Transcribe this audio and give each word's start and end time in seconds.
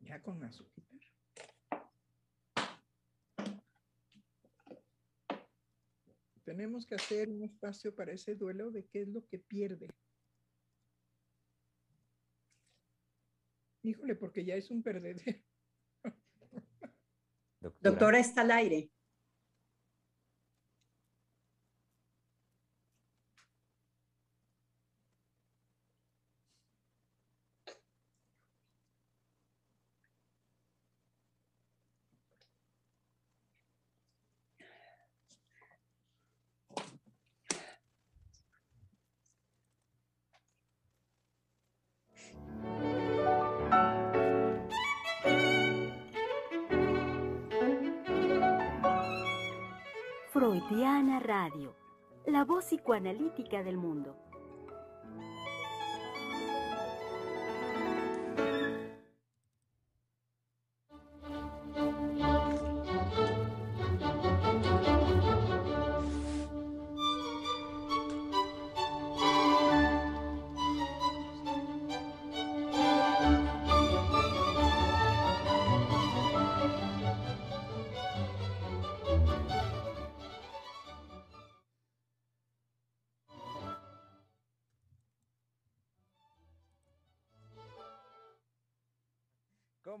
Ya 0.00 0.22
con 0.22 0.42
azúcar. 0.42 0.84
Tenemos 6.44 6.86
que 6.86 6.94
hacer 6.94 7.28
un 7.28 7.42
espacio 7.44 7.94
para 7.94 8.12
ese 8.12 8.34
duelo 8.34 8.70
de 8.70 8.86
qué 8.86 9.02
es 9.02 9.08
lo 9.08 9.26
que 9.26 9.38
pierde. 9.38 9.90
Híjole, 13.82 14.14
porque 14.14 14.44
ya 14.46 14.54
es 14.54 14.70
un 14.70 14.82
perdedero. 14.82 15.38
Doctora, 17.80 18.18
está 18.18 18.40
al 18.40 18.50
aire. 18.52 18.90
Freudiana 50.98 51.20
Radio, 51.20 51.76
la 52.26 52.44
voz 52.44 52.64
psicoanalítica 52.64 53.62
del 53.62 53.76
mundo. 53.76 54.16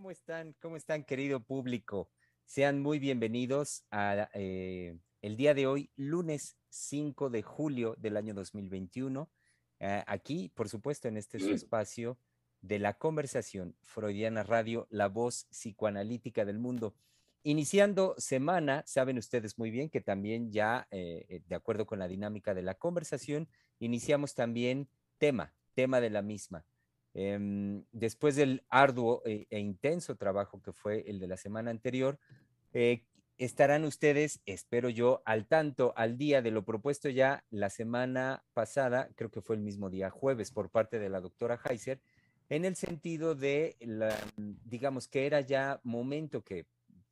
¿Cómo 0.08 0.12
están? 0.14 0.54
¿Cómo 0.62 0.76
están, 0.78 1.04
querido 1.04 1.40
público? 1.40 2.08
Sean 2.46 2.80
muy 2.80 2.98
bienvenidos 2.98 3.84
a 3.90 4.30
eh, 4.32 4.96
el 5.20 5.36
día 5.36 5.52
de 5.52 5.66
hoy, 5.66 5.90
lunes 5.96 6.56
5 6.70 7.28
de 7.28 7.42
julio 7.42 7.94
del 7.98 8.16
año 8.16 8.32
2021. 8.32 9.28
Eh, 9.80 10.02
aquí, 10.06 10.50
por 10.54 10.70
supuesto, 10.70 11.08
en 11.08 11.18
este 11.18 11.38
su 11.38 11.50
espacio 11.50 12.16
de 12.62 12.78
la 12.78 12.94
conversación 12.94 13.76
Freudiana 13.82 14.44
Radio, 14.44 14.86
la 14.88 15.08
voz 15.08 15.44
psicoanalítica 15.50 16.46
del 16.46 16.58
mundo. 16.58 16.94
Iniciando 17.42 18.14
semana, 18.16 18.84
saben 18.86 19.18
ustedes 19.18 19.58
muy 19.58 19.70
bien 19.70 19.90
que 19.90 20.00
también 20.00 20.50
ya, 20.50 20.88
eh, 20.90 21.42
de 21.46 21.54
acuerdo 21.54 21.84
con 21.84 21.98
la 21.98 22.08
dinámica 22.08 22.54
de 22.54 22.62
la 22.62 22.76
conversación, 22.76 23.46
iniciamos 23.78 24.34
también 24.34 24.88
tema, 25.18 25.52
tema 25.74 26.00
de 26.00 26.08
la 26.08 26.22
misma. 26.22 26.64
Em, 27.14 27.84
después 27.92 28.36
del 28.36 28.64
arduo 28.68 29.22
e, 29.24 29.46
e, 29.50 29.58
intenso 29.58 30.16
trabajo 30.16 30.62
que 30.62 30.72
fue 30.72 31.04
el 31.08 31.18
de 31.18 31.26
la 31.26 31.36
semana 31.36 31.70
anterior, 31.70 32.18
eh, 32.72 33.04
estarán 33.38 33.84
ustedes, 33.84 34.40
espero 34.46 34.88
yo, 34.88 35.22
al 35.24 35.46
tanto, 35.46 35.94
al 35.96 36.18
día 36.18 36.42
de 36.42 36.50
lo 36.50 36.64
propuesto 36.64 37.08
ya 37.08 37.44
la 37.50 37.70
semana 37.70 38.44
pasada, 38.52 39.10
creo 39.14 39.30
que 39.30 39.40
fue 39.40 39.56
el 39.56 39.62
mismo 39.62 39.90
día 39.90 40.10
jueves, 40.10 40.50
por 40.50 40.70
parte 40.70 40.98
de 40.98 41.08
la 41.08 41.20
doctora 41.20 41.60
Heiser, 41.64 42.00
en 42.48 42.64
el 42.64 42.76
sentido 42.76 43.34
de, 43.34 43.76
digamos 44.64 45.06
que 45.06 45.26
era 45.26 45.40
ya 45.40 45.80
momento 45.84 46.42
que 46.42 46.66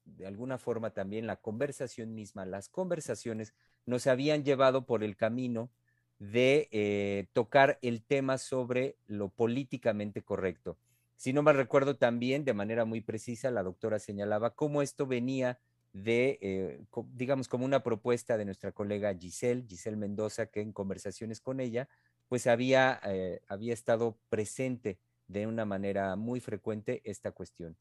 de 0.04 0.26
alguna 0.26 0.56
forma 0.58 0.90
también 0.90 1.26
la 1.26 1.36
conversación 1.36 2.14
misma, 2.14 2.46
las 2.46 2.68
conversaciones 2.68 3.54
nos 3.84 4.06
habían 4.06 4.44
llevado 4.44 4.86
por 4.86 5.04
el 5.04 5.16
camino 5.16 5.70
de 6.18 6.68
eh, 6.70 7.26
tocar 7.32 7.78
el 7.82 8.02
tema 8.02 8.38
sobre 8.38 8.96
lo 9.06 9.28
políticamente 9.28 10.22
correcto. 10.22 10.78
Si 11.16 11.32
no 11.32 11.42
me 11.42 11.52
recuerdo 11.52 11.96
también, 11.96 12.44
de 12.44 12.54
manera 12.54 12.84
muy 12.84 13.00
precisa, 13.00 13.50
la 13.50 13.62
doctora 13.62 13.98
señalaba 13.98 14.54
cómo 14.54 14.82
esto 14.82 15.06
venía 15.06 15.58
de, 15.92 16.38
eh, 16.42 16.80
digamos, 17.14 17.48
como 17.48 17.64
una 17.64 17.82
propuesta 17.82 18.36
de 18.36 18.44
nuestra 18.44 18.72
colega 18.72 19.16
Giselle, 19.18 19.64
Giselle 19.66 19.96
Mendoza, 19.96 20.46
que 20.46 20.60
en 20.60 20.72
conversaciones 20.72 21.40
con 21.40 21.58
ella, 21.58 21.88
pues 22.28 22.46
había, 22.46 23.00
eh, 23.04 23.40
había 23.48 23.72
estado 23.72 24.18
presente 24.28 24.98
de 25.26 25.46
una 25.46 25.64
manera 25.64 26.16
muy 26.16 26.40
frecuente 26.40 27.00
esta 27.04 27.32
cuestión. 27.32 27.76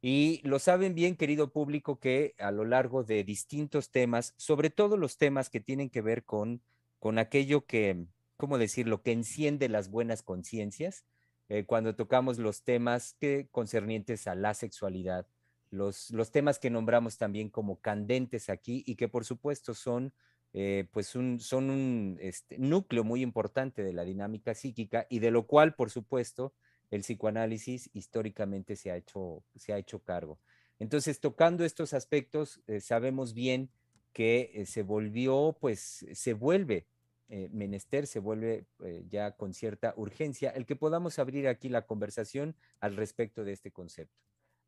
Y 0.00 0.40
lo 0.44 0.58
saben 0.58 0.94
bien, 0.94 1.16
querido 1.16 1.52
público, 1.52 2.00
que 2.00 2.34
a 2.38 2.50
lo 2.50 2.64
largo 2.64 3.04
de 3.04 3.22
distintos 3.24 3.90
temas, 3.90 4.32
sobre 4.38 4.70
todo 4.70 4.96
los 4.96 5.18
temas 5.18 5.50
que 5.50 5.60
tienen 5.60 5.90
que 5.90 6.00
ver 6.00 6.24
con 6.24 6.62
con 7.00 7.18
aquello 7.18 7.66
que, 7.66 8.06
¿cómo 8.36 8.58
decirlo?, 8.58 9.02
que 9.02 9.10
enciende 9.10 9.68
las 9.68 9.90
buenas 9.90 10.22
conciencias, 10.22 11.04
eh, 11.48 11.64
cuando 11.64 11.96
tocamos 11.96 12.38
los 12.38 12.62
temas 12.62 13.16
que 13.18 13.48
concernientes 13.50 14.28
a 14.28 14.36
la 14.36 14.54
sexualidad, 14.54 15.26
los, 15.70 16.10
los 16.10 16.30
temas 16.30 16.60
que 16.60 16.70
nombramos 16.70 17.16
también 17.18 17.48
como 17.48 17.80
candentes 17.80 18.48
aquí 18.48 18.84
y 18.86 18.94
que 18.94 19.08
por 19.08 19.24
supuesto 19.24 19.74
son, 19.74 20.12
eh, 20.52 20.86
pues 20.92 21.16
un, 21.16 21.40
son 21.40 21.70
un 21.70 22.18
este, 22.20 22.58
núcleo 22.58 23.02
muy 23.02 23.22
importante 23.22 23.82
de 23.82 23.92
la 23.92 24.04
dinámica 24.04 24.54
psíquica 24.54 25.06
y 25.08 25.18
de 25.18 25.32
lo 25.32 25.46
cual, 25.46 25.74
por 25.74 25.90
supuesto, 25.90 26.54
el 26.90 27.00
psicoanálisis 27.00 27.90
históricamente 27.94 28.76
se 28.76 28.90
ha 28.90 28.96
hecho, 28.96 29.42
se 29.56 29.72
ha 29.72 29.78
hecho 29.78 30.00
cargo. 30.00 30.38
Entonces, 30.78 31.20
tocando 31.20 31.64
estos 31.64 31.94
aspectos, 31.94 32.60
eh, 32.66 32.80
sabemos 32.80 33.32
bien 33.34 33.70
que 34.12 34.64
se 34.66 34.82
volvió, 34.82 35.56
pues 35.60 36.04
se 36.12 36.34
vuelve 36.34 36.86
eh, 37.32 37.48
menester, 37.52 38.06
se 38.06 38.18
vuelve 38.18 38.66
eh, 38.84 39.04
ya 39.08 39.36
con 39.36 39.54
cierta 39.54 39.94
urgencia 39.96 40.50
el 40.50 40.66
que 40.66 40.76
podamos 40.76 41.18
abrir 41.20 41.46
aquí 41.46 41.68
la 41.68 41.86
conversación 41.86 42.56
al 42.80 42.96
respecto 42.96 43.44
de 43.44 43.52
este 43.52 43.70
concepto. 43.70 44.20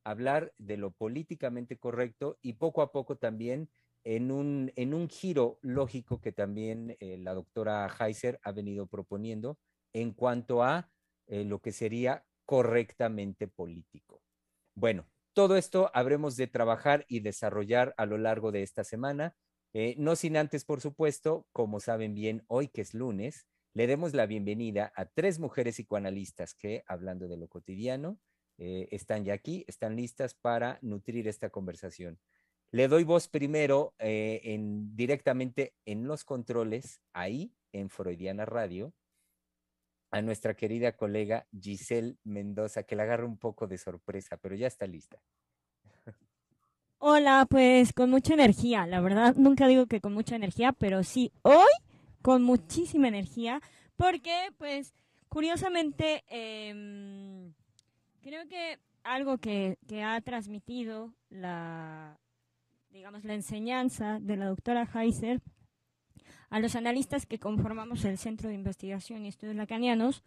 Hablar 0.05 0.55
de 0.59 0.77
lo 0.77 0.93
políticamente 0.93 1.77
correcto 1.77 2.39
y 2.41 2.55
poco 2.55 2.83
a 2.83 2.93
poco 2.93 3.17
también 3.17 3.69
en 4.05 4.31
un, 4.31 4.73
en 4.77 4.95
un 4.95 5.09
giro 5.09 5.59
lógico 5.63 6.21
que 6.21 6.31
también 6.31 6.97
eh, 7.01 7.19
la 7.19 7.35
doctora 7.35 7.89
Heiser 7.99 8.41
ha 8.43 8.53
venido 8.53 8.87
proponiendo 8.87 9.59
en 9.93 10.13
cuanto 10.13 10.63
a 10.63 10.89
lo 11.29 11.61
que 11.61 11.73
sería 11.73 12.27
correctamente 12.45 13.49
político. 13.49 14.23
Bueno, 14.75 15.07
todo 15.35 15.57
esto 15.57 15.91
habremos 15.95 16.37
de 16.37 16.47
trabajar 16.47 17.07
y 17.09 17.21
desarrollar 17.21 17.95
a 17.97 18.05
lo 18.05 18.19
largo 18.19 18.53
de 18.53 18.63
esta 18.63 18.85
semana. 18.85 19.35
Eh, 19.75 19.95
no 19.99 20.17
sin 20.17 20.37
antes, 20.37 20.65
por 20.65 20.81
supuesto, 20.81 21.47
como 21.53 21.81
saben 21.81 22.15
bien, 22.15 22.45
hoy 22.49 22.69
que 22.69 22.83
es 22.83 22.93
lunes, 22.93 23.47
le 23.73 23.87
demos 23.87 24.13
la 24.13 24.27
bienvenida 24.27 24.93
a 24.97 25.07
tres 25.07 25.39
mujeres 25.39 25.77
psicoanalistas 25.77 26.55
que, 26.55 26.85
hablando 26.87 27.27
de 27.27 27.39
lo 27.39 27.49
cotidiano, 27.49 28.19
eh, 28.59 28.89
están 28.91 29.25
ya 29.25 29.33
aquí, 29.33 29.65
están 29.67 29.97
listas 29.97 30.35
para 30.35 30.79
nutrir 30.83 31.27
esta 31.27 31.49
conversación. 31.49 32.21
Le 32.71 32.87
doy 32.89 33.05
voz 33.05 33.29
primero 33.29 33.95
eh, 33.99 34.41
en, 34.45 34.95
directamente 34.95 35.75
en 35.87 36.07
los 36.07 36.25
controles, 36.25 37.01
ahí 37.15 37.55
en 37.73 37.89
Freudiana 37.89 38.45
Radio, 38.45 38.93
a 40.11 40.21
nuestra 40.21 40.55
querida 40.55 40.97
colega 40.97 41.47
Giselle 41.59 42.19
Mendoza, 42.25 42.83
que 42.83 42.97
la 42.97 43.05
agarra 43.05 43.25
un 43.25 43.39
poco 43.39 43.67
de 43.67 43.79
sorpresa, 43.79 44.37
pero 44.37 44.55
ya 44.55 44.67
está 44.67 44.87
lista. 44.87 45.23
Hola, 47.05 47.49
pues 47.51 47.93
con 47.93 48.11
mucha 48.11 48.35
energía, 48.35 48.87
la 48.87 49.01
verdad, 49.01 49.35
nunca 49.35 49.67
digo 49.67 49.87
que 49.87 50.01
con 50.01 50.15
mucha 50.15 50.37
energía, 50.37 50.71
pero 50.71 51.03
sí, 51.03 51.33
hoy 51.43 51.73
con 52.23 52.45
muchísima 52.45 53.09
energía, 53.09 53.61
porque 53.97 54.53
pues 54.57 54.95
curiosamente 55.29 56.23
em, 56.29 57.53
creo 58.21 58.47
que 58.47 58.79
algo 59.03 59.39
que, 59.39 59.79
que, 59.89 60.05
ha 60.05 60.21
transmitido 60.21 61.13
la, 61.29 62.21
digamos, 62.91 63.25
la 63.25 63.35
enseñanza 63.35 64.21
de 64.21 64.37
la 64.37 64.47
doctora 64.47 64.89
Heiser 64.95 65.41
a 66.51 66.61
los 66.61 66.77
analistas 66.77 67.27
que 67.27 67.41
conformamos 67.41 68.05
el 68.05 68.17
Centro 68.17 68.49
de 68.49 68.55
Investigación 68.55 69.25
y 69.25 69.29
Estudios 69.31 69.57
Lacanianos 69.57 70.23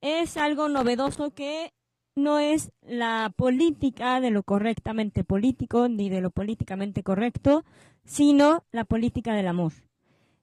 es 0.00 0.38
algo 0.38 0.70
novedoso 0.70 1.34
que 1.34 1.74
no 2.16 2.38
es 2.38 2.72
la 2.82 3.32
política 3.36 4.20
de 4.20 4.30
lo 4.30 4.42
correctamente 4.42 5.22
político 5.22 5.88
ni 5.88 6.08
de 6.08 6.20
lo 6.20 6.30
políticamente 6.30 7.02
correcto, 7.02 7.64
sino 8.04 8.64
la 8.72 8.84
política 8.84 9.34
del 9.34 9.48
amor. 9.48 9.72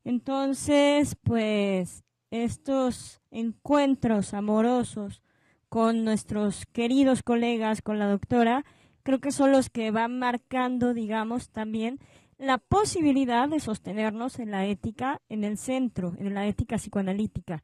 Entonces, 0.06 1.16
pues 1.24 2.04
estos 2.30 3.22
encuentros 3.32 4.34
amorosos 4.34 5.22
con 5.70 6.04
nuestros 6.04 6.66
queridos 6.68 7.24
colegas, 7.24 7.82
con 7.82 7.98
la 8.00 8.08
doctora, 8.08 8.64
creo 9.02 9.20
que 9.20 9.32
son 9.32 9.52
los 9.52 9.70
que 9.70 9.92
van 9.92 10.20
marcando, 10.20 10.94
digamos, 10.94 11.50
también 11.50 12.00
la 12.38 12.58
posibilidad 12.60 13.50
de 13.50 13.60
sostenernos 13.60 14.40
en 14.40 14.52
la 14.52 14.66
ética, 14.66 15.22
en 15.30 15.44
el 15.44 15.58
centro, 15.58 16.14
en 16.20 16.34
la 16.34 16.46
ética 16.48 16.76
psicoanalítica. 16.78 17.64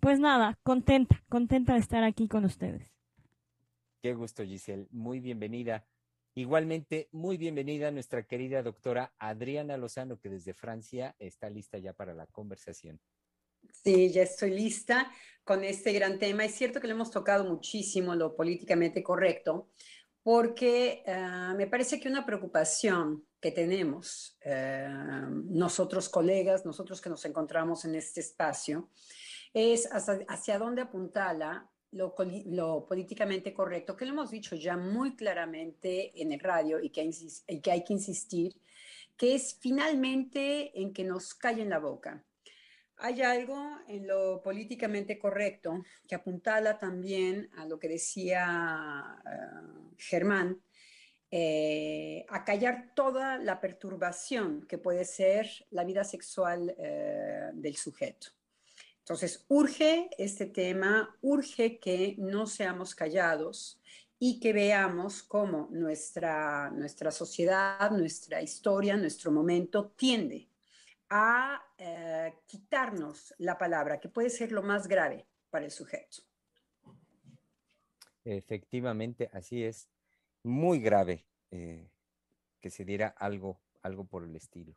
Pues 0.00 0.18
nada, 0.20 0.58
contenta, 0.62 1.22
contenta 1.28 1.74
de 1.74 1.80
estar 1.80 2.04
aquí 2.04 2.28
con 2.28 2.44
ustedes. 2.44 2.90
Qué 4.02 4.14
gusto, 4.14 4.44
Giselle. 4.44 4.86
Muy 4.90 5.20
bienvenida. 5.20 5.86
Igualmente, 6.34 7.08
muy 7.10 7.36
bienvenida 7.36 7.90
nuestra 7.90 8.22
querida 8.22 8.62
doctora 8.62 9.12
Adriana 9.18 9.76
Lozano, 9.76 10.20
que 10.20 10.28
desde 10.28 10.54
Francia 10.54 11.16
está 11.18 11.50
lista 11.50 11.78
ya 11.78 11.92
para 11.92 12.14
la 12.14 12.26
conversación. 12.26 13.00
Sí, 13.72 14.12
ya 14.12 14.22
estoy 14.22 14.50
lista 14.50 15.10
con 15.42 15.64
este 15.64 15.92
gran 15.92 16.18
tema. 16.18 16.44
Es 16.44 16.54
cierto 16.54 16.80
que 16.80 16.86
le 16.86 16.92
hemos 16.92 17.10
tocado 17.10 17.44
muchísimo 17.44 18.14
lo 18.14 18.36
políticamente 18.36 19.02
correcto, 19.02 19.68
porque 20.22 21.02
ah, 21.06 21.54
me 21.56 21.66
parece 21.66 21.98
que 21.98 22.08
una 22.08 22.24
preocupación 22.24 23.26
que 23.40 23.50
tenemos 23.50 24.36
eh, 24.42 24.88
nosotros 25.46 26.08
colegas, 26.08 26.64
nosotros 26.64 27.00
que 27.00 27.10
nos 27.10 27.24
encontramos 27.24 27.84
en 27.84 27.94
este 27.94 28.20
espacio, 28.20 28.90
es 29.58 29.88
hacia, 29.92 30.58
dónde 30.58 30.82
apuntala 30.82 31.70
lo, 31.92 32.14
lo, 32.46 32.86
políticamente 32.86 33.52
correcto, 33.54 33.96
que 33.96 34.04
lo 34.04 34.12
hemos 34.12 34.30
dicho 34.30 34.56
ya 34.56 34.76
muy 34.76 35.16
claramente 35.16 36.20
en 36.20 36.32
el 36.32 36.40
radio 36.40 36.80
y 36.80 36.90
que, 36.90 37.10
y 37.48 37.60
que 37.60 37.70
hay 37.70 37.84
que 37.84 37.92
insistir, 37.92 38.54
que 39.16 39.34
es 39.34 39.56
finalmente 39.60 40.80
en 40.80 40.92
que 40.92 41.04
nos 41.04 41.34
callen 41.34 41.70
la 41.70 41.78
boca 41.78 42.24
hay 42.98 43.22
algo 43.22 43.78
en 43.86 44.06
lo 44.06 44.42
políticamente 44.42 45.18
correcto 45.18 45.84
que 46.06 46.14
apuntala 46.14 46.78
también 46.78 47.48
a 47.56 47.64
lo 47.64 47.78
que 47.78 47.88
decía 47.88 49.22
eh, 49.24 49.94
Germán, 49.96 50.60
eh, 51.30 52.24
a 52.28 52.44
callar 52.44 52.92
toda 52.94 53.38
la 53.38 53.60
perturbación 53.60 54.66
que 54.66 54.78
puede 54.78 55.04
ser 55.04 55.48
la 55.70 55.84
vida 55.84 56.02
sexual 56.02 56.74
eh, 56.78 57.50
del 57.52 57.76
sujeto. 57.76 58.28
Entonces, 59.08 59.46
urge 59.48 60.10
este 60.18 60.44
tema, 60.44 61.16
urge 61.22 61.78
que 61.78 62.14
no 62.18 62.46
seamos 62.46 62.94
callados 62.94 63.80
y 64.18 64.38
que 64.38 64.52
veamos 64.52 65.22
cómo 65.22 65.66
nuestra, 65.70 66.70
nuestra 66.72 67.10
sociedad, 67.10 67.90
nuestra 67.90 68.42
historia, 68.42 68.98
nuestro 68.98 69.32
momento 69.32 69.92
tiende 69.96 70.50
a 71.08 71.58
eh, 71.78 72.34
quitarnos 72.46 73.34
la 73.38 73.56
palabra, 73.56 73.98
que 73.98 74.10
puede 74.10 74.28
ser 74.28 74.52
lo 74.52 74.62
más 74.62 74.86
grave 74.86 75.24
para 75.48 75.64
el 75.64 75.70
sujeto. 75.70 76.18
Efectivamente, 78.26 79.30
así 79.32 79.64
es. 79.64 79.88
Muy 80.42 80.80
grave 80.80 81.24
eh, 81.50 81.88
que 82.60 82.68
se 82.68 82.84
diera 82.84 83.08
algo, 83.08 83.58
algo 83.80 84.04
por 84.04 84.22
el 84.22 84.36
estilo. 84.36 84.76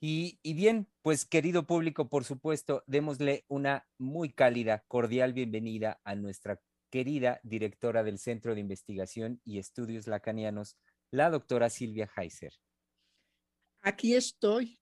Y, 0.00 0.38
y, 0.42 0.54
bien, 0.54 0.88
pues 1.02 1.24
querido 1.24 1.66
público, 1.66 2.08
por 2.08 2.24
supuesto, 2.24 2.84
démosle 2.86 3.44
una 3.48 3.86
muy 3.98 4.32
cálida, 4.32 4.84
cordial 4.86 5.32
bienvenida 5.32 6.00
a 6.04 6.14
nuestra 6.14 6.60
querida 6.90 7.40
directora 7.42 8.04
del 8.04 8.18
Centro 8.18 8.54
de 8.54 8.60
Investigación 8.60 9.40
y 9.44 9.58
Estudios 9.58 10.06
Lacanianos, 10.06 10.76
la 11.10 11.30
doctora 11.30 11.68
Silvia 11.68 12.08
Heiser 12.16 12.52
aquí 13.88 14.14
estoy. 14.14 14.78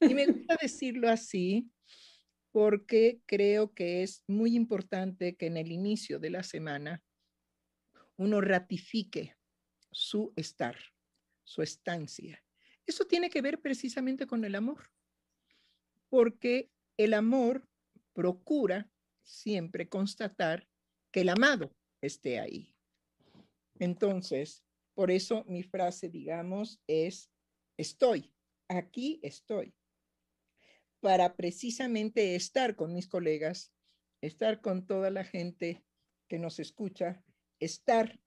y 0.00 0.14
me 0.14 0.26
gusta 0.26 0.56
decirlo 0.62 1.08
así 1.08 1.70
porque 2.52 3.20
creo 3.26 3.74
que 3.74 4.02
es 4.02 4.24
muy 4.26 4.54
importante 4.56 5.36
que 5.36 5.46
en 5.46 5.56
el 5.56 5.70
inicio 5.70 6.18
de 6.18 6.30
la 6.30 6.42
semana 6.42 7.02
uno 8.16 8.40
ratifique 8.40 9.36
su 9.92 10.32
estar, 10.36 10.76
su 11.44 11.62
estancia. 11.62 12.42
Eso 12.88 13.04
tiene 13.04 13.28
que 13.28 13.42
ver 13.42 13.60
precisamente 13.60 14.26
con 14.26 14.46
el 14.46 14.54
amor, 14.54 14.90
porque 16.08 16.70
el 16.96 17.12
amor 17.12 17.68
procura 18.14 18.90
siempre 19.22 19.90
constatar 19.90 20.66
que 21.12 21.20
el 21.20 21.28
amado 21.28 21.76
esté 22.00 22.40
ahí. 22.40 22.74
Entonces, 23.78 24.64
por 24.94 25.10
eso 25.10 25.44
mi 25.44 25.62
frase, 25.62 26.08
digamos, 26.08 26.80
es, 26.86 27.30
estoy, 27.76 28.32
aquí 28.68 29.20
estoy, 29.22 29.74
para 31.00 31.36
precisamente 31.36 32.36
estar 32.36 32.74
con 32.74 32.94
mis 32.94 33.06
colegas, 33.06 33.70
estar 34.22 34.62
con 34.62 34.86
toda 34.86 35.10
la 35.10 35.24
gente 35.24 35.84
que 36.26 36.38
nos 36.38 36.58
escucha, 36.58 37.22
estar 37.60 38.18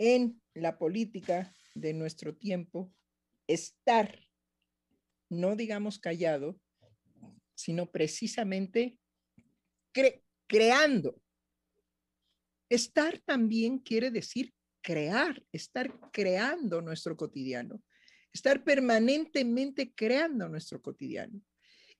en 0.00 0.42
la 0.52 0.78
política 0.78 1.54
de 1.76 1.94
nuestro 1.94 2.34
tiempo, 2.34 2.92
estar, 3.46 4.26
no 5.30 5.56
digamos 5.56 5.98
callado, 5.98 6.60
sino 7.54 7.90
precisamente 7.90 8.98
creando. 10.46 11.20
Estar 12.68 13.20
también 13.20 13.78
quiere 13.78 14.10
decir 14.10 14.52
crear, 14.82 15.42
estar 15.52 16.10
creando 16.10 16.82
nuestro 16.82 17.16
cotidiano, 17.16 17.82
estar 18.32 18.64
permanentemente 18.64 19.94
creando 19.94 20.48
nuestro 20.48 20.82
cotidiano. 20.82 21.40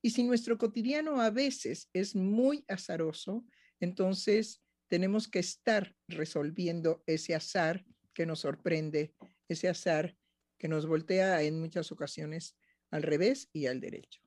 Y 0.02 0.10
si 0.10 0.22
nuestro 0.22 0.58
cotidiano 0.58 1.20
a 1.20 1.30
veces 1.30 1.88
es 1.94 2.14
muy 2.14 2.64
azaroso, 2.68 3.46
entonces 3.80 4.62
tenemos 4.88 5.28
que 5.28 5.38
estar 5.38 5.96
resolviendo 6.08 7.02
ese 7.06 7.34
azar 7.34 7.84
que 8.12 8.26
nos 8.26 8.40
sorprende, 8.40 9.14
ese 9.48 9.68
azar 9.68 10.14
que 10.64 10.68
nos 10.68 10.86
voltea 10.86 11.42
en 11.42 11.60
muchas 11.60 11.92
ocasiones 11.92 12.56
al 12.90 13.02
revés 13.02 13.50
y 13.52 13.66
al 13.66 13.82
derecho. 13.82 14.22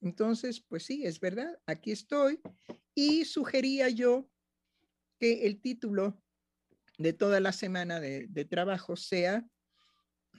Entonces, 0.00 0.58
pues 0.58 0.86
sí, 0.86 1.04
es 1.04 1.20
verdad, 1.20 1.60
aquí 1.66 1.92
estoy 1.92 2.40
y 2.94 3.26
sugería 3.26 3.90
yo 3.90 4.26
que 5.20 5.46
el 5.46 5.60
título 5.60 6.18
de 6.96 7.12
toda 7.12 7.40
la 7.40 7.52
semana 7.52 8.00
de, 8.00 8.46
trabajo 8.46 8.96
sea 8.96 9.46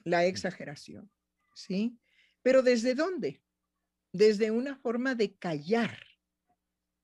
la 0.03 0.25
exageración, 0.25 1.08
¿sí? 1.53 2.00
Pero 2.41 2.63
¿desde 2.63 2.96
dónde? 2.96 3.44
Desde 4.12 4.50
una 4.50 4.75
forma 4.75 5.13
de 5.13 5.36
callar 5.36 6.00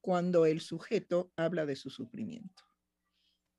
cuando 0.01 0.47
el 0.47 0.59
sujeto 0.59 1.31
habla 1.35 1.67
de 1.67 1.75
su 1.75 1.91
sufrimiento. 1.91 2.63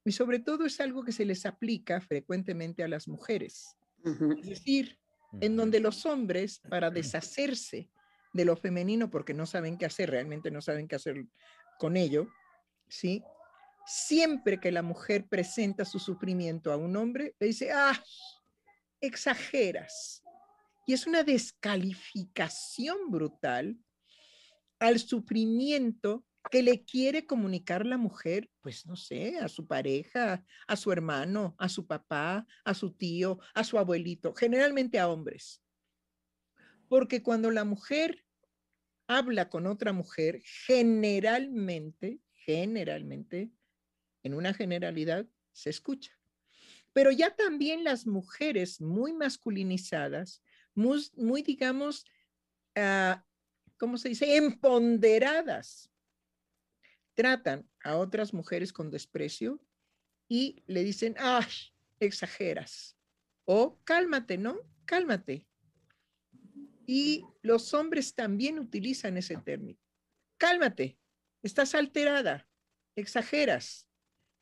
Y 0.05 0.11
sobre 0.11 0.41
todo 0.41 0.67
es 0.67 0.81
algo 0.81 1.05
que 1.05 1.13
se 1.13 1.25
les 1.25 1.47
aplica 1.47 2.01
frecuentemente 2.01 2.83
a 2.83 2.89
las 2.89 3.07
mujeres. 3.07 3.77
Es 4.05 4.47
decir, 4.49 4.99
en 5.41 5.57
donde 5.57 5.81
los 5.81 6.05
hombres, 6.07 6.61
para 6.69 6.91
deshacerse 6.91 7.91
de 8.33 8.45
lo 8.45 8.57
femenino, 8.57 9.11
porque 9.11 9.35
no 9.35 9.47
saben 9.47 9.79
qué 9.79 9.87
hacer, 9.87 10.11
realmente 10.11 10.51
no 10.51 10.61
saben 10.61 10.89
qué 10.89 10.97
hacer 10.97 11.25
con 11.79 11.97
ello, 11.97 12.29
¿sí? 12.89 13.23
siempre 13.87 14.59
que 14.59 14.73
la 14.73 14.83
mujer 14.83 15.27
presenta 15.29 15.85
su 15.85 15.99
sufrimiento 15.99 16.73
a 16.73 16.77
un 16.77 16.97
hombre, 16.97 17.35
le 17.39 17.49
dice, 17.49 17.71
ah, 17.73 18.01
exageras. 19.01 20.23
Y 20.87 20.93
es 20.93 21.07
una 21.07 21.23
descalificación 21.23 23.11
brutal 23.11 23.79
al 24.79 24.99
sufrimiento 24.99 26.25
que 26.51 26.63
le 26.63 26.85
quiere 26.85 27.27
comunicar 27.27 27.87
la 27.87 27.97
mujer, 27.97 28.51
pues 28.61 28.87
no 28.87 28.97
sé, 28.97 29.39
a 29.39 29.49
su 29.49 29.67
pareja, 29.67 30.45
a 30.67 30.77
su 30.77 30.93
hermano, 30.93 31.55
a 31.59 31.69
su 31.69 31.87
papá, 31.87 32.47
a 32.65 32.75
su 32.75 32.93
tío, 32.93 33.39
a 33.55 33.65
su 33.65 33.79
abuelito, 33.79 34.35
generalmente 34.35 34.99
a 34.99 35.09
hombres. 35.09 35.63
Porque 36.89 37.23
cuando 37.23 37.51
la 37.51 37.65
mujer 37.65 38.25
habla 39.07 39.49
con 39.49 39.67
otra 39.67 39.93
mujer, 39.93 40.43
generalmente, 40.67 42.21
generalmente, 42.33 43.51
en 44.23 44.35
una 44.35 44.55
generalidad 44.55 45.27
se 45.53 45.71
escucha. 45.71 46.13
Pero 46.93 47.11
ya 47.11 47.35
también 47.35 47.85
las 47.85 48.07
mujeres 48.07 48.81
muy 48.81 49.13
masculinizadas, 49.13 50.43
muy, 50.75 51.43
digamos, 51.43 52.07
ah, 52.77 53.25
¿cómo 53.79 53.99
se 53.99 54.11
dice? 54.11 54.37
Empoderadas, 54.37 55.91
tratan 57.15 57.69
a 57.83 57.97
otras 57.97 58.35
mujeres 58.35 58.73
con 58.73 58.91
desprecio 58.91 59.61
y 60.29 60.63
le 60.67 60.85
dicen, 60.85 61.15
¡ay, 61.19 61.47
exageras! 62.01 62.97
O 63.45 63.81
cálmate, 63.85 64.39
¿no? 64.39 64.59
Cálmate. 64.85 65.47
Y 66.87 67.25
los 67.43 67.73
hombres 67.75 68.15
también 68.15 68.59
utilizan 68.59 69.17
ese 69.17 69.37
término. 69.37 69.79
Cálmate, 70.39 70.99
estás 71.43 71.75
alterada, 71.75 72.49
exageras. 72.97 73.89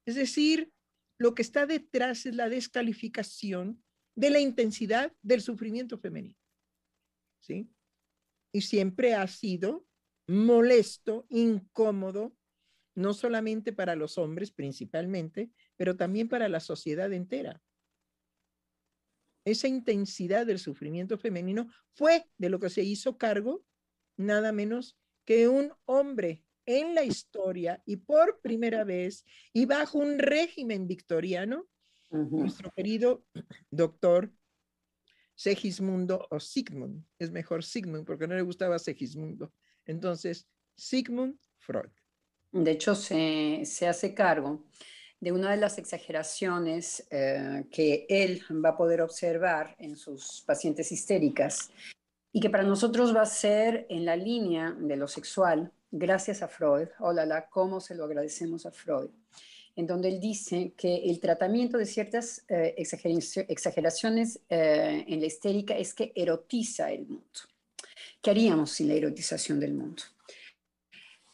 Es 0.06 0.16
decir, 0.16 0.72
lo 1.18 1.34
que 1.34 1.42
está 1.42 1.66
detrás 1.66 2.26
es 2.26 2.34
la 2.34 2.48
descalificación 2.48 3.82
de 4.16 4.30
la 4.30 4.40
intensidad 4.40 5.14
del 5.22 5.40
sufrimiento 5.40 5.98
femenino. 5.98 6.38
¿Sí? 7.40 7.68
Y 8.52 8.62
siempre 8.62 9.14
ha 9.14 9.26
sido 9.26 9.86
molesto, 10.26 11.26
incómodo 11.28 12.36
no 12.94 13.14
solamente 13.14 13.72
para 13.72 13.96
los 13.96 14.18
hombres 14.18 14.50
principalmente, 14.50 15.50
pero 15.76 15.96
también 15.96 16.28
para 16.28 16.48
la 16.48 16.60
sociedad 16.60 17.12
entera. 17.12 17.62
Esa 19.44 19.68
intensidad 19.68 20.46
del 20.46 20.58
sufrimiento 20.58 21.18
femenino 21.18 21.68
fue 21.94 22.30
de 22.38 22.48
lo 22.48 22.60
que 22.60 22.70
se 22.70 22.82
hizo 22.82 23.18
cargo 23.18 23.64
nada 24.16 24.52
menos 24.52 24.98
que 25.24 25.48
un 25.48 25.72
hombre 25.84 26.44
en 26.66 26.94
la 26.94 27.04
historia 27.04 27.82
y 27.86 27.96
por 27.96 28.40
primera 28.40 28.84
vez 28.84 29.24
y 29.52 29.66
bajo 29.66 29.98
un 29.98 30.18
régimen 30.18 30.86
victoriano, 30.86 31.68
nuestro 32.10 32.70
querido 32.70 33.26
doctor 33.70 34.32
Segismundo 35.34 36.28
o 36.30 36.38
Sigmund, 36.38 37.04
es 37.18 37.30
mejor 37.30 37.64
Sigmund 37.64 38.04
porque 38.04 38.28
no 38.28 38.34
le 38.34 38.42
gustaba 38.42 38.78
Segismundo. 38.78 39.52
Entonces, 39.86 40.46
Sigmund 40.76 41.38
Freud. 41.58 41.90
De 42.52 42.70
hecho, 42.70 42.94
se, 42.94 43.64
hace 43.88 44.14
cargo 44.14 44.62
de 45.20 45.32
una 45.32 45.50
de 45.50 45.56
las 45.56 45.78
exageraciones 45.78 47.06
eh, 47.10 47.64
que 47.70 48.06
él 48.10 48.42
va 48.64 48.70
a 48.70 48.76
poder 48.76 49.00
observar 49.00 49.74
en 49.78 49.96
sus 49.96 50.42
pacientes 50.46 50.92
histéricas 50.92 51.70
y 52.30 52.40
que 52.40 52.50
para 52.50 52.64
nosotros 52.64 53.14
va 53.14 53.22
a 53.22 53.26
ser 53.26 53.86
en 53.88 54.04
la 54.04 54.16
línea 54.16 54.76
de 54.78 54.96
lo 54.96 55.08
sexual, 55.08 55.72
gracias 55.90 56.42
a 56.42 56.48
Freud. 56.48 56.88
Hola, 56.98 57.24
la, 57.24 57.48
cómo 57.48 57.80
se 57.80 57.94
lo 57.94 58.04
agradecemos 58.04 58.66
a 58.66 58.72
Freud. 58.72 59.08
En 59.74 59.86
donde 59.86 60.08
él 60.08 60.20
dice 60.20 60.74
que 60.76 60.96
el 60.96 61.20
tratamiento 61.20 61.78
de 61.78 61.86
ciertas 61.86 62.44
eh, 62.48 62.74
exageraciones 62.76 64.40
eh, 64.50 65.04
en 65.08 65.20
la 65.20 65.26
histérica 65.26 65.76
es 65.76 65.94
que 65.94 66.12
erotiza 66.14 66.90
el 66.92 67.06
mundo. 67.06 67.40
¿Qué 68.20 68.30
haríamos 68.30 68.72
sin 68.72 68.88
la 68.88 68.94
erotización 68.94 69.58
del 69.58 69.72
mundo? 69.72 70.02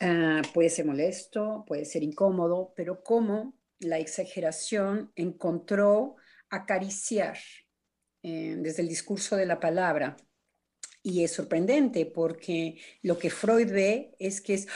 Ah, 0.00 0.42
puede 0.54 0.70
ser 0.70 0.86
molesto, 0.86 1.64
puede 1.66 1.84
ser 1.84 2.02
incómodo, 2.02 2.72
pero 2.76 3.02
cómo 3.02 3.58
la 3.80 3.98
exageración 3.98 5.12
encontró 5.16 6.16
acariciar 6.50 7.36
eh, 8.22 8.56
desde 8.58 8.82
el 8.82 8.88
discurso 8.88 9.36
de 9.36 9.46
la 9.46 9.58
palabra. 9.58 10.16
Y 11.02 11.24
es 11.24 11.32
sorprendente 11.32 12.06
porque 12.06 12.80
lo 13.02 13.18
que 13.18 13.30
Freud 13.30 13.72
ve 13.72 14.14
es 14.18 14.40
que 14.40 14.54
es, 14.54 14.68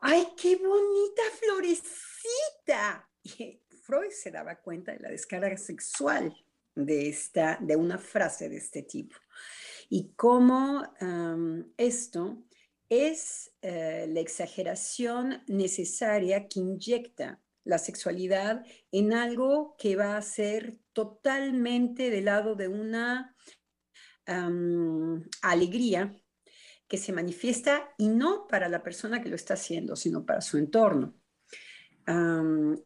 ¡ay, 0.00 0.28
qué 0.40 0.56
bonita 0.56 1.22
florecita! 1.40 3.08
Y 3.22 3.60
Freud 3.82 4.10
se 4.10 4.30
daba 4.30 4.56
cuenta 4.56 4.92
de 4.92 5.00
la 5.00 5.08
descarga 5.08 5.56
sexual 5.56 6.36
de, 6.74 7.08
esta, 7.08 7.58
de 7.60 7.76
una 7.76 7.98
frase 7.98 8.48
de 8.48 8.58
este 8.58 8.82
tipo. 8.82 9.16
Y 9.88 10.12
cómo 10.14 10.82
esto 11.76 12.44
es 12.88 13.52
eh, 13.62 14.06
la 14.08 14.20
exageración 14.20 15.42
necesaria 15.46 16.48
que 16.48 16.60
inyecta 16.60 17.40
la 17.64 17.78
sexualidad 17.78 18.64
en 18.92 19.12
algo 19.12 19.76
que 19.78 19.96
va 19.96 20.16
a 20.16 20.22
ser 20.22 20.78
totalmente 20.92 22.10
del 22.10 22.26
lado 22.26 22.54
de 22.54 22.68
una 22.68 23.34
alegría 25.40 26.14
que 26.86 26.98
se 26.98 27.12
manifiesta 27.12 27.94
y 27.96 28.08
no 28.08 28.46
para 28.46 28.68
la 28.68 28.82
persona 28.82 29.22
que 29.22 29.30
lo 29.30 29.36
está 29.36 29.54
haciendo, 29.54 29.96
sino 29.96 30.26
para 30.26 30.42
su 30.42 30.58
entorno. 30.58 31.14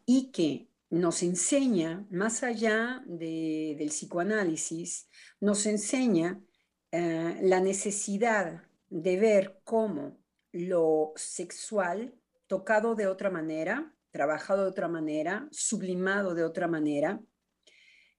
y 0.07 0.31
que 0.31 0.69
nos 0.93 1.23
enseña, 1.23 2.07
más 2.11 2.43
allá 2.43 3.03
del 3.07 3.89
psicoanálisis, 3.89 5.09
nos 5.41 5.65
enseña 5.65 6.45
eh, 6.91 7.39
la 7.41 7.61
necesidad 7.61 8.63
de 8.93 9.17
ver 9.17 9.59
cómo 9.65 10.19
lo 10.53 11.15
sexual, 11.17 12.15
tocado 12.47 12.95
de 12.95 13.07
otra 13.07 13.31
manera, 13.31 13.95
trabajado 14.11 14.65
de 14.65 14.69
otra 14.69 14.87
manera, 14.87 15.49
sublimado 15.51 16.35
de 16.35 16.45
otra 16.45 16.69
manera, 16.69 17.19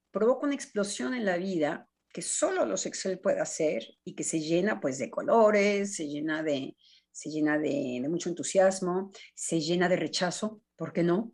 provoca 0.10 0.48
una 0.48 0.56
explosión 0.56 1.14
en 1.14 1.26
la 1.26 1.38
vida 1.38 1.88
que 2.12 2.24
solo 2.24 2.66
lo 2.66 2.78
sexual 2.78 3.20
puede 3.20 3.40
hacer 3.40 3.84
y 4.04 4.16
que 4.16 4.24
se 4.24 4.40
llena 4.40 4.80
pues 4.80 4.98
de 4.98 5.12
colores, 5.12 5.96
se 5.96 6.08
llena 6.08 6.42
de, 6.42 6.76
se 7.12 7.30
llena 7.30 7.60
de, 7.60 8.04
mucho 8.10 8.30
entusiasmo, 8.30 9.12
se 9.36 9.60
llena 9.60 9.88
de 9.88 9.98
rechazo, 9.98 10.64
¿por 10.76 10.92
qué 10.92 11.04
no? 11.04 11.34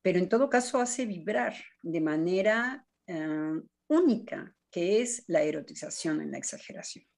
Pero 0.00 0.18
en 0.18 0.30
todo 0.30 0.48
caso 0.48 0.78
hace 0.80 1.04
vibrar 1.04 1.54
de 1.82 2.00
manera 2.00 2.86
eh, 3.06 3.60
única, 3.88 4.56
que 4.70 5.02
es 5.02 5.22
la 5.26 5.42
erotización 5.42 6.22
en 6.22 6.30
la 6.30 6.38
exageración. 6.38 7.09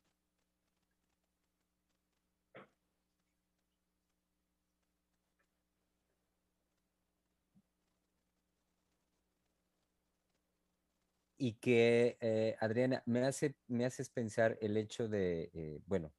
Y 11.43 11.55
que, 11.55 12.19
eh, 12.21 12.55
Adriana, 12.61 13.03
me, 13.05 13.25
hace, 13.25 13.57
me 13.67 13.85
haces 13.85 14.11
pensar 14.11 14.57
el 14.61 14.77
hecho 14.77 15.09
de, 15.09 15.51
eh, 15.55 15.81
bueno, 15.87 16.13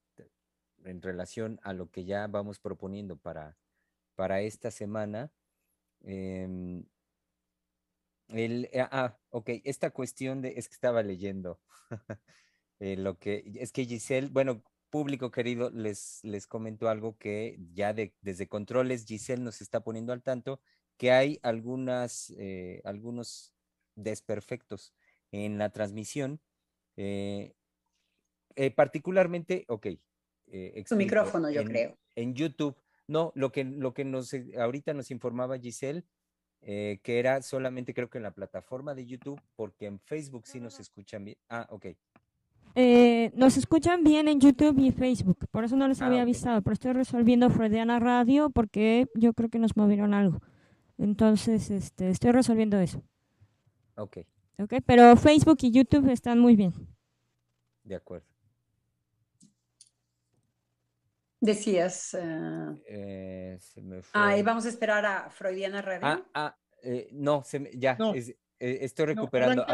en 0.84 1.02
relación 1.02 1.62
a 1.64 1.72
lo 1.72 1.90
que 1.90 2.04
ya 2.04 2.28
vamos 2.28 2.60
proponiendo 2.60 3.16
para, 3.16 3.58
para 4.16 4.42
esta 4.42 4.70
semana. 4.70 5.32
Em, 6.02 6.84
el, 8.28 8.66
eh, 8.74 8.82
ah, 8.92 9.18
ok, 9.30 9.50
esta 9.64 9.92
cuestión 9.92 10.42
de, 10.42 10.56
es 10.58 10.68
que 10.68 10.74
estaba 10.74 11.02
leyendo 11.04 11.62
lo 12.80 13.18
que, 13.18 13.46
es 13.62 13.72
que 13.72 13.86
Giselle, 13.86 14.28
bueno, 14.28 14.62
público 14.90 15.32
querido, 15.32 15.70
les, 15.70 16.20
les 16.26 16.48
comento 16.48 16.90
algo 16.90 17.18
que 17.18 17.58
ya 17.72 17.94
de, 17.94 18.14
desde 18.20 18.50
controles 18.50 19.06
Giselle 19.06 19.42
nos 19.42 19.62
está 19.62 19.86
poniendo 19.86 20.12
al 20.12 20.22
tanto, 20.22 20.60
que 20.98 21.14
hay 21.14 21.40
algunas, 21.44 22.34
algunos 22.84 23.54
desperfectos 23.96 24.94
en 25.34 25.58
la 25.58 25.72
transmisión. 25.72 26.40
Eh, 26.96 27.54
eh, 28.56 28.72
particularmente, 28.72 29.66
ok. 29.68 29.88
Eh, 30.48 30.84
Su 30.88 30.96
micrófono, 30.96 31.50
yo 31.50 31.66
creo. 31.66 31.98
En 32.16 32.36
YouTube. 32.36 32.76
No, 33.08 33.34
lo 33.36 33.52
que, 33.52 33.66
lo 33.66 33.94
que 33.94 34.06
nos, 34.06 34.32
ahorita 34.58 34.94
nos 34.94 35.12
informaba 35.12 35.60
Giselle, 35.60 36.06
que 36.62 37.20
era 37.20 37.42
solamente 37.42 37.94
creo 37.94 38.10
que 38.10 38.20
en 38.20 38.24
la 38.24 38.32
plataforma 38.32 38.96
de 38.96 39.06
YouTube, 39.06 39.42
porque 39.58 39.88
en 39.88 40.00
Facebook 40.00 40.48
sí 40.48 40.62
nos 40.62 40.80
escuchan 40.80 41.26
bien. 41.26 41.38
Ah, 41.50 41.68
ok. 41.70 41.88
nos 43.34 43.58
escuchan 43.58 44.06
bien 44.06 44.30
en 44.30 44.40
YouTube 44.40 44.80
y 44.80 44.92
Facebook, 44.92 45.38
por 45.52 45.66
eso 45.66 45.76
no 45.76 45.90
les 45.90 46.02
ah, 46.02 46.06
había 46.06 46.22
avisado, 46.22 46.62
pero 46.62 46.74
estoy 46.74 46.94
resolviendo 46.94 47.50
Freudiana 47.50 48.00
Radio 48.00 48.50
porque 48.52 49.08
yo 49.16 49.34
creo 49.34 49.50
que 49.50 49.60
nos 49.60 49.76
movieron 49.76 50.14
algo. 50.14 50.40
Entonces, 50.98 51.70
este, 51.70 52.10
estoy 52.10 52.32
resolviendo 52.32 52.80
eso. 52.80 53.04
Ok. 53.98 54.20
Ok, 54.60 54.76
pero 54.86 55.16
Facebook 55.18 55.58
y 55.62 55.72
YouTube 55.72 56.10
están 56.10 56.40
muy 56.40 56.56
bien. 56.56 56.74
De 57.84 57.96
acuerdo. 57.96 58.28
Decías. 61.40 62.14
Uh... 62.14 62.80
Eh, 62.88 63.58
se 63.60 63.82
me 63.82 64.02
fue. 64.02 64.22
Ah, 64.22 64.38
y 64.38 64.44
vamos 64.44 64.66
a 64.66 64.70
esperar 64.70 65.06
a 65.06 65.30
Freudiana 65.30 65.82
Radio. 65.82 66.02
Ah, 66.04 66.24
ah 66.34 66.58
eh, 66.84 67.10
no, 67.12 67.44
ya, 67.74 67.98
eh, 68.16 68.38
estoy 68.60 69.08
recuperando. 69.08 69.66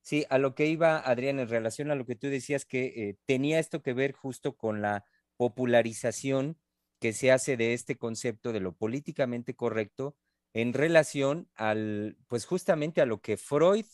sí, 0.00 0.24
a 0.30 0.38
lo 0.38 0.54
que 0.54 0.66
iba 0.66 0.98
Adrián 0.98 1.38
en 1.38 1.48
relación 1.48 1.90
a 1.90 1.94
lo 1.94 2.06
que 2.06 2.16
tú 2.16 2.28
decías 2.28 2.64
que 2.64 3.16
tenía 3.26 3.58
esto 3.58 3.82
que 3.82 3.92
ver 3.92 4.12
justo 4.12 4.56
con 4.56 4.82
la 4.82 5.04
popularización 5.36 6.58
que 7.00 7.12
se 7.12 7.30
hace 7.30 7.56
de 7.56 7.74
este 7.74 7.96
concepto 7.96 8.52
de 8.52 8.60
lo 8.60 8.72
políticamente 8.72 9.54
correcto 9.54 10.16
en 10.52 10.72
relación 10.72 11.48
al, 11.54 12.16
pues 12.26 12.46
justamente 12.46 13.00
a 13.00 13.06
lo 13.06 13.20
que 13.20 13.36
Freud, 13.36 13.86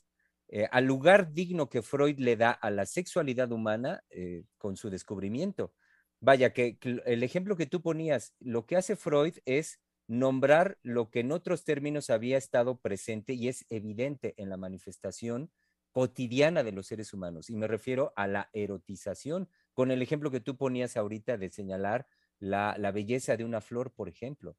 eh, 0.49 0.69
al 0.71 0.85
lugar 0.85 1.33
digno 1.33 1.69
que 1.69 1.83
Freud 1.83 2.19
le 2.19 2.37
da 2.37 2.51
a 2.51 2.71
la 2.71 2.87
sexualidad 2.87 3.51
humana 3.53 4.05
eh, 4.11 4.45
con 4.59 4.77
su 4.77 4.91
descubrimiento. 4.91 5.73
Vaya, 6.21 6.53
que, 6.53 6.79
el 6.83 7.23
ejemplo 7.23 7.57
que 7.57 7.67
tú 7.67 7.83
ponías, 7.83 8.35
lo 8.41 8.67
que 8.67 8.77
hace 8.77 8.97
Freud 8.97 9.37
es 9.45 9.81
nombrar 10.07 10.79
lo 10.83 11.11
que 11.11 11.21
en 11.21 11.33
otros 11.33 11.65
términos 11.65 12.11
había 12.11 12.37
estado 12.37 12.79
presente 12.81 13.33
y 13.35 13.49
es 13.49 13.65
evidente 13.71 14.35
en 14.37 14.49
la 14.49 14.57
manifestación 14.57 15.51
cotidiana 15.93 16.63
de 16.63 16.73
los 16.73 16.87
seres 16.87 17.13
humanos. 17.13 17.51
Y 17.51 17.57
me 17.57 17.69
refiero 17.69 18.13
a 18.17 18.27
la 18.27 18.51
erotización, 18.53 19.49
con 19.73 19.91
el 19.91 20.03
ejemplo 20.03 20.31
que 20.31 20.41
tú 20.41 20.57
ponías 20.57 20.97
ahorita 20.97 21.37
de 21.37 21.51
señalar 21.51 22.07
la 22.39 22.91
belleza 22.93 23.37
de 23.37 23.45
una 23.45 23.61
flor, 23.61 23.93
por 23.93 24.09
ejemplo. 24.09 24.57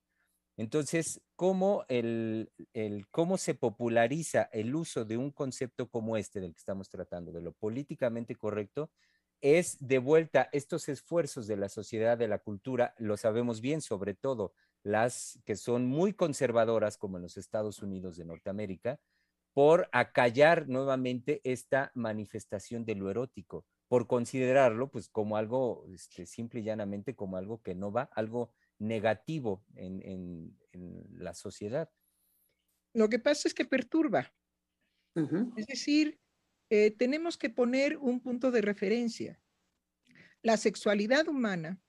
Entonces, 0.57 1.21
¿cómo, 1.35 1.83
el, 1.89 2.49
¿cómo 3.11 3.37
se 3.37 3.55
populariza 3.55 4.43
el 4.53 4.73
uso 4.73 5.03
de 5.03 5.17
un 5.17 5.31
concepto 5.31 5.89
como 5.89 6.15
este 6.15 6.39
del 6.39 6.53
que 6.53 6.59
estamos 6.59 6.89
tratando, 6.89 7.31
de 7.33 7.41
lo 7.41 7.51
políticamente 7.51 8.35
correcto? 8.35 8.89
Es 9.41 9.77
de 9.79 9.99
vuelta 9.99 10.49
estos 10.53 10.87
esfuerzos 10.87 11.45
de 11.47 11.57
la 11.57 11.67
sociedad, 11.67 12.17
de 12.17 12.29
la 12.29 12.39
cultura, 12.39 12.93
lo 12.97 13.17
sabemos 13.17 13.59
bien, 13.59 13.81
sobre 13.81 14.13
todo 14.13 14.53
las 14.81 15.39
que 15.45 15.55
son 15.57 15.87
muy 15.87 16.13
conservadoras, 16.13 16.97
como 16.97 17.17
en 17.17 17.23
los 17.23 17.37
Estados 17.37 17.81
Unidos 17.81 18.15
de 18.15 18.25
Norteamérica, 18.25 18.99
por 19.53 19.89
acallar 19.91 20.67
nuevamente 20.69 21.41
esta 21.43 21.91
manifestación 21.95 22.85
de 22.85 22.95
lo 22.95 23.09
erótico, 23.09 23.65
por 23.87 24.07
considerarlo 24.07 24.89
pues 24.89 25.09
como 25.09 25.37
algo 25.37 25.85
este, 25.93 26.25
simple 26.25 26.59
y 26.61 26.63
llanamente 26.63 27.15
como 27.15 27.37
algo 27.37 27.61
que 27.61 27.73
no 27.75 27.91
va, 27.91 28.09
algo 28.13 28.51
negativo 28.79 29.65
en, 29.75 30.01
en, 30.03 30.59
en 30.71 31.05
la 31.11 31.33
sociedad. 31.33 31.89
Lo 32.93 33.09
que 33.09 33.19
pasa 33.19 33.47
es 33.47 33.53
que 33.53 33.65
perturba. 33.65 34.33
Es 35.55 35.67
decir, 35.67 36.19
eh, 36.69 36.91
tenemos 36.91 37.37
que 37.37 37.49
poner 37.49 37.97
un 37.97 38.19
punto 38.19 38.51
de 38.51 38.61
referencia. 38.61 39.41
La 40.41 40.57
sexualidad 40.57 41.27
humana, 41.27 41.81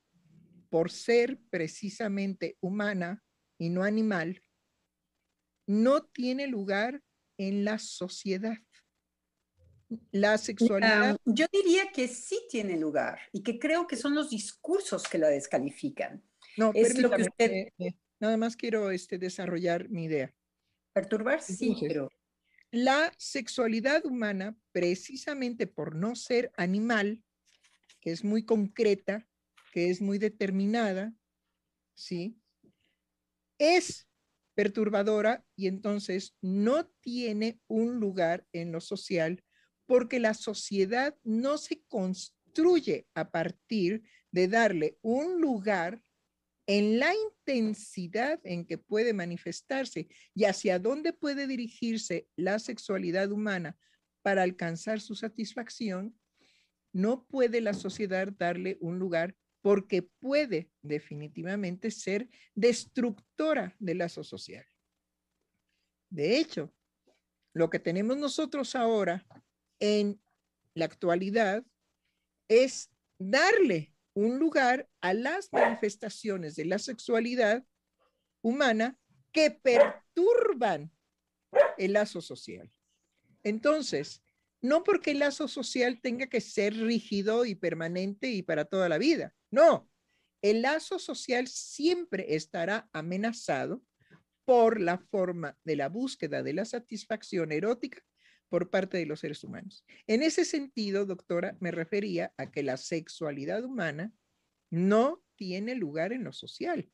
por 0.71 0.91
ser 0.91 1.41
precisamente 1.51 2.57
humana 2.61 3.25
y 3.59 3.69
no 3.69 3.83
animal, 3.83 4.41
no 5.67 6.05
tiene 6.05 6.47
lugar 6.47 7.03
en 7.37 7.65
la 7.65 7.79
sociedad. 7.79 8.59
La 10.11 10.39
sexualidad, 10.39 11.19
Um, 11.25 11.35
yo 11.35 11.47
diría 11.53 11.93
que 11.93 12.09
sí 12.09 12.41
tiene 12.49 12.77
lugar 12.77 13.21
y 13.33 13.43
que 13.43 13.59
creo 13.59 13.87
que 13.87 13.97
son 13.97 14.15
los 14.15 14.31
discursos 14.31 15.05
que 15.05 15.19
la 15.19 15.29
descalifican. 15.29 16.25
No, 16.57 16.73
es 16.75 16.99
lo 16.99 17.11
que 17.11 17.23
usted- 17.23 17.51
eh, 17.51 17.73
eh, 17.79 17.95
nada 18.21 18.37
más 18.37 18.57
quiero 18.57 18.91
este, 18.91 19.19
desarrollar 19.19 19.89
mi 19.89 20.05
idea. 20.05 20.35
Perturbar, 20.93 21.43
sí, 21.43 21.77
pero 21.81 22.11
La 22.73 23.13
sexualidad 23.17 24.05
humana, 24.05 24.59
precisamente 24.73 25.67
por 25.67 25.95
no 25.95 26.17
ser 26.17 26.53
animal, 26.57 27.23
que 28.01 28.11
es 28.11 28.25
muy 28.25 28.45
concreta, 28.45 29.27
que 29.73 29.91
es 29.91 30.01
muy 30.01 30.19
determinada, 30.19 31.15
¿sí? 31.95 32.39
Es 33.59 34.09
perturbadora 34.55 35.47
y 35.55 35.69
entonces 35.69 36.35
no 36.41 36.87
tiene 37.01 37.61
un 37.69 38.01
lugar 38.01 38.47
en 38.53 38.73
lo 38.73 38.81
social 38.81 39.45
porque 39.87 40.19
la 40.19 40.35
sociedad 40.35 41.17
no 41.23 41.59
se 41.59 41.83
construye 41.85 43.07
a 43.15 43.31
partir 43.31 44.03
de 44.33 44.49
darle 44.49 44.99
un 45.03 45.41
lugar 45.41 46.03
en 46.67 46.99
la 46.99 47.13
intensidad 47.15 48.41
en 48.45 48.67
que 48.67 48.79
puede 48.79 49.13
manifestarse 49.13 50.09
y 50.35 50.45
hacia 50.45 50.79
dónde 50.79 51.13
puede 51.13 51.47
dirigirse 51.47 52.29
la 52.37 52.59
sexualidad 52.59 53.31
humana 53.31 53.79
para 54.23 54.43
alcanzar 54.43 55.01
su 55.01 55.15
satisfacción, 55.15 56.19
no 56.93 57.25
puede 57.27 57.61
la 57.61 57.75
sociedad 57.75 58.29
darle 58.37 58.79
un 58.81 58.99
lugar 58.99 59.37
porque 59.61 60.03
puede 60.03 60.71
definitivamente 60.83 61.91
ser 61.91 62.29
destructora 62.55 63.77
del 63.79 63.99
lazo 63.99 64.25
social. 64.25 64.65
De 66.09 66.39
hecho, 66.39 66.73
lo 67.53 67.71
que 67.71 67.79
tenemos 67.79 68.17
nosotros 68.17 68.75
ahora 68.75 69.27
en 69.81 70.21
la 70.75 70.85
actualidad 70.85 71.65
es 72.49 72.91
darle 73.19 73.96
un 74.17 74.39
lugar 74.39 74.89
a 75.03 75.13
las 75.13 75.53
manifestaciones 75.53 76.57
de 76.57 76.65
la 76.65 76.79
sexualidad 76.79 77.67
humana 78.41 78.99
que 79.31 79.51
perturban 79.51 80.91
el 81.77 81.93
lazo 81.93 82.23
social. 82.23 82.73
Entonces, 83.43 84.23
no 84.63 84.85
porque 84.85 85.11
el 85.11 85.19
lazo 85.19 85.49
social 85.49 86.01
tenga 86.01 86.29
que 86.29 86.41
ser 86.41 86.75
rígido 86.75 87.45
y 87.45 87.55
permanente 87.55 88.31
y 88.31 88.43
para 88.43 88.65
toda 88.65 88.89
la 88.89 88.97
vida. 88.97 89.35
No, 89.51 89.91
el 90.41 90.63
lazo 90.63 90.99
social 90.99 91.47
siempre 91.47 92.37
estará 92.37 92.89
amenazado 92.95 93.83
por 94.47 94.81
la 94.81 94.97
forma 94.97 95.59
de 95.63 95.77
la 95.77 95.91
búsqueda 95.91 96.43
de 96.43 96.55
la 96.55 96.65
satisfacción 96.65 97.53
erótica 97.53 98.03
por 98.49 98.71
parte 98.71 98.99
de 98.99 99.07
los 99.07 99.21
seres 99.21 99.43
humanos. 99.45 99.85
En 100.07 100.23
ese 100.23 100.45
sentido, 100.45 101.05
doctora, 101.07 101.57
me 101.61 101.71
refería 101.71 102.33
a 102.37 102.51
que 102.51 102.63
la 102.63 102.77
sexualidad 102.77 103.65
humana 103.65 104.13
no 104.71 105.23
tiene 105.37 105.75
lugar 105.75 106.13
en 106.13 106.25
lo 106.25 106.33
social. 106.33 106.91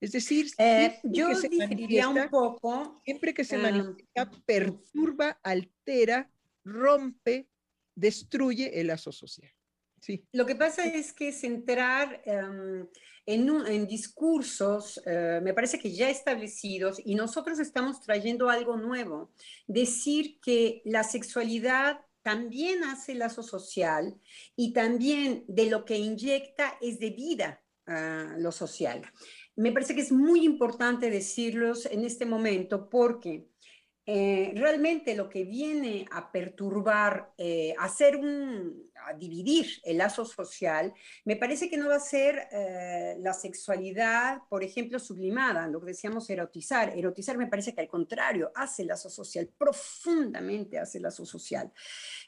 Es 0.00 0.12
decir, 0.12 0.46
eh, 0.58 0.98
yo 1.04 1.28
que 1.28 1.36
se 1.36 1.48
un 2.06 2.28
poco. 2.28 3.00
siempre 3.04 3.32
que 3.32 3.44
se 3.44 3.56
Ah, 3.56 3.60
manifiesta, 3.60 4.30
perturba, 4.44 5.40
altera, 5.42 6.30
rompe, 6.64 7.48
destruye 7.94 8.78
el 8.78 8.88
lazo 8.88 9.10
social. 9.10 9.50
Sí. 10.00 10.24
Lo 10.32 10.46
que 10.46 10.54
pasa 10.54 10.84
es 10.86 11.12
que 11.12 11.32
centrar 11.32 12.22
em, 12.24 12.86
en, 13.26 13.50
un- 13.50 13.66
en 13.66 13.86
discursos, 13.86 15.00
eh, 15.06 15.40
me 15.42 15.52
parece 15.54 15.78
que 15.78 15.92
ya 15.92 16.08
establecidos, 16.10 17.00
y 17.04 17.14
nosotros 17.14 17.58
estamos 17.58 18.00
trayendo 18.00 18.48
algo 18.48 18.76
nuevo. 18.76 19.32
Decir 19.66 20.38
que 20.40 20.82
la 20.84 21.02
sexualidad 21.02 22.00
también 22.22 22.84
hace 22.84 23.14
lazo 23.14 23.42
social 23.42 24.14
y 24.56 24.72
también 24.72 25.44
de 25.48 25.66
lo 25.70 25.84
que 25.84 25.96
inyecta 25.96 26.76
es 26.80 26.98
de 26.98 27.10
vida 27.10 27.62
a 27.86 28.34
lo 28.38 28.50
social. 28.50 29.02
Me 29.54 29.70
parece 29.72 29.94
que 29.94 30.00
es 30.02 30.10
muy 30.12 30.44
importante 30.44 31.08
decirlos 31.08 31.86
en 31.86 32.04
este 32.04 32.26
momento 32.26 32.88
porque 32.90 33.46
eh, 34.06 34.52
realmente 34.56 35.14
lo 35.16 35.28
que 35.28 35.44
viene 35.44 36.04
a 36.10 36.30
perturbar, 36.30 37.32
eh, 37.38 37.74
a 37.78 37.84
hacer 37.84 38.16
un, 38.16 38.90
dividir 39.14 39.80
el 39.84 39.98
lazo 39.98 40.24
social, 40.24 40.92
me 41.24 41.36
parece 41.36 41.68
que 41.68 41.76
no 41.76 41.88
va 41.88 41.96
a 41.96 42.00
ser 42.00 42.48
eh, 42.50 43.16
la 43.20 43.32
sexualidad, 43.32 44.42
por 44.48 44.64
ejemplo, 44.64 44.98
sublimada, 44.98 45.68
lo 45.68 45.80
que 45.80 45.88
decíamos 45.88 46.28
erotizar. 46.30 46.96
Erotizar 46.96 47.38
me 47.38 47.46
parece 47.46 47.74
que 47.74 47.80
al 47.80 47.88
contrario, 47.88 48.52
hace 48.54 48.84
lazo 48.84 49.10
social, 49.10 49.48
profundamente 49.58 50.78
hace 50.78 51.00
lazo 51.00 51.24
social. 51.26 51.72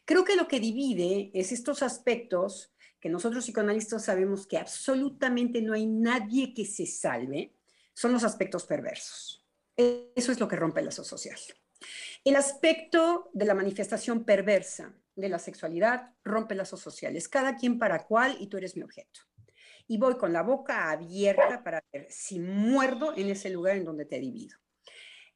Creo 0.05 0.25
que 0.25 0.37
lo 0.37 0.49
que 0.49 0.61
divide 0.61 1.31
es 1.35 1.53
estos 1.53 1.83
aspectos 1.83 2.73
que 3.01 3.09
nosotros 3.09 3.45
psicoanalistas 3.45 4.05
sabemos 4.05 4.47
que 4.47 4.59
absolutamente 4.59 5.63
no 5.63 5.75
hay 5.75 5.87
nadie 5.87 6.53
que 6.53 6.65
se 6.65 6.87
salve, 6.87 7.55
son 7.95 8.13
los 8.13 8.25
aspectos 8.25 8.65
perversos. 8.67 9.45
Eso 9.77 10.33
es 10.33 10.41
lo 10.41 10.49
que 10.49 10.57
rompe 10.57 10.81
el 10.81 10.87
lazo 10.87 11.05
social. 11.05 11.39
El 12.25 12.37
aspecto 12.37 13.31
de 13.33 13.45
la 13.45 13.55
manifestación 13.55 14.25
perversa 14.25 14.93
de 15.19 15.29
la 15.29 15.39
sexualidad 15.39 16.15
rompe 16.25 16.55
lazos 16.55 16.81
sociales, 16.81 17.29
cada 17.29 17.57
quien 17.57 17.79
para 17.79 18.07
cual 18.07 18.37
y 18.41 18.47
tú 18.47 18.57
eres 18.57 18.77
mi 18.77 18.83
objeto. 18.83 19.21
Y 19.87 19.99
voy 19.99 20.17
con 20.17 20.33
la 20.33 20.43
boca 20.43 20.91
abierta 20.91 21.63
para 21.65 21.83
ver 21.93 22.07
si 22.11 22.39
muerdo 22.39 23.17
en 23.17 23.29
ese 23.29 23.51
lugar 23.51 23.77
en 23.77 23.85
donde 23.85 24.05
te 24.05 24.21
divido. 24.21 24.57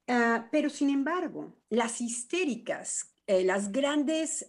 Uh, 0.07 0.45
pero 0.51 0.69
sin 0.69 0.91
embargo, 0.91 1.57
las 1.71 2.01
histéricas, 2.01 3.15
eh, 3.27 3.45
las 3.45 3.73
grandes, 3.73 4.49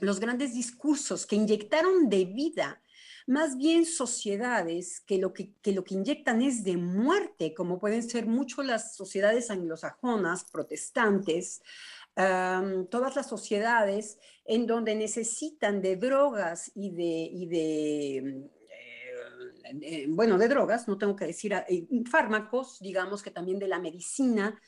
los 0.00 0.20
grandes 0.20 0.54
discursos 0.54 1.24
que 1.26 1.36
inyectaron 1.36 2.08
de 2.08 2.24
vida 2.24 2.82
más 3.26 3.56
bien 3.56 3.86
sociedades 3.86 5.00
que 5.00 5.18
lo 5.18 5.32
que, 5.32 5.54
que 5.62 5.72
lo 5.72 5.84
que 5.84 5.94
inyectan 5.94 6.42
es 6.42 6.62
de 6.62 6.76
muerte, 6.76 7.54
como 7.54 7.78
pueden 7.78 8.02
ser 8.02 8.26
mucho 8.26 8.62
las 8.62 8.96
sociedades 8.96 9.50
anglosajonas, 9.50 10.44
protestantes, 10.44 11.62
um, 12.16 12.86
todas 12.86 13.16
las 13.16 13.28
sociedades 13.28 14.18
en 14.44 14.66
donde 14.66 14.94
necesitan 14.94 15.80
de 15.80 15.96
drogas 15.96 16.70
y 16.74 16.90
de, 16.90 17.28
y 17.32 17.46
de 17.46 18.50
eh, 19.80 20.06
bueno, 20.08 20.38
de 20.38 20.48
drogas, 20.48 20.88
no 20.88 20.98
tengo 20.98 21.16
que 21.16 21.26
decir, 21.26 21.52
eh, 21.68 21.86
fármacos, 22.10 22.78
digamos 22.80 23.22
que 23.22 23.30
también 23.30 23.58
de 23.58 23.68
la 23.68 23.78
medicina. 23.78 24.60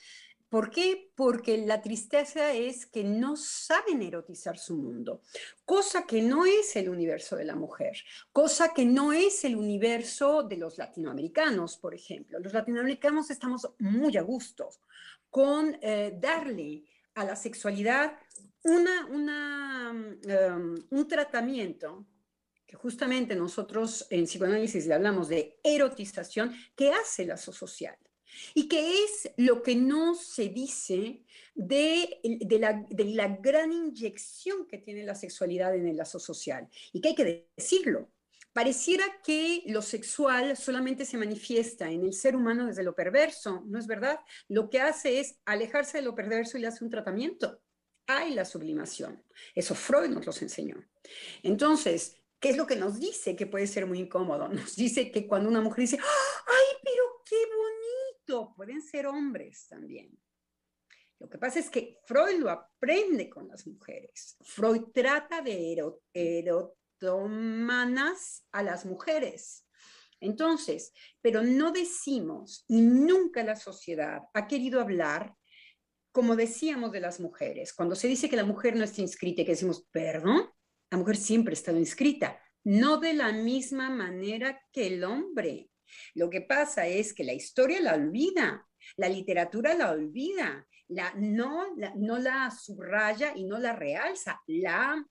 ¿Por 0.48 0.70
qué? 0.70 1.10
Porque 1.16 1.58
la 1.66 1.82
tristeza 1.82 2.52
es 2.52 2.86
que 2.86 3.02
no 3.02 3.36
saben 3.36 4.00
erotizar 4.00 4.58
su 4.58 4.76
mundo, 4.76 5.22
cosa 5.64 6.06
que 6.06 6.22
no 6.22 6.46
es 6.46 6.76
el 6.76 6.88
universo 6.88 7.36
de 7.36 7.44
la 7.44 7.56
mujer, 7.56 7.96
cosa 8.32 8.72
que 8.72 8.84
no 8.84 9.12
es 9.12 9.44
el 9.44 9.56
universo 9.56 10.44
de 10.44 10.56
los 10.56 10.78
latinoamericanos, 10.78 11.76
por 11.76 11.94
ejemplo. 11.94 12.38
Los 12.38 12.52
latinoamericanos 12.52 13.30
estamos 13.30 13.68
muy 13.80 14.16
a 14.16 14.22
gusto 14.22 14.70
con 15.28 15.76
eh, 15.82 16.16
darle 16.16 16.84
a 17.16 17.24
la 17.24 17.34
sexualidad 17.34 18.12
una, 18.62 19.06
una, 19.06 19.92
um, 19.92 20.74
un 20.90 21.08
tratamiento 21.08 22.06
que 22.66 22.76
justamente 22.76 23.34
nosotros 23.34 24.06
en 24.10 24.24
psicoanálisis 24.24 24.86
le 24.86 24.94
hablamos 24.94 25.28
de 25.28 25.58
erotización, 25.62 26.54
que 26.74 26.90
hace 26.90 27.24
lazo 27.24 27.52
social 27.52 27.96
y 28.54 28.68
que 28.68 29.04
es 29.04 29.30
lo 29.36 29.62
que 29.62 29.76
no 29.76 30.14
se 30.14 30.48
dice 30.48 31.24
de, 31.54 32.20
de, 32.22 32.58
la, 32.58 32.84
de, 32.90 33.04
la, 33.04 33.28
gran 33.28 33.72
inyección 33.72 34.66
que 34.66 34.78
tiene 34.78 35.04
la 35.04 35.14
sexualidad 35.14 35.74
en 35.74 35.86
el 35.86 35.96
lazo 35.96 36.18
social 36.18 36.68
y 36.92 37.00
que 37.00 37.08
hay 37.08 37.14
que 37.14 37.50
decirlo. 37.56 38.10
Pareciera 38.56 39.04
que 39.22 39.64
lo 39.66 39.82
sexual 39.82 40.56
solamente 40.56 41.04
se 41.04 41.18
manifiesta 41.18 41.90
en 41.90 42.06
el 42.06 42.14
ser 42.14 42.34
humano 42.34 42.64
desde 42.64 42.82
lo 42.82 42.94
perverso, 42.94 43.62
¿no 43.66 43.78
es 43.78 43.86
verdad? 43.86 44.18
Lo 44.48 44.70
que 44.70 44.80
hace 44.80 45.20
es 45.20 45.38
alejarse 45.44 45.98
de 45.98 46.04
lo 46.04 46.14
perverso 46.14 46.56
y 46.56 46.62
le 46.62 46.68
hace 46.68 46.82
un 46.82 46.88
tratamiento. 46.88 47.60
Hay 48.06 48.32
la 48.32 48.46
sublimación. 48.46 49.22
Eso 49.54 49.74
Freud 49.74 50.08
nos 50.08 50.24
los 50.24 50.40
enseñó. 50.40 50.76
Entonces, 51.42 52.16
¿Qué 52.40 52.50
es 52.50 52.56
lo 52.56 52.66
que 52.66 52.76
nos 52.76 53.00
dice 53.00 53.34
que 53.34 53.46
puede 53.46 53.66
ser 53.66 53.86
muy 53.86 53.98
incómodo? 53.98 54.48
Nos 54.52 54.76
dice 54.76 55.10
que 55.10 55.26
cuando 55.26 55.48
una 55.48 55.62
mujer 55.62 55.80
dice, 55.80 55.98
¡ay, 55.98 56.76
pero 56.82 57.22
qué 57.24 57.36
bonito! 57.56 58.54
Pueden 58.54 58.82
ser 58.82 59.06
hombres 59.06 59.66
también. 59.68 60.18
Lo 61.18 61.30
que 61.30 61.38
pasa 61.38 61.58
es 61.58 61.70
que 61.70 61.98
Freud 62.04 62.38
lo 62.38 62.50
aprende 62.50 63.30
con 63.30 63.48
las 63.48 63.66
mujeres. 63.66 64.36
Freud 64.42 64.82
trata 64.92 65.40
de 65.40 65.72
erotomanas 67.00 68.46
a 68.52 68.62
las 68.62 68.84
mujeres. 68.84 69.66
Entonces, 70.20 70.92
pero 71.20 71.42
no 71.42 71.72
decimos 71.72 72.64
y 72.68 72.80
nunca 72.80 73.42
la 73.42 73.56
sociedad 73.56 74.22
ha 74.32 74.46
querido 74.46 74.80
hablar 74.80 75.34
como 76.12 76.34
decíamos 76.34 76.92
de 76.92 77.00
las 77.00 77.20
mujeres, 77.20 77.74
cuando 77.74 77.94
se 77.94 78.08
dice 78.08 78.30
que 78.30 78.36
la 78.36 78.44
mujer 78.44 78.74
no 78.74 78.84
está 78.84 79.02
inscrita 79.02 79.42
y 79.42 79.44
que 79.44 79.50
decimos, 79.50 79.86
perdón, 79.90 80.48
la 80.90 80.96
mujer 80.96 81.14
siempre 81.14 81.52
ha 81.52 81.58
estado 81.58 81.78
inscrita, 81.78 82.40
no 82.64 82.96
de 82.96 83.12
la 83.12 83.32
misma 83.32 83.90
manera 83.90 84.58
que 84.72 84.86
el 84.86 85.04
hombre. 85.04 85.68
Lo 86.14 86.30
que 86.30 86.40
pasa 86.40 86.86
es 86.86 87.12
que 87.12 87.22
la 87.22 87.34
historia 87.34 87.82
la 87.82 87.96
olvida, 87.96 88.66
la 88.96 89.10
literatura 89.10 89.74
la 89.74 89.90
olvida, 89.90 90.66
no, 90.88 91.74
la, 91.76 92.50
subraya 92.50 93.32
y 93.34 93.44
no 93.44 93.58
la 93.58 93.74
realza, 93.74 94.40
la, 94.46 95.04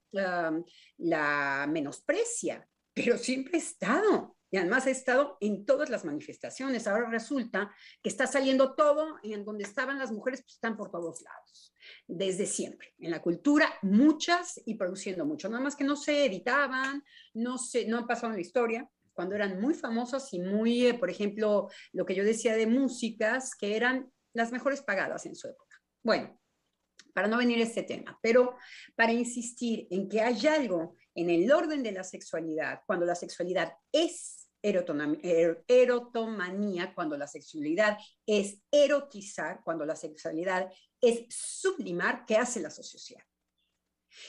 la 0.98 1.68
menosprecia, 1.70 2.68
pero 2.94 3.18
siempre 3.18 3.58
ha 3.58 3.62
estado. 3.62 4.36
Y 4.52 4.58
además 4.58 4.86
ha 4.86 4.92
estado 4.92 5.38
en 5.42 5.66
todas 5.66 5.90
las 5.90 6.06
manifestaciones. 6.06 6.88
Ahora 6.88 7.10
resulta 7.10 7.74
que 8.02 8.10
está 8.10 8.26
saliendo 8.26 8.74
todo 8.76 9.18
y 9.22 9.34
en 9.34 9.44
donde 9.44 9.66
estaban 9.66 10.00
las 10.00 10.14
mujeres 10.14 10.44
pues 10.44 10.54
están 10.54 10.78
por 10.78 10.92
todos 10.92 11.22
lados, 11.22 11.74
desde 12.08 12.46
siempre. 12.46 12.94
En 13.00 13.12
la 13.12 13.22
cultura, 13.22 13.74
muchas 13.82 14.62
y 14.66 14.76
produciendo 14.76 15.26
mucho. 15.26 15.50
Nada 15.50 15.62
más 15.62 15.76
que 15.76 15.84
no 15.84 15.98
se 15.98 16.26
editaban, 16.26 17.04
no, 17.34 17.58
se, 17.58 17.86
no 17.86 17.98
han 17.98 18.08
pasado 18.08 18.28
en 18.28 18.36
la 18.36 18.42
historia, 18.42 18.90
cuando 19.16 19.36
eran 19.36 19.60
muy 19.60 19.74
famosas 19.74 20.32
y 20.34 20.40
muy, 20.40 20.88
eh, 20.88 20.94
por 20.94 21.10
ejemplo, 21.10 21.70
lo 21.94 22.06
que 22.06 22.16
yo 22.16 22.24
decía 22.24 22.56
de 22.56 22.68
músicas, 22.68 23.56
que 23.56 23.76
eran 23.76 24.12
las 24.34 24.52
mejores 24.52 24.82
pagadas 24.82 25.26
en 25.26 25.36
su 25.36 25.48
época. 25.48 25.65
Bueno, 26.06 26.40
para 27.16 27.28
no 27.28 27.40
venir 27.40 27.58
a 27.58 27.64
este 27.64 27.82
tema, 27.82 28.20
pero 28.22 28.58
para 28.96 29.12
insistir 29.12 29.88
en 29.90 30.08
que 30.08 30.22
hay 30.22 30.46
algo 30.46 30.96
en 31.16 31.32
el 31.32 31.52
orden 31.52 31.82
de 31.82 31.92
la 31.92 32.04
sexualidad, 32.04 32.82
cuando 32.86 33.08
la 33.08 33.16
sexualidad 33.16 33.74
es 33.92 34.44
Er, 34.62 35.64
erotomanía, 35.68 36.94
cuando 36.96 37.18
la 37.18 37.28
sexualidad 37.28 38.00
es 38.26 38.62
erotizar, 38.72 39.62
cuando 39.64 39.86
la 39.86 39.96
sexualidad 39.96 40.72
es 41.00 41.26
sublimar, 41.30 42.26
¿qué 42.26 42.38
hace 42.38 42.60
la 42.60 42.72
sociedad? 42.72 43.24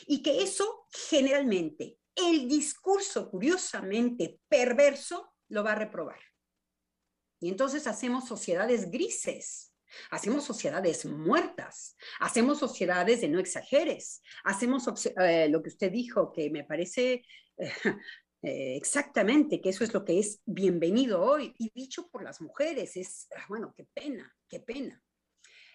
Y 0.06 0.22
que 0.22 0.42
eso 0.42 0.86
generalmente, 0.90 1.98
el 2.14 2.48
discurso 2.48 3.30
curiosamente 3.30 4.40
perverso, 4.46 5.34
lo 5.48 5.64
va 5.64 5.72
a 5.72 5.76
reprobar. 5.76 6.20
Y 7.40 7.48
entonces 7.48 7.86
hacemos 7.86 8.28
sociedades 8.28 8.90
grises, 8.90 9.72
hacemos 10.10 10.44
sociedades 10.44 11.04
muertas, 11.04 11.96
hacemos 12.20 12.58
sociedades 12.58 13.20
de 13.20 13.28
no 13.28 13.38
exageres, 13.38 14.22
hacemos 14.44 14.86
eh, 15.20 15.48
lo 15.48 15.62
que 15.62 15.68
usted 15.68 15.90
dijo, 15.90 16.32
que 16.32 16.50
me 16.50 16.64
parece 16.64 17.24
eh, 17.56 17.70
eh, 18.42 18.76
exactamente, 18.76 19.60
que 19.60 19.70
eso 19.70 19.84
es 19.84 19.92
lo 19.94 20.04
que 20.04 20.18
es 20.18 20.40
bienvenido 20.44 21.22
hoy 21.22 21.54
y 21.58 21.70
dicho 21.74 22.08
por 22.10 22.22
las 22.22 22.40
mujeres. 22.40 22.96
Es, 22.96 23.28
ah, 23.36 23.44
bueno, 23.48 23.74
qué 23.76 23.86
pena, 23.94 24.34
qué 24.48 24.60
pena. 24.60 25.02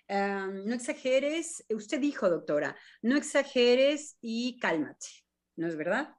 no 0.10 0.74
exageres, 0.74 1.64
usted 1.70 2.00
dijo, 2.00 2.30
doctora, 2.30 2.76
no 3.02 3.18
exageres 3.18 4.18
y 4.22 4.60
cálmate, 4.60 5.08
¿no 5.56 5.68
es 5.68 5.76
verdad? 5.76 6.16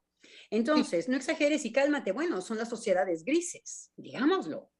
Entonces, 0.50 1.08
no 1.08 1.16
exageres 1.16 1.64
y 1.64 1.72
cálmate, 1.72 2.12
bueno, 2.12 2.40
son 2.40 2.58
las 2.58 2.68
sociedades 2.68 3.24
grises, 3.24 3.90
digámoslo. 3.96 4.71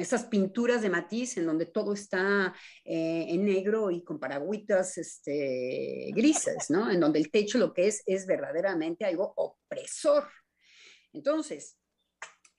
Esas 0.00 0.24
pinturas 0.24 0.82
de 0.82 0.90
matiz 0.90 1.36
en 1.36 1.46
donde 1.46 1.66
todo 1.66 1.92
está 1.92 2.54
eh, 2.84 3.26
en 3.28 3.44
negro 3.44 3.90
y 3.90 4.02
con 4.02 4.18
paragüitas 4.18 4.98
este, 4.98 6.10
grises, 6.14 6.70
¿no? 6.70 6.90
En 6.90 7.00
donde 7.00 7.18
el 7.18 7.30
techo 7.30 7.58
lo 7.58 7.72
que 7.72 7.88
es 7.88 8.02
es 8.06 8.26
verdaderamente 8.26 9.04
algo 9.04 9.32
opresor, 9.36 10.24
entonces, 11.12 11.76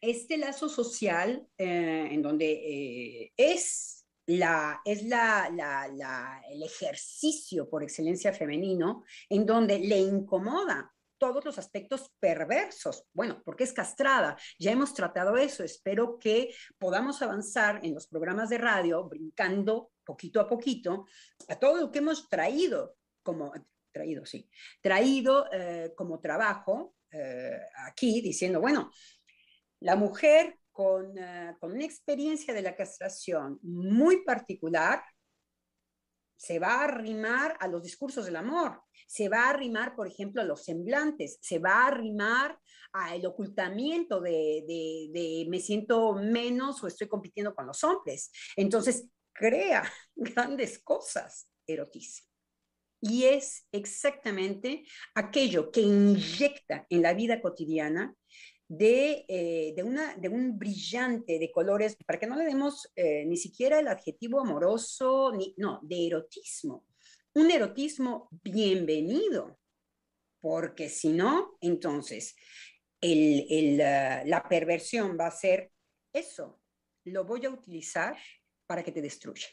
este 0.01 0.37
lazo 0.37 0.67
social 0.67 1.47
eh, 1.57 2.07
en 2.11 2.21
donde 2.21 2.51
eh, 2.51 3.33
es, 3.37 4.05
la, 4.25 4.81
es 4.83 5.03
la, 5.03 6.41
el 6.49 6.63
ejercicio 6.63 7.69
por 7.69 7.83
excelencia 7.83 8.33
femenino, 8.33 9.03
en 9.29 9.45
donde 9.45 9.79
le 9.79 9.99
incomoda 9.99 10.93
todos 11.21 11.45
los 11.45 11.59
aspectos 11.59 12.11
perversos. 12.19 13.05
Bueno, 13.13 13.43
porque 13.45 13.63
es 13.63 13.73
castrada. 13.73 14.35
Ya 14.57 14.71
hemos 14.71 14.91
tratado 14.95 15.37
eso. 15.37 15.63
Espero 15.63 16.17
que 16.17 16.51
podamos 16.79 17.21
avanzar 17.21 17.79
en 17.83 17.93
los 17.93 18.07
programas 18.07 18.49
de 18.49 18.57
radio, 18.57 19.07
brincando 19.07 19.91
poquito 20.03 20.39
a 20.39 20.49
poquito, 20.49 21.05
a 21.47 21.59
todo 21.59 21.79
lo 21.79 21.91
que 21.91 21.99
hemos 21.99 22.27
traído 22.27 22.95
como 23.21 23.53
traído, 23.91 24.25
sí, 24.25 24.49
traído 24.81 25.45
eh, 25.51 25.93
como 25.95 26.19
trabajo 26.19 26.95
eh, 27.11 27.59
aquí 27.87 28.21
diciendo, 28.21 28.59
bueno, 28.59 28.89
la 29.81 29.95
mujer 29.95 30.57
con, 30.71 31.15
eh, 31.19 31.55
con, 31.59 31.73
una 31.73 31.85
experiencia 31.85 32.51
de 32.51 32.63
la 32.63 32.75
castración 32.75 33.59
muy 33.61 34.23
particular 34.23 35.03
se 36.41 36.57
va 36.57 36.81
a 36.81 36.85
arrimar 36.85 37.55
a 37.59 37.67
los 37.67 37.83
discursos 37.83 38.25
del 38.25 38.35
amor, 38.35 38.81
se 39.05 39.29
va 39.29 39.45
a 39.45 39.49
arrimar, 39.51 39.95
por 39.95 40.07
ejemplo, 40.07 40.41
a 40.41 40.45
los 40.45 40.63
semblantes, 40.63 41.37
se 41.39 41.59
va 41.59 41.83
a 41.83 41.87
arrimar 41.89 42.57
al 42.93 43.23
ocultamiento 43.27 44.19
de, 44.19 44.63
de, 44.67 45.45
me 45.47 45.59
siento 45.59 46.15
menos 46.15 46.83
o 46.83 46.87
estoy 46.87 47.07
compitiendo 47.07 47.53
con 47.53 47.67
los 47.67 47.83
hombres. 47.83 48.31
Entonces, 48.55 49.05
crea 49.31 49.83
grandes 50.15 50.79
cosas, 50.79 51.47
erotiza. 51.67 52.23
Y 52.99 53.25
es 53.25 53.67
exactamente 53.71 54.83
aquello 55.13 55.69
que 55.69 55.81
inyecta 55.81 56.87
en 56.89 57.03
la 57.03 57.13
vida 57.13 57.39
cotidiana 57.39 58.15
de, 58.71 59.25
eh, 59.27 59.73
de, 59.75 59.83
una, 59.83 60.15
de 60.15 60.29
un 60.29 60.57
brillante 60.57 61.37
de 61.37 61.51
colores, 61.51 61.97
para 62.05 62.17
que 62.17 62.25
no 62.25 62.37
le 62.37 62.45
demos 62.45 62.89
eh, 62.95 63.25
ni 63.25 63.35
siquiera 63.35 63.79
el 63.79 63.87
adjetivo 63.89 64.39
amoroso, 64.39 65.33
ni, 65.35 65.53
no, 65.57 65.81
de 65.83 66.07
erotismo. 66.07 66.85
Un 67.33 67.51
erotismo 67.51 68.29
bienvenido, 68.31 69.59
porque 70.39 70.87
si 70.87 71.09
no, 71.09 71.57
entonces 71.59 72.33
el, 73.01 73.45
el, 73.49 73.77
la 73.77 74.45
perversión 74.47 75.17
va 75.19 75.27
a 75.27 75.31
ser 75.31 75.73
eso, 76.13 76.61
lo 77.03 77.25
voy 77.25 77.45
a 77.45 77.49
utilizar 77.49 78.15
para 78.67 78.83
que 78.83 78.93
te 78.93 79.01
destruya. 79.01 79.47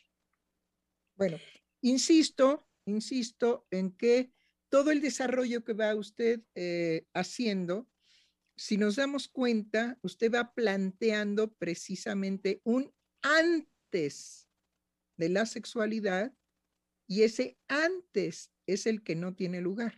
Bueno, 1.17 1.39
insisto, 1.81 2.69
insisto 2.87 3.67
en 3.73 3.97
que 3.97 4.31
todo 4.69 4.93
el 4.93 5.01
desarrollo 5.01 5.65
que 5.65 5.73
va 5.73 5.97
usted 5.97 6.41
eh, 6.55 7.05
haciendo, 7.15 7.88
si 8.59 8.77
nos 8.77 8.97
damos 8.97 9.29
cuenta, 9.29 9.99
usted 10.03 10.33
va 10.35 10.53
planteando 10.53 11.55
precisamente 11.55 12.61
un 12.65 12.93
antes 13.23 14.49
de 15.17 15.29
la 15.29 15.47
sexualidad 15.47 16.35
y 17.07 17.23
ese 17.23 17.57
antes 17.69 18.53
es 18.67 18.87
el 18.87 19.03
que 19.03 19.15
no 19.15 19.35
tiene 19.35 19.61
lugar. 19.61 19.95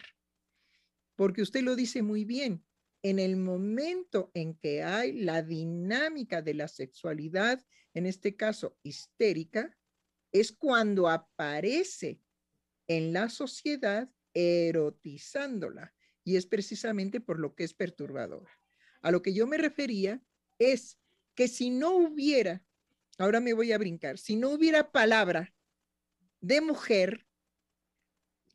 Porque 1.16 1.42
usted 1.42 1.62
lo 1.62 1.74
dice 1.74 2.02
muy 2.02 2.24
bien, 2.24 2.64
en 3.02 3.18
el 3.18 3.36
momento 3.36 4.30
en 4.34 4.54
que 4.54 4.82
hay 4.82 5.12
la 5.12 5.42
dinámica 5.42 6.42
de 6.42 6.54
la 6.54 6.68
sexualidad, 6.68 7.64
en 7.94 8.06
este 8.06 8.36
caso 8.36 8.78
histérica, 8.82 9.76
es 10.32 10.52
cuando 10.52 11.08
aparece 11.08 12.20
en 12.86 13.14
la 13.14 13.30
sociedad 13.30 14.10
erotizándola. 14.34 15.94
Y 16.24 16.36
es 16.36 16.46
precisamente 16.46 17.20
por 17.20 17.38
lo 17.38 17.54
que 17.54 17.64
es 17.64 17.74
perturbadora. 17.74 18.50
A 19.02 19.10
lo 19.10 19.22
que 19.22 19.32
yo 19.32 19.46
me 19.46 19.56
refería 19.56 20.22
es 20.58 20.98
que 21.34 21.48
si 21.48 21.70
no 21.70 21.96
hubiera, 21.96 22.64
ahora 23.18 23.40
me 23.40 23.54
voy 23.54 23.72
a 23.72 23.78
brincar, 23.78 24.18
si 24.18 24.36
no 24.36 24.50
hubiera 24.50 24.92
palabra 24.92 25.54
de 26.40 26.60
mujer, 26.60 27.26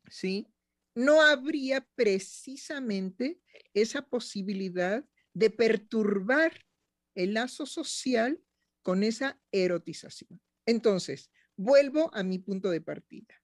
¿sí? 0.08 0.46
No 0.94 1.20
habría 1.20 1.86
precisamente 1.94 3.40
esa 3.74 4.02
posibilidad 4.02 5.04
de 5.34 5.50
perturbar 5.50 6.64
el 7.14 7.34
lazo 7.34 7.66
social 7.66 8.40
con 8.82 9.02
esa 9.02 9.38
erotización. 9.52 10.40
Entonces, 10.64 11.30
vuelvo 11.56 12.14
a 12.14 12.22
mi 12.22 12.38
punto 12.38 12.70
de 12.70 12.80
partida. 12.80 13.34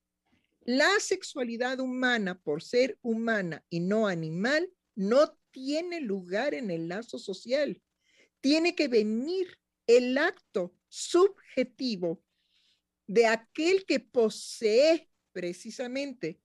La 0.65 0.99
sexualidad 0.99 1.79
humana, 1.79 2.39
por 2.39 2.63
ser 2.63 2.97
humana 3.01 3.65
y 3.69 3.81
no 3.81 4.07
animal, 4.07 4.71
no 4.95 5.37
tiene 5.51 5.99
lugar 5.99 6.53
en 6.53 6.71
el 6.71 6.87
lazo 6.87 7.19
social. 7.19 7.81
Tiene 8.39 8.73
que 8.75 8.87
venir 8.87 9.59
el 9.87 10.17
acto 10.17 10.73
subjetivo 10.87 12.23
de 13.07 13.27
aquel 13.27 13.85
que 13.85 13.99
posee 13.99 15.09
precisamente 15.33 16.39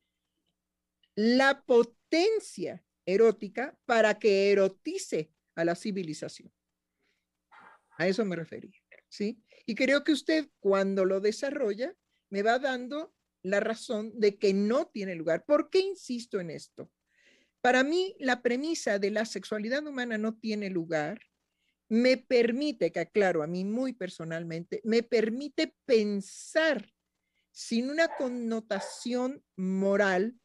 la 1.14 1.62
potencia 1.64 2.85
erótica 3.07 3.78
para 3.85 4.18
que 4.18 4.50
erotice 4.50 5.33
a 5.54 5.64
la 5.64 5.74
civilización. 5.74 6.52
A 7.96 8.07
eso 8.07 8.24
me 8.24 8.37
refería, 8.37 8.81
¿sí? 9.09 9.42
Y 9.66 9.74
creo 9.74 10.02
que 10.04 10.12
usted 10.12 10.48
cuando 10.61 11.04
lo 11.04 11.20
desarrolla 11.20 11.94
me 12.31 12.42
va 12.42 12.59
dando 12.59 13.14
la 13.50 13.61
razón 13.61 14.12
de 14.14 14.38
que 14.38 14.54
no 14.54 14.87
tiene 14.87 15.14
lugar. 15.14 15.44
¿Por 15.44 15.70
qué 15.70 15.80
insisto 15.80 16.40
en 16.40 16.50
esto? 16.50 16.90
Para 17.61 17.82
mí, 17.82 18.14
la 18.18 18.42
premisa 18.42 18.98
de 18.98 19.11
la 19.11 19.24
sexualidad 19.24 19.87
humana 19.87 20.16
no 20.18 20.38
tiene 20.38 20.70
lugar 20.70 21.20
me 21.88 22.18
permite, 22.18 22.92
que 22.92 23.00
aclaro 23.00 23.42
a 23.42 23.46
mí 23.46 23.64
muy 23.64 23.94
personalmente, 23.94 24.80
me 24.84 25.02
permite 25.02 25.74
pensar 25.87 26.92
sin 27.50 27.90
una 27.90 28.08
connotación 28.16 29.42
moral 29.56 30.38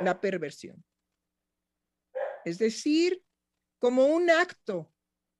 la 0.00 0.20
perversión. 0.20 0.84
Es 2.44 2.58
decir, 2.58 3.24
como 3.78 4.06
un 4.06 4.30
acto 4.30 4.92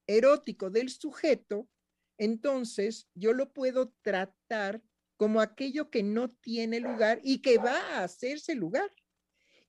erótico 0.07 0.71
del 0.71 0.89
sujeto, 0.89 1.69
entonces 2.17 3.09
yo 3.15 3.33
lo 3.33 3.53
puedo 3.53 3.93
tratar 4.03 4.83
como 5.17 5.41
aquello 5.41 5.91
que 5.91 6.03
no 6.03 6.31
tiene 6.31 6.81
lugar 6.81 7.21
y 7.23 7.41
que 7.41 7.59
va 7.59 7.79
a 7.97 8.05
hacerse 8.05 8.55
lugar. 8.55 8.91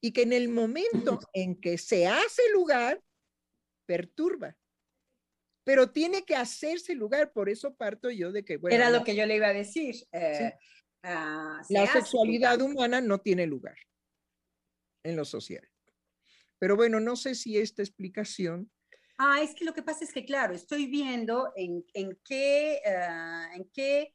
Y 0.01 0.11
que 0.11 0.23
en 0.23 0.33
el 0.33 0.49
momento 0.49 1.19
en 1.33 1.59
que 1.59 1.77
se 1.77 2.07
hace 2.07 2.41
lugar, 2.53 3.01
perturba. 3.85 4.55
Pero 5.63 5.91
tiene 5.91 6.25
que 6.25 6.35
hacerse 6.35 6.93
lugar, 6.93 7.31
por 7.33 7.49
eso 7.49 7.75
parto 7.75 8.11
yo 8.11 8.31
de 8.31 8.45
que... 8.45 8.59
Era 8.69 8.91
lo 8.91 9.03
que 9.03 9.15
yo 9.15 9.25
le 9.25 9.37
iba 9.37 9.47
a 9.47 9.53
decir. 9.53 9.95
Eh, 10.11 10.53
ah, 11.03 11.61
la 11.69 11.87
sexualidad 11.87 12.61
humana 12.61 13.01
no 13.01 13.19
tiene 13.19 13.47
lugar 13.47 13.77
en 15.03 15.15
lo 15.15 15.25
social. 15.25 15.67
Pero 16.59 16.75
bueno, 16.75 16.99
no 16.99 17.15
sé 17.15 17.33
si 17.33 17.57
esta 17.57 17.81
explicación 17.81 18.71
Ah, 19.17 19.41
es 19.41 19.55
que 19.55 19.63
lo 19.63 19.73
que 19.73 19.81
pasa 19.81 20.03
es 20.03 20.11
que, 20.11 20.25
claro, 20.25 20.53
estoy 20.53 20.87
viendo 20.87 21.53
en, 21.55 21.85
en 21.93 22.19
qué, 22.25 22.81
ah, 22.85 23.49
en 23.53 23.69
qué 23.73 24.13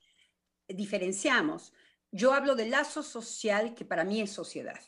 diferenciamos. 0.75 1.73
Yo 2.13 2.33
hablo 2.33 2.55
de 2.55 2.69
lazo 2.69 3.03
social, 3.03 3.75
que 3.75 3.85
para 3.85 4.05
mí 4.05 4.21
es 4.21 4.31
sociedad. 4.31 4.81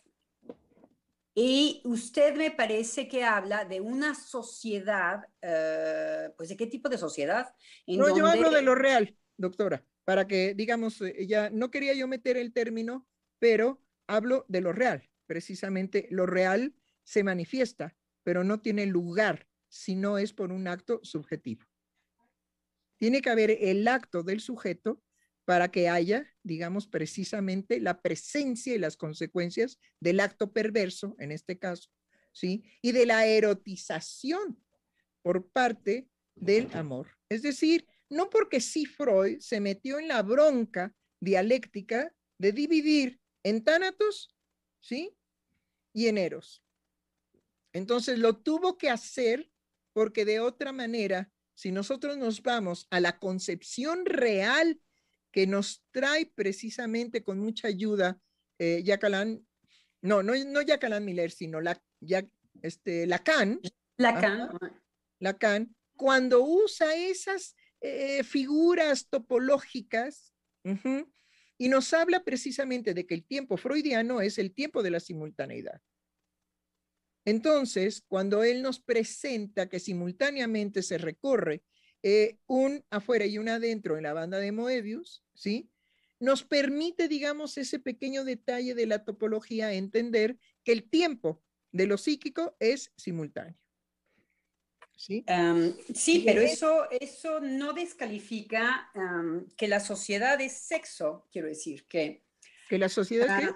Y 1.35 1.81
usted 1.85 2.37
me 2.37 2.51
parece 2.51 3.09
que 3.09 3.25
habla 3.25 3.65
de 3.65 3.81
una 3.81 4.15
sociedad, 4.15 5.27
eh, 5.41 6.29
pues 6.37 6.51
¿de 6.51 6.57
qué 6.57 6.67
tipo 6.67 6.89
de 6.89 6.99
sociedad? 6.99 7.55
no, 7.87 8.15
yo 8.15 8.27
hablo 8.27 8.51
de 8.51 8.61
lo 8.61 8.75
real, 8.75 9.17
doctora, 9.39 9.87
para 10.05 10.27
que, 10.27 10.55
digamos, 10.55 11.01
eh, 11.01 11.27
ya 11.27 11.49
no 11.49 11.71
quería 11.71 11.95
yo 11.95 12.07
meter 12.07 12.37
el 12.37 12.53
término, 12.53 13.09
pero 13.39 13.81
hablo 14.07 14.45
de 14.49 14.61
lo 14.61 14.73
real. 14.73 15.09
Precisamente 15.27 16.07
lo 16.11 16.27
real 16.27 16.75
se 17.03 17.25
manifiesta, 17.25 17.97
pero 18.23 18.45
no 18.45 18.61
tiene 18.61 18.85
lugar 18.85 19.49
si 19.71 19.95
no 19.95 20.19
es 20.19 20.35
por 20.35 20.53
un 20.53 20.69
acto 20.69 21.01
subjetivo. 21.03 21.65
Tiene 22.99 23.23
que 23.23 23.31
haber 23.31 23.51
el 23.51 23.89
acto 23.89 24.23
del 24.23 24.41
sujeto 24.41 25.03
para 25.45 25.71
que 25.71 25.89
haya, 25.89 26.27
digamos, 26.43 26.87
precisamente 26.87 27.81
la 27.81 28.01
presencia 28.01 28.75
y 28.75 28.79
las 28.79 28.97
consecuencias 28.97 29.79
del 30.01 30.21
acto 30.21 30.53
perverso, 30.53 31.17
en 31.19 31.33
este 31.33 31.59
caso, 31.59 31.91
¿sí? 32.33 32.65
Y 32.81 32.93
de 32.93 33.07
la 33.07 33.27
erotización 33.27 34.63
por 35.23 35.49
parte 35.51 36.09
del 36.35 36.73
amor. 36.75 37.09
Es 37.29 37.43
decir, 37.43 37.87
no 38.09 38.31
porque 38.31 38.61
sí 38.61 38.87
Freud 38.87 39.41
se 39.41 39.61
metió 39.61 39.99
en 39.99 40.09
la 40.09 40.23
bronca 40.23 40.95
dialéctica 41.21 42.15
de 42.39 42.53
dividir 42.53 43.21
en 43.43 43.65
tánatos, 43.65 44.37
¿sí? 44.81 45.17
Y 45.93 46.07
en 46.07 46.19
eros. 46.19 46.63
Entonces 47.73 48.19
lo 48.19 48.37
tuvo 48.37 48.77
que 48.77 48.91
hacer 48.91 49.51
porque 49.93 50.25
de 50.25 50.41
otra 50.41 50.73
manera, 50.73 51.31
si 51.55 51.73
nosotros 51.73 52.17
nos 52.17 52.43
vamos 52.43 52.87
a 52.91 53.01
la 53.01 53.19
concepción 53.19 54.05
real 54.05 54.81
que 55.33 55.47
nos 55.47 55.83
trae 55.91 56.27
precisamente 56.27 57.25
con 57.25 57.41
mucha 57.41 57.67
ayuda 57.69 58.21
eh, 58.59 58.85
no, 60.03 60.23
no, 60.23 60.35
no 60.45 60.63
Jacqueline 60.63 61.05
Miller, 61.05 61.31
sino 61.31 61.61
la, 61.61 61.81
ya, 62.01 62.25
este, 62.61 63.07
Lacan. 63.07 63.61
Lacan. 63.97 64.51
Lacan, 65.19 65.75
cuando 65.97 66.43
usa 66.43 66.95
esas 66.97 67.57
eh, 67.81 68.23
figuras 68.25 69.09
topológicas 69.09 70.35
y 71.59 71.69
nos 71.69 71.93
habla 71.93 72.23
precisamente 72.23 72.95
de 72.95 73.07
que 73.07 73.15
el 73.15 73.25
tiempo 73.25 73.57
freudiano 73.57 74.21
es 74.21 74.39
el 74.39 74.53
tiempo 74.53 74.83
de 74.83 74.91
la 74.91 75.01
simultaneidad. 75.01 75.81
Entonces, 77.25 78.03
cuando 78.07 78.43
él 78.43 78.63
nos 78.63 78.81
presenta 78.81 79.69
que 79.69 79.81
simultáneamente 79.81 80.83
se 80.83 80.99
recorre 80.99 81.63
eh, 82.03 82.39
un 82.47 82.85
afuera 82.91 83.27
y 83.27 83.39
un 83.39 83.49
adentro 83.49 83.97
en 83.97 84.05
la 84.05 84.13
banda 84.13 84.39
de 84.39 84.53
Moebius, 84.53 85.25
¿sí? 85.35 85.71
Nos 86.19 86.45
permite, 86.45 87.09
digamos, 87.09 87.59
ese 87.59 87.79
pequeño 87.79 88.25
detalle 88.25 88.75
de 88.75 88.87
la 88.87 89.05
topología 89.05 89.73
entender 89.73 90.39
que 90.65 90.73
el 90.73 90.89
tiempo 90.89 91.43
de 91.73 91.87
lo 91.87 91.99
psíquico 91.99 92.57
es 92.61 92.93
simultáneo. 92.97 93.59
Sí, 94.97 95.25
sí 95.93 96.23
pero 96.25 96.43
eso, 96.43 96.89
eso 97.01 97.41
no 97.41 97.73
descalifica 97.73 98.89
que 99.57 99.67
la 99.67 99.81
sociedad 99.81 100.41
es 100.41 100.53
sexo, 100.59 101.27
quiero 101.33 101.49
decir, 101.49 101.87
que... 101.89 102.23
¿Que 102.69 102.79
la 102.79 102.89
sociedad 102.89 103.41
es 103.41 103.51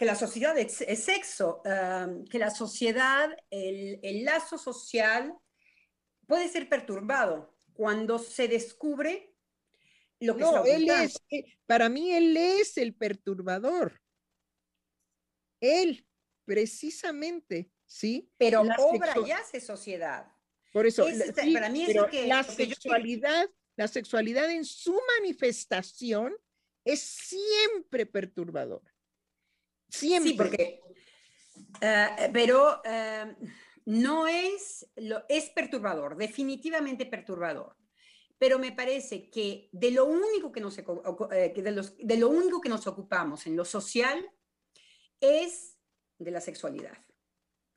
que 0.00 0.06
la 0.06 0.14
sociedad 0.14 0.56
es, 0.56 1.04
sexo, 1.04 1.60
que 1.62 2.38
la 2.38 2.48
sociedad, 2.48 3.28
el, 3.50 4.24
lazo 4.24 4.56
social 4.56 5.34
puede 6.26 6.48
ser 6.48 6.70
perturbado 6.70 7.54
cuando 7.74 8.18
se 8.18 8.48
descubre 8.48 9.34
lo 10.20 10.36
que 10.36 10.42
no, 10.42 10.64
él 10.64 10.88
es, 10.90 11.22
eh, 11.30 11.44
para 11.66 11.88
mí 11.88 12.12
él 12.12 12.36
es 12.36 12.76
el 12.76 12.94
perturbador. 12.94 14.00
Él, 15.60 16.06
precisamente, 16.44 17.70
¿sí? 17.86 18.30
Pero 18.36 18.62
la 18.62 18.76
obra 18.76 19.14
y 19.26 19.30
hace 19.30 19.60
sociedad. 19.60 20.30
Por 20.72 20.86
eso, 20.86 21.06
para 21.52 21.68
mí 21.70 21.84
es 21.84 21.96
que, 22.10 22.26
la 22.26 22.44
sexualidad, 22.44 23.48
la 23.76 23.88
sexualidad 23.88 24.50
en 24.50 24.64
su 24.64 24.98
manifestación 25.18 26.36
es 26.84 27.00
siempre 27.00 28.06
perturbadora. 28.06 28.94
Siempre. 29.88 30.30
Sí, 30.30 30.36
porque, 30.36 30.80
eh, 31.80 32.30
pero 32.32 32.80
eh, 32.84 33.34
no 33.90 34.28
es, 34.28 34.88
lo, 34.96 35.24
es 35.28 35.50
perturbador, 35.50 36.16
definitivamente 36.16 37.06
perturbador. 37.06 37.76
Pero 38.38 38.58
me 38.58 38.72
parece 38.72 39.28
que 39.28 39.68
de 39.72 39.90
lo 39.90 40.06
único 40.06 40.52
que 40.52 40.60
nos, 40.60 40.78
eh, 40.78 41.52
de, 41.54 41.72
los, 41.72 41.96
de 41.98 42.16
lo 42.16 42.28
único 42.28 42.60
que 42.60 42.68
nos 42.68 42.86
ocupamos 42.86 43.46
en 43.46 43.56
lo 43.56 43.64
social 43.64 44.24
es 45.20 45.76
de 46.18 46.30
la 46.30 46.40
sexualidad. 46.40 46.96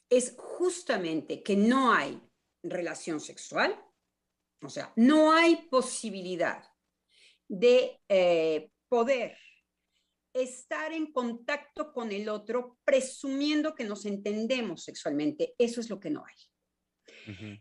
Es 0.08 0.36
justamente 0.38 1.41
que 1.41 1.56
no 1.56 1.91
hay 1.91 2.21
relación 2.62 3.19
sexual, 3.19 3.76
o 4.62 4.69
sea, 4.69 4.93
no 4.95 5.34
hay 5.34 5.67
posibilidad 5.67 6.63
de 7.47 7.99
poder 8.88 9.36
estar 10.34 10.91
en 10.91 11.12
contacto 11.12 11.93
con 11.93 12.12
el 12.12 12.28
otro 12.30 12.80
presumiendo 12.84 13.76
que 13.76 13.84
nos 13.84 14.06
entendemos 14.06 14.84
sexualmente. 14.84 15.54
Eso 15.58 15.80
es 15.80 15.89
lo 15.89 16.00
que 16.00 16.10
no 16.10 16.24
hay. 16.26 16.36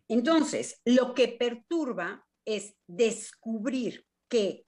Entonces, 0.08 0.80
lo 0.84 1.14
que 1.14 1.28
perturba 1.28 2.26
es 2.44 2.74
descubrir 2.86 4.04
que 4.28 4.66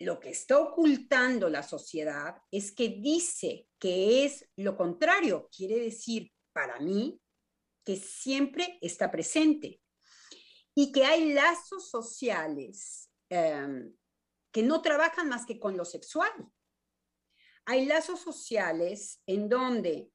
lo 0.00 0.20
que 0.20 0.30
está 0.30 0.58
ocultando 0.58 1.48
la 1.48 1.62
sociedad 1.62 2.36
es 2.50 2.72
que 2.72 2.88
dice 2.88 3.66
que 3.78 4.24
es 4.24 4.48
lo 4.56 4.76
contrario. 4.76 5.48
Quiere 5.50 5.80
decir, 5.80 6.30
para 6.52 6.78
mí, 6.78 7.20
que 7.84 7.96
siempre 7.96 8.78
está 8.80 9.10
presente 9.10 9.80
y 10.74 10.92
que 10.92 11.04
hay 11.04 11.32
lazos 11.32 11.90
sociales 11.90 13.10
em, 13.30 13.92
que 14.52 14.62
no 14.62 14.82
trabajan 14.82 15.28
más 15.28 15.46
que 15.46 15.58
con 15.58 15.76
lo 15.76 15.84
sexual 15.84 16.30
hay 17.68 17.84
lazos 17.84 18.20
sociales 18.20 19.20
en 19.26 19.46
donde 19.46 20.08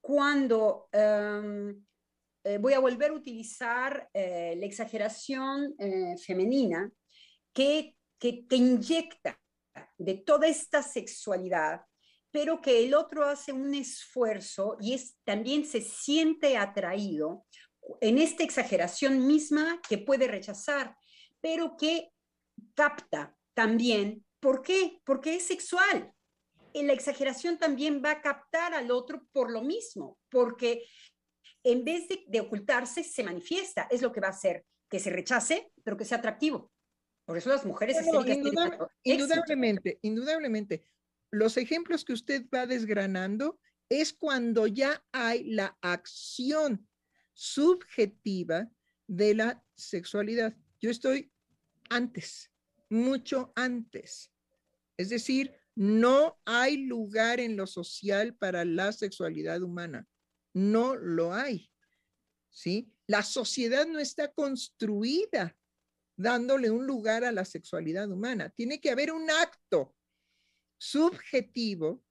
cuando 0.00 0.88
em, 0.90 1.86
eh, 2.42 2.58
voy 2.58 2.72
a 2.72 2.80
volver 2.80 3.12
a 3.12 3.14
utilizar 3.14 4.10
eh, 4.12 4.56
la 4.58 4.66
exageración 4.66 5.72
eh, 5.78 6.16
femenina 6.18 6.90
que, 7.52 7.94
que, 8.18 8.44
inyecta 8.50 9.38
de 9.96 10.14
toda 10.14 10.48
esta 10.48 10.82
sexualidad, 10.82 11.82
pero 12.32 12.60
que 12.60 12.84
el 12.84 12.92
otro 12.92 13.24
hace 13.24 13.52
un 13.52 13.72
esfuerzo 13.72 14.76
y 14.80 15.00
también 15.24 15.64
se 15.64 15.82
siente 15.82 16.56
atraído 16.56 17.46
en 18.00 18.18
esta 18.18 18.42
exageración 18.42 19.28
misma 19.28 19.80
que 19.88 19.98
puede 19.98 20.26
rechazar, 20.26 20.96
pero 21.40 21.76
que 21.76 22.10
capta 22.74 23.36
también. 23.54 24.24
¿Por 24.40 24.60
qué? 24.60 25.00
Porque 25.04 25.36
es 25.36 25.46
sexual 25.46 26.12
la 26.82 26.92
exageración 26.92 27.58
también 27.58 28.02
va 28.04 28.12
a 28.12 28.20
captar 28.20 28.74
al 28.74 28.90
otro 28.90 29.26
por 29.32 29.50
lo 29.50 29.62
mismo, 29.62 30.18
porque 30.28 30.84
en 31.64 31.84
vez 31.84 32.06
de, 32.28 32.40
ocultarse, 32.40 33.02
se 33.02 33.24
manifiesta. 33.24 33.88
Es 33.90 34.02
lo 34.02 34.12
que 34.12 34.20
va 34.20 34.28
a 34.28 34.30
hacer 34.30 34.64
que 34.88 35.00
se 35.00 35.10
rechace, 35.10 35.72
pero 35.82 35.96
que 35.96 36.04
sea 36.04 36.18
atractivo. 36.18 36.70
Por 37.24 37.36
eso 37.36 37.48
las 37.50 37.64
mujeres... 37.64 37.96
indudablemente, 39.02 39.98
indudablemente. 40.02 40.84
Los 41.32 41.56
ejemplos 41.56 42.04
que 42.04 42.12
usted 42.12 42.46
va 42.54 42.66
desgranando 42.66 43.58
es 43.88 44.12
cuando 44.12 44.66
ya 44.66 45.04
hay 45.12 45.44
la 45.44 45.76
acción 45.80 46.88
subjetiva 47.32 48.70
de 49.08 49.34
la 49.34 49.64
sexualidad. 49.74 50.56
yo 50.80 50.90
estoy 50.90 51.32
antes, 51.90 52.50
mucho 52.88 53.52
antes. 53.56 54.32
Es 54.96 55.08
decir, 55.10 55.54
no 55.76 56.40
hay 56.46 56.78
lugar 56.78 57.38
en 57.38 57.56
lo 57.56 57.66
social 57.66 58.34
para 58.34 58.64
la 58.64 58.92
sexualidad 58.92 59.62
humana. 59.62 60.08
No 60.54 60.96
lo 60.96 61.34
hay. 61.34 61.70
¿Sí? 62.50 62.90
La 63.06 63.22
sociedad 63.22 63.86
no 63.86 63.98
está 63.98 64.32
construida 64.32 65.56
dándole 66.16 66.70
un 66.70 66.86
lugar 66.86 67.24
a 67.24 67.32
la 67.32 67.44
sexualidad 67.44 68.10
humana. 68.10 68.48
Tiene 68.48 68.80
que 68.80 68.90
haber 68.90 69.12
un 69.12 69.30
acto 69.30 69.94
subjetivo 70.78 72.02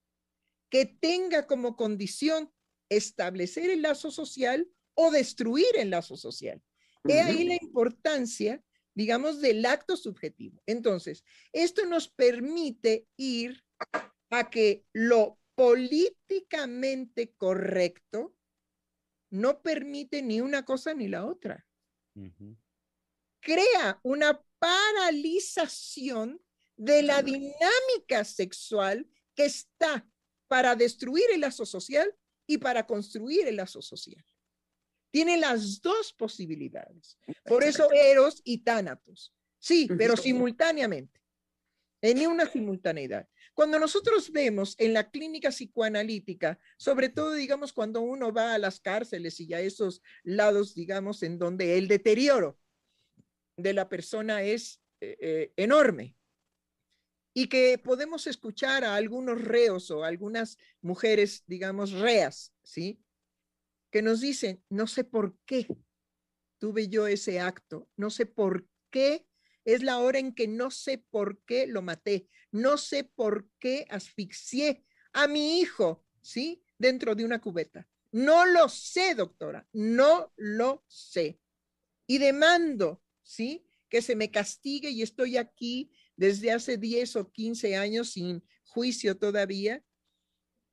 que 0.70 0.86
tenga 0.86 1.46
como 1.46 1.76
condición 1.76 2.52
establecer 2.88 3.70
el 3.70 3.82
lazo 3.82 4.12
social 4.12 4.68
o 4.94 5.10
destruir 5.10 5.76
el 5.76 5.90
lazo 5.90 6.16
social. 6.16 6.62
He 7.04 7.20
ahí 7.20 7.44
la 7.44 7.58
importancia, 7.60 8.62
digamos, 8.96 9.42
del 9.42 9.64
acto 9.66 9.94
subjetivo. 9.96 10.60
Entonces, 10.64 11.22
esto 11.52 11.84
nos 11.84 12.08
permite 12.08 13.06
ir 13.16 13.62
a 14.30 14.50
que 14.50 14.86
lo 14.94 15.38
políticamente 15.54 17.34
correcto 17.36 18.34
no 19.30 19.60
permite 19.60 20.22
ni 20.22 20.40
una 20.40 20.64
cosa 20.64 20.94
ni 20.94 21.08
la 21.08 21.26
otra. 21.26 21.66
Crea 23.40 24.00
una 24.02 24.42
paralización 24.58 26.42
de 26.76 27.02
la 27.02 27.22
dinámica 27.22 28.24
sexual 28.24 29.06
que 29.34 29.44
está 29.44 30.08
para 30.48 30.74
destruir 30.74 31.26
el 31.34 31.42
lazo 31.42 31.66
social 31.66 32.16
y 32.46 32.56
para 32.56 32.86
construir 32.86 33.46
el 33.46 33.56
lazo 33.56 33.82
social. 33.82 34.24
Tiene 35.16 35.38
las 35.38 35.80
dos 35.80 36.12
posibilidades. 36.12 37.16
Por 37.46 37.64
eso 37.64 37.90
Eros 37.90 38.42
y 38.44 38.58
Tánatos. 38.58 39.34
Sí, 39.58 39.88
pero 39.96 40.14
simultáneamente. 40.14 41.22
En 42.02 42.26
una 42.26 42.44
simultaneidad. 42.44 43.26
Cuando 43.54 43.78
nosotros 43.78 44.30
vemos 44.30 44.74
en 44.78 44.92
la 44.92 45.10
clínica 45.10 45.48
psicoanalítica, 45.48 46.58
sobre 46.76 47.08
todo, 47.08 47.32
digamos, 47.32 47.72
cuando 47.72 48.02
uno 48.02 48.30
va 48.30 48.52
a 48.52 48.58
las 48.58 48.78
cárceles 48.78 49.40
y 49.40 49.54
a 49.54 49.60
esos 49.60 50.02
lados, 50.22 50.74
digamos, 50.74 51.22
en 51.22 51.38
donde 51.38 51.78
el 51.78 51.88
deterioro 51.88 52.60
de 53.56 53.72
la 53.72 53.88
persona 53.88 54.42
es 54.42 54.82
eh, 55.00 55.16
eh, 55.18 55.52
enorme, 55.56 56.14
y 57.32 57.48
que 57.48 57.78
podemos 57.78 58.26
escuchar 58.26 58.84
a 58.84 58.96
algunos 58.96 59.40
reos 59.40 59.90
o 59.90 60.04
algunas 60.04 60.58
mujeres, 60.82 61.42
digamos, 61.46 61.92
reas, 61.92 62.52
¿sí? 62.62 63.00
Que 63.90 64.02
nos 64.02 64.20
dicen, 64.20 64.62
no 64.68 64.86
sé 64.86 65.04
por 65.04 65.36
qué 65.46 65.66
tuve 66.58 66.88
yo 66.88 67.06
ese 67.06 67.40
acto, 67.40 67.88
no 67.96 68.10
sé 68.10 68.26
por 68.26 68.66
qué, 68.90 69.26
es 69.64 69.82
la 69.82 69.98
hora 69.98 70.18
en 70.18 70.34
que 70.34 70.46
no 70.48 70.70
sé 70.70 70.98
por 70.98 71.42
qué 71.44 71.66
lo 71.66 71.82
maté, 71.82 72.28
no 72.52 72.78
sé 72.78 73.04
por 73.04 73.48
qué 73.58 73.86
asfixié 73.90 74.84
a 75.12 75.26
mi 75.26 75.60
hijo, 75.60 76.04
¿sí? 76.22 76.62
Dentro 76.78 77.14
de 77.14 77.24
una 77.24 77.40
cubeta. 77.40 77.88
No 78.12 78.46
lo 78.46 78.68
sé, 78.68 79.14
doctora, 79.14 79.68
no 79.72 80.32
lo 80.36 80.84
sé. 80.86 81.40
Y 82.06 82.18
demando, 82.18 83.02
¿sí? 83.22 83.66
Que 83.88 84.02
se 84.02 84.14
me 84.14 84.30
castigue 84.30 84.90
y 84.90 85.02
estoy 85.02 85.36
aquí 85.36 85.90
desde 86.16 86.52
hace 86.52 86.78
10 86.78 87.16
o 87.16 87.30
15 87.30 87.76
años 87.76 88.10
sin 88.10 88.44
juicio 88.64 89.18
todavía 89.18 89.84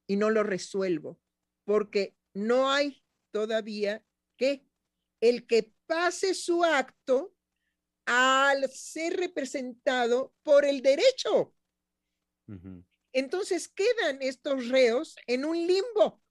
y 0.08 0.18
no 0.18 0.30
lo 0.30 0.44
resuelvo, 0.44 1.20
porque 1.64 2.16
no 2.34 2.72
hay 2.72 3.03
todavía 3.34 4.06
que 4.38 4.66
el 5.20 5.48
que 5.48 5.74
pase 5.88 6.34
su 6.34 6.64
acto 6.64 7.36
al 8.06 8.70
ser 8.70 9.18
representado 9.18 10.34
por 10.44 10.66
el 10.66 10.82
derecho. 10.82 11.56
Entonces 13.12 13.68
quedan 13.68 14.22
estos 14.22 14.68
reos 14.70 15.16
en 15.28 15.46
un 15.46 15.56
limbo, 15.66 16.22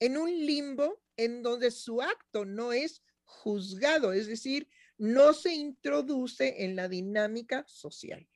en 0.00 0.16
un 0.16 0.30
limbo 0.30 1.02
en 1.16 1.42
donde 1.42 1.70
su 1.70 2.00
acto 2.00 2.44
no 2.44 2.72
es 2.72 3.02
juzgado, 3.24 4.12
es 4.12 4.26
decir, 4.26 4.68
no 4.96 5.34
se 5.34 5.52
introduce 5.52 6.64
en 6.64 6.76
la 6.76 6.88
dinámica 6.88 7.64
social. 7.66 8.26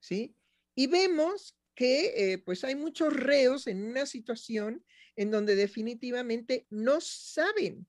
¿Sí? 0.00 0.36
Y 0.74 0.86
vemos 0.86 1.56
que 1.74 2.32
eh, 2.32 2.38
pues 2.38 2.64
hay 2.64 2.74
muchos 2.74 3.12
reos 3.12 3.66
en 3.66 3.84
una 3.84 4.04
situación 4.04 4.84
en 5.18 5.32
donde 5.32 5.56
definitivamente 5.56 6.64
no 6.70 7.00
saben 7.00 7.88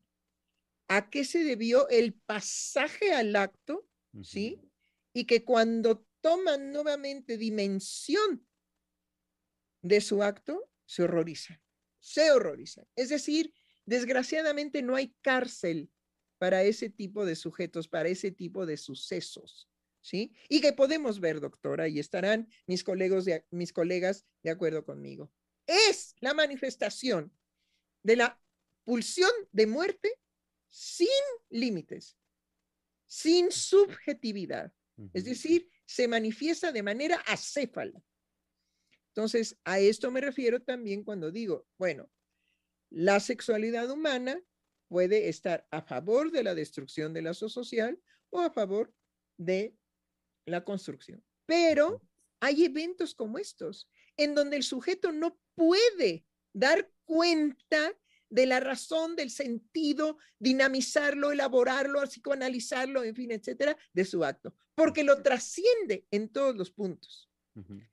a 0.87 1.11
qué 1.11 1.23
se 1.23 1.43
debió 1.43 1.87
el 1.89 2.15
pasaje 2.15 3.13
al 3.13 3.35
acto, 3.35 3.87
¿sí? 4.23 4.59
Y 5.13 5.25
que 5.25 5.45
cuando 5.45 6.07
toman 6.21 6.71
nuevamente 6.71 7.37
dimensión 7.37 8.47
de 9.83 10.01
su 10.01 10.23
acto, 10.23 10.71
se 10.87 11.03
horrorizan, 11.03 11.61
se 11.99 12.31
horrorizan. 12.31 12.87
Es 12.95 13.09
decir, 13.09 13.53
desgraciadamente 13.85 14.81
no 14.81 14.95
hay 14.95 15.13
cárcel 15.21 15.91
para 16.39 16.63
ese 16.63 16.89
tipo 16.89 17.27
de 17.27 17.35
sujetos, 17.35 17.87
para 17.87 18.09
ese 18.09 18.31
tipo 18.31 18.65
de 18.65 18.77
sucesos, 18.77 19.69
¿sí? 20.01 20.33
Y 20.49 20.61
que 20.61 20.73
podemos 20.73 21.19
ver, 21.19 21.41
doctora, 21.41 21.87
y 21.89 21.99
estarán 21.99 22.49
mis, 22.65 22.83
colegas 22.83 23.25
de, 23.25 23.45
mis 23.51 23.71
colegas 23.71 24.25
de 24.41 24.49
acuerdo 24.49 24.83
conmigo. 24.83 25.31
Es 25.67 26.08
la 26.21 26.33
manifestación 26.33 27.31
de 28.03 28.15
la 28.15 28.41
pulsión 28.83 29.31
de 29.51 29.67
muerte 29.67 30.19
sin 30.69 31.07
límites, 31.49 32.17
sin 33.05 33.51
subjetividad. 33.51 34.73
Es 35.13 35.23
decir, 35.23 35.69
se 35.85 36.07
manifiesta 36.07 36.71
de 36.71 36.83
manera 36.83 37.17
acéfala. 37.25 38.03
Entonces, 39.09 39.57
a 39.63 39.79
esto 39.79 40.11
me 40.11 40.21
refiero 40.21 40.61
también 40.61 41.03
cuando 41.03 41.31
digo, 41.31 41.65
bueno, 41.77 42.09
la 42.89 43.19
sexualidad 43.19 43.89
humana 43.89 44.41
puede 44.87 45.29
estar 45.29 45.67
a 45.71 45.81
favor 45.81 46.31
de 46.31 46.43
la 46.43 46.53
destrucción 46.53 47.13
del 47.13 47.25
lazo 47.25 47.47
social 47.47 48.01
o 48.29 48.41
a 48.41 48.51
favor 48.51 48.93
de 49.37 49.75
la 50.45 50.63
construcción. 50.63 51.23
Pero 51.45 52.01
hay 52.39 52.65
eventos 52.65 53.15
como 53.15 53.37
estos, 53.37 53.89
en 54.17 54.35
donde 54.35 54.57
el 54.57 54.63
sujeto 54.63 55.11
no 55.11 55.39
puede 55.59 56.25
dar 56.53 56.89
cuenta 57.03 57.91
de 58.29 58.45
la 58.45 58.61
razón, 58.61 59.17
del 59.17 59.29
sentido, 59.29 60.17
dinamizarlo, 60.39 61.31
elaborarlo, 61.31 62.01
psicoanalizarlo, 62.03 63.03
en 63.03 63.13
fin, 63.13 63.31
etcétera, 63.31 63.75
de 63.91 64.05
su 64.05 64.23
acto, 64.23 64.55
porque 64.73 65.03
lo 65.03 65.21
trasciende 65.21 66.05
en 66.11 66.29
todos 66.29 66.55
los 66.55 66.71
puntos. 66.71 67.29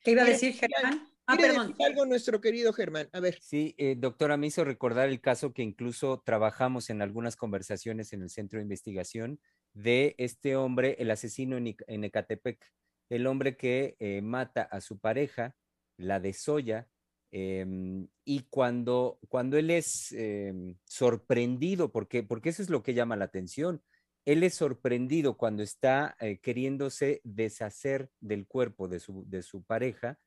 ¿Qué 0.01 0.13
iba 0.13 0.23
a 0.23 0.27
decir 0.27 0.53
Germán? 0.53 1.09
Ah, 1.27 1.37
perdón. 1.37 1.75
algo 1.85 2.07
nuestro 2.07 2.41
querido 2.41 2.73
Germán. 2.73 3.09
A 3.13 3.19
ver. 3.19 3.41
Sí, 3.43 3.75
eh, 3.79 3.97
doctora, 3.99 4.37
me 4.37 4.47
hizo 4.47 4.63
recordar 4.63 5.09
el 5.09 5.21
caso 5.21 5.53
que 5.53 5.63
incluso 5.63 6.23
trabajamos 6.25 6.89
en 6.89 7.03
algunas 7.03 7.35
conversaciones 7.35 8.13
en 8.13 8.23
el 8.23 8.31
centro 8.31 8.59
de 8.59 8.63
investigación 8.63 9.41
de 9.73 10.15
este 10.19 10.55
hombre, 10.55 10.95
el 11.01 11.11
asesino 11.11 11.57
en, 11.57 12.05
Ecatepec, 12.05 12.65
el 13.09 13.27
hombre 13.27 13.57
que 13.57 13.97
eh, 13.99 14.23
mata 14.23 14.63
a 14.63 14.81
su 14.81 15.01
pareja, 15.01 15.57
la 15.97 16.21
desolla, 16.21 16.89
em, 17.31 18.09
y 18.25 18.41
cuando, 18.51 19.19
cuando 19.29 19.57
él 19.59 19.71
es 19.71 20.13
em, 20.13 20.77
sorprendido, 20.85 21.93
porque, 21.93 22.23
porque 22.23 22.51
eso 22.51 22.63
es 22.63 22.71
lo 22.71 22.83
que 22.83 22.95
llama 22.95 23.17
la 23.17 23.27
atención, 23.27 23.83
él 24.25 24.43
es 24.43 24.55
sorprendido 24.55 25.37
cuando 25.37 25.63
está 25.63 26.17
eh, 26.21 26.39
queriéndose 26.39 27.21
deshacer 27.25 28.11
del 28.21 28.47
cuerpo 28.47 28.89
de 28.89 29.01
su, 29.01 29.25
de 29.29 29.43
su 29.43 29.63
pareja, 29.63 30.19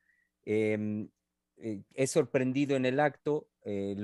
Em, 0.52 1.10
eh, 1.58 1.84
es 1.93 2.12
sorprendido 2.12 2.76
en 2.76 2.86
el 2.86 3.00
acto, 3.00 3.47
eh, 3.66 3.95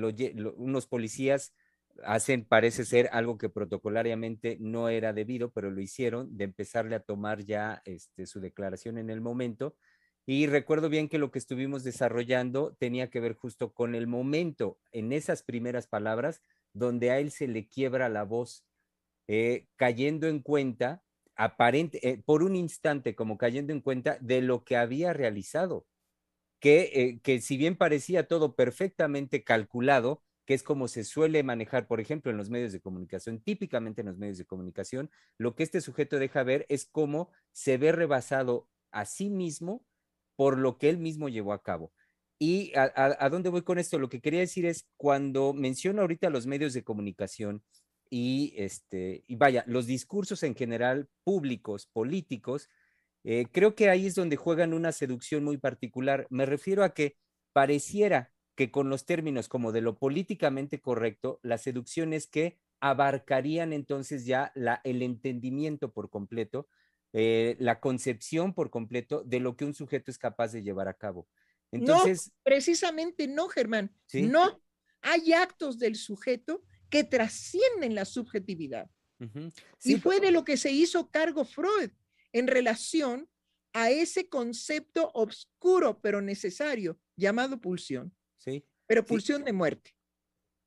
unos 0.57 0.87
policías 0.87 1.55
hacen, 2.03 2.45
parece 2.45 2.85
ser, 2.85 3.09
algo 3.13 3.37
que 3.37 3.49
protocolariamente 3.49 4.57
no 4.59 4.89
era 4.89 5.13
debido, 5.13 5.51
pero 5.51 5.71
lo 5.71 5.81
hicieron, 5.81 6.37
de 6.37 6.43
empezarle 6.43 6.95
a 6.95 6.99
tomar 6.99 7.45
ya 7.45 7.81
este, 7.85 8.25
su 8.25 8.41
declaración 8.41 8.97
en 8.97 9.09
el 9.09 9.21
momento. 9.21 9.75
Y 10.25 10.47
recuerdo 10.47 10.89
bien 10.89 11.07
que 11.07 11.19
lo 11.19 11.31
que 11.31 11.39
estuvimos 11.39 11.83
desarrollando 11.83 12.75
tenía 12.79 13.09
que 13.09 13.19
ver 13.19 13.35
justo 13.35 13.73
con 13.73 13.93
el 13.95 14.07
momento, 14.07 14.79
en 14.91 15.11
esas 15.11 15.43
primeras 15.43 15.87
palabras, 15.87 16.41
donde 16.73 17.11
a 17.11 17.19
él 17.19 17.31
se 17.31 17.47
le 17.47 17.67
quiebra 17.67 18.09
la 18.09 18.23
voz, 18.23 18.65
eh, 19.27 19.67
cayendo 19.75 20.27
en 20.27 20.39
cuenta, 20.39 21.03
aparente, 21.35 22.23
por 22.25 22.43
un 22.43 22.55
instante, 22.55 23.15
como 23.15 23.37
cayendo 23.37 23.73
en 23.73 23.81
cuenta 23.81 24.17
de 24.19 24.41
lo 24.41 24.63
que 24.63 24.77
había 24.77 25.13
realizado 25.13 25.85
eh, 26.67 27.19
que, 27.21 27.41
si 27.41 27.57
bien 27.57 27.75
parecía 27.77 28.27
todo 28.27 28.55
perfectamente 28.55 29.43
calculado, 29.43 30.23
que 30.45 30.55
es 30.55 30.63
como 30.63 30.87
se 30.87 31.03
suele 31.03 31.43
manejar, 31.43 31.87
por 31.87 31.99
ejemplo, 31.99 32.31
en 32.31 32.37
los 32.37 32.49
medios 32.49 32.71
de 32.71 32.81
comunicación, 32.81 33.39
típicamente 33.39 34.01
en 34.01 34.07
los 34.07 34.17
medios 34.17 34.37
de 34.39 34.45
comunicación, 34.45 35.11
lo 35.37 35.55
que 35.55 35.63
este 35.63 35.81
sujeto 35.81 36.17
deja 36.17 36.43
ver 36.43 36.65
es 36.69 36.85
cómo 36.85 37.29
se 37.51 37.77
ve 37.77 37.91
rebasado 37.91 38.67
a 38.91 39.05
sí 39.05 39.29
mismo 39.29 39.85
por 40.35 40.57
lo 40.57 40.77
que 40.77 40.89
él 40.89 40.97
mismo 40.97 41.29
llevó 41.29 41.53
a 41.53 41.63
cabo. 41.63 41.91
¿Y 42.37 42.73
a, 42.75 43.29
dónde 43.29 43.49
voy 43.49 43.61
con 43.61 43.79
esto? 43.79 43.97
Lo 43.97 44.09
que 44.09 44.19
quería 44.19 44.41
decir 44.41 44.65
es, 44.65 44.87
cuando 44.97 45.53
menciono 45.53 46.01
ahorita 46.01 46.29
los 46.29 46.47
medios 46.47 46.73
de 46.73 46.83
comunicación 46.83 47.63
y, 48.09 48.53
este, 48.57 49.23
y 49.27 49.35
vaya, 49.35 49.63
los 49.67 49.87
discursos 49.87 50.43
en 50.43 50.55
general 50.55 51.09
públicos, 51.23 51.87
políticos, 51.87 52.69
eh, 53.23 53.47
creo 53.51 53.73
que 53.73 53.89
ahí 53.89 54.05
es 54.05 54.15
donde 54.15 54.35
juegan 54.35 54.73
una 54.73 54.91
seducción 54.91 55.43
muy 55.43 55.57
particular. 55.57 56.27
Me 56.29 56.45
refiero 56.45 56.83
a 56.83 56.93
que 56.93 57.15
pareciera 57.53 58.33
que 58.55 58.69
con 58.69 58.89
los 58.89 59.05
términos 59.05 59.47
como 59.47 59.71
de 59.71 59.81
lo 59.81 59.97
políticamente 59.97 60.79
correcto, 60.81 61.39
la 61.41 61.57
seducción 61.57 62.13
es 62.13 62.27
que 62.27 62.57
abarcarían 62.79 63.73
entonces 63.73 64.25
ya 64.25 64.51
la, 64.55 64.81
el 64.83 65.01
entendimiento 65.01 65.91
por 65.91 66.09
completo, 66.09 66.67
eh, 67.17 67.55
la 67.59 67.79
concepción 67.79 68.53
por 68.53 68.69
completo 68.69 69.23
de 69.23 69.39
lo 69.39 69.55
que 69.55 69.63
un 69.63 69.73
sujeto 69.73 70.11
es 70.11 70.17
capaz 70.17 70.51
de 70.51 70.61
llevar 70.61 70.89
a 70.89 70.97
cabo. 70.97 71.29
Entonces, 71.71 72.27
no, 72.27 72.33
precisamente 72.43 73.25
no, 73.25 73.47
Germán. 73.47 73.89
No, 74.11 74.61
hay 75.01 75.31
actos 75.31 75.79
del 75.79 75.95
sujeto 75.95 76.61
que 76.89 77.05
trascienden 77.05 77.95
la 77.95 78.03
subjetividad. 78.03 78.91
y 79.81 79.95
fue 79.95 80.19
de 80.19 80.31
lo 80.31 80.43
que 80.43 80.57
se 80.57 80.73
hizo 80.73 81.09
cargo 81.09 81.45
Freud 81.45 81.91
en 82.33 82.47
relación 82.47 83.29
a 83.71 83.91
ese 83.91 84.27
concepto 84.27 85.09
obscuro 85.13 86.01
pero 86.01 86.21
necesario 86.21 86.99
llamado 87.15 87.61
pulsión. 87.61 88.13
Sí. 88.35 88.65
Pero 88.87 89.05
pulsión 89.05 89.45
de 89.45 89.53
muerte. 89.53 89.94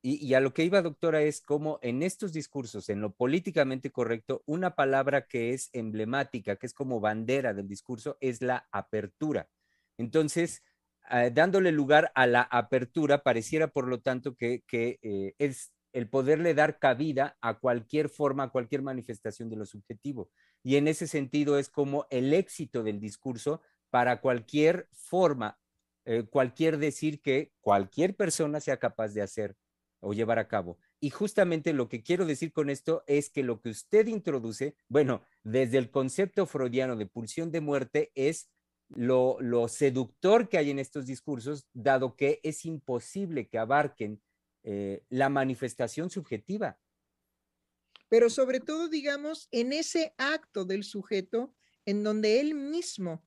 Y, 0.01 0.33
a 0.33 0.39
lo 0.39 0.53
que 0.53 0.63
iba, 0.63 0.81
doctora, 0.81 1.21
es 1.21 1.41
como 1.41 1.77
en 1.81 2.03
estos 2.03 2.31
discursos, 2.31 2.87
en 2.87 3.01
lo 3.01 3.11
políticamente 3.11 3.91
correcto, 3.91 4.43
una 4.45 4.75
palabra 4.75 5.27
que 5.27 5.51
es 5.53 5.69
emblemática, 5.73 6.55
que 6.55 6.67
es 6.67 6.73
como 6.73 7.01
bandera 7.01 7.53
del 7.53 7.67
discurso, 7.67 8.17
es 8.21 8.41
la 8.41 8.69
apertura. 8.71 9.49
Entonces, 9.97 10.63
eh, 11.11 11.31
dándole 11.33 11.73
lugar 11.73 12.13
a 12.15 12.27
la 12.27 12.43
apertura, 12.43 13.23
pareciera, 13.23 13.67
por 13.67 13.89
lo 13.89 13.99
tanto, 13.99 14.35
que, 14.35 14.63
eh, 14.71 15.33
es 15.37 15.73
el 15.91 16.07
poderle 16.09 16.53
dar 16.53 16.79
cabida 16.79 17.37
a 17.41 17.59
cualquier 17.59 18.07
forma, 18.07 18.43
a 18.43 18.49
cualquier 18.51 18.81
manifestación 18.81 19.49
de 19.49 19.57
lo 19.57 19.65
subjetivo. 19.65 20.29
Y 20.63 20.77
en 20.77 20.87
ese 20.87 21.07
sentido 21.07 21.57
es 21.57 21.67
como 21.69 22.07
el 22.09 22.33
éxito 22.33 22.83
del 22.83 23.01
discurso 23.01 23.61
para 23.89 24.21
cualquier 24.21 24.87
forma, 24.93 25.59
eh, 26.05 26.23
cualquier 26.29 26.77
decir 26.77 27.21
que 27.21 27.51
cualquier 27.59 28.15
persona 28.15 28.61
sea 28.61 28.77
capaz 28.77 29.09
de 29.09 29.23
hacer 29.23 29.57
o 29.99 30.13
llevar 30.13 30.39
a 30.39 30.47
cabo. 30.47 30.77
Y 30.99 31.09
justamente 31.09 31.73
lo 31.73 31.89
que 31.89 32.03
quiero 32.03 32.25
decir 32.25 32.51
con 32.51 32.69
esto 32.69 33.03
es 33.07 33.29
que 33.29 33.43
lo 33.43 33.61
que 33.61 33.69
usted 33.69 34.07
introduce, 34.07 34.75
bueno, 34.87 35.23
desde 35.43 35.77
el 35.77 35.91
concepto 35.91 36.45
freudiano 36.45 36.95
de 36.95 37.05
pulsión 37.05 37.51
de 37.51 37.61
muerte 37.61 38.11
es 38.15 38.49
lo, 38.89 39.67
seductor 39.67 40.49
que 40.49 40.57
hay 40.57 40.71
en 40.71 40.79
estos 40.79 41.05
discursos, 41.05 41.67
dado 41.73 42.15
que 42.15 42.39
es 42.43 42.65
imposible 42.65 43.47
que 43.47 43.59
abarquen 43.59 44.21
eh, 44.63 45.03
la 45.09 45.29
manifestación 45.29 46.09
subjetiva. 46.09 46.79
Pero 48.09 48.29
sobre 48.29 48.59
todo, 48.59 48.89
digamos, 48.89 49.47
en 49.51 49.71
ese 49.71 50.15
acto 50.17 50.65
del 50.65 50.83
sujeto 50.83 51.53
en 51.85 52.03
donde 52.03 52.39
él 52.39 52.55
mismo 52.55 53.23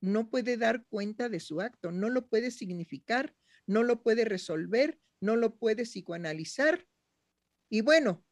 no 0.00 0.30
puede 0.30 0.56
dar 0.56 0.84
cuenta 0.86 1.28
de 1.28 1.40
su 1.40 1.60
acto, 1.60 1.90
no 1.90 2.10
lo 2.10 2.28
puede 2.28 2.50
significar, 2.50 3.34
no 3.66 3.82
lo 3.82 4.02
puede 4.02 4.24
resolver, 4.24 5.00
no 5.20 5.36
lo 5.36 5.56
puede 5.56 5.84
psicoanalizar. 5.84 6.86
Y 7.68 7.80
bueno, 7.82 8.24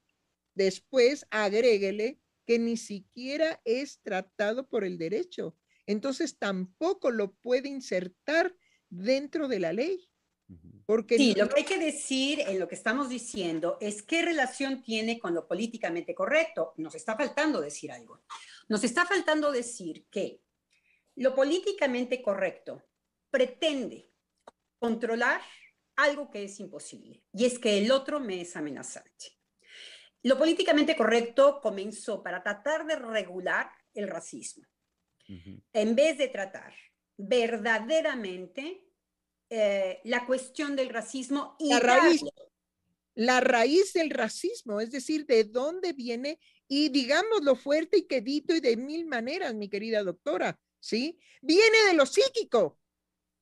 después 0.55 1.26
agréguele 1.30 2.20
que 2.47 2.59
ni 2.59 2.76
siquiera 2.76 3.61
es 3.64 4.01
tratado 4.03 4.68
por 4.68 4.84
el 4.84 4.99
derecho. 4.99 5.57
Entonces 5.87 6.39
tampoco 6.39 7.11
lo 7.11 7.34
puede 7.34 7.68
insertar 7.68 8.57
dentro 8.89 9.49
de 9.49 9.61
la 9.61 9.72
ley. 9.72 10.09
Porque 10.87 11.16
sí, 11.16 11.34
lo 11.34 11.49
que 11.49 11.61
hay 11.61 11.64
que 11.64 11.78
decir 11.78 12.41
en 12.41 12.61
lo 12.61 12.68
que 12.68 12.76
estamos 12.76 13.09
diciendo 13.09 13.76
es 13.80 14.03
qué 14.03 14.22
relación 14.22 14.82
tiene 14.82 15.18
con 15.18 15.34
lo 15.34 15.49
políticamente 15.49 16.14
correcto. 16.14 16.74
Nos 16.76 16.95
está 16.95 17.16
faltando 17.16 17.61
decir 17.61 17.91
algo. 17.91 18.22
Nos 18.68 18.84
está 18.84 19.05
faltando 19.05 19.51
decir 19.51 20.07
que 20.09 20.41
lo 21.16 21.34
políticamente 21.34 22.22
correcto 22.22 22.84
pretende 23.30 24.12
controlar 24.78 25.41
algo 25.97 26.31
que 26.31 26.45
es 26.45 26.61
imposible, 26.61 27.25
y 27.33 27.45
es 27.45 27.59
que 27.59 27.79
el 27.79 27.91
otro 27.91 28.21
me 28.21 28.41
es 28.41 28.57
amenazante. 28.57 29.37
Lo 30.23 30.37
políticamente 30.39 30.97
correcto 30.97 31.61
comenzó 31.61 32.23
para 32.23 32.43
tratar 32.43 32.87
de 32.87 32.97
regular 32.97 33.71
el 33.95 34.09
racismo, 34.09 34.65
en 35.73 35.95
vez 35.97 36.19
de 36.19 36.29
tratar 36.29 36.75
verdaderamente 37.17 38.85
eh, 39.49 40.01
la 40.05 40.27
cuestión 40.27 40.77
del 40.77 40.91
racismo 40.91 41.57
y 41.59 41.71
la 41.71 41.81
raíz, 41.81 42.23
la 43.15 43.41
raíz 43.41 43.93
del 43.93 44.11
racismo, 44.11 44.81
es 44.81 44.91
decir, 44.91 45.25
de 45.27 45.45
dónde 45.45 45.93
viene 45.93 46.39
y 46.69 46.91
digamos 46.91 47.43
lo 47.43 47.57
fuerte 47.57 47.99
y 47.99 48.07
quedito 48.07 48.55
y 48.55 48.61
de 48.61 48.77
mil 48.77 49.07
maneras, 49.07 49.55
mi 49.55 49.69
querida 49.69 50.03
doctora, 50.03 50.59
¿sí? 50.81 51.19
Viene 51.41 51.79
de 51.87 51.95
lo 51.95 52.05
psíquico. 52.05 52.79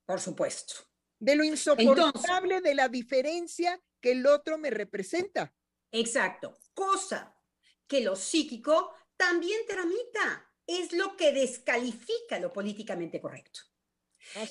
Por 0.06 0.20
supuesto. 0.20 0.74
De 1.18 1.36
lo 1.36 1.44
insoportable 1.44 2.60
de 2.60 2.74
la 2.74 2.88
diferencia 2.88 3.80
que 4.00 4.12
el 4.12 4.26
otro 4.26 4.58
me 4.58 4.70
representa. 4.70 5.54
Exacto. 5.90 6.58
Cosa 6.74 7.38
que 7.86 8.00
lo 8.00 8.16
psíquico 8.16 8.92
también 9.16 9.60
tramita. 9.66 10.50
Es 10.66 10.92
lo 10.92 11.14
que 11.16 11.32
descalifica 11.32 12.38
lo 12.38 12.50
políticamente 12.50 13.20
correcto 13.20 13.60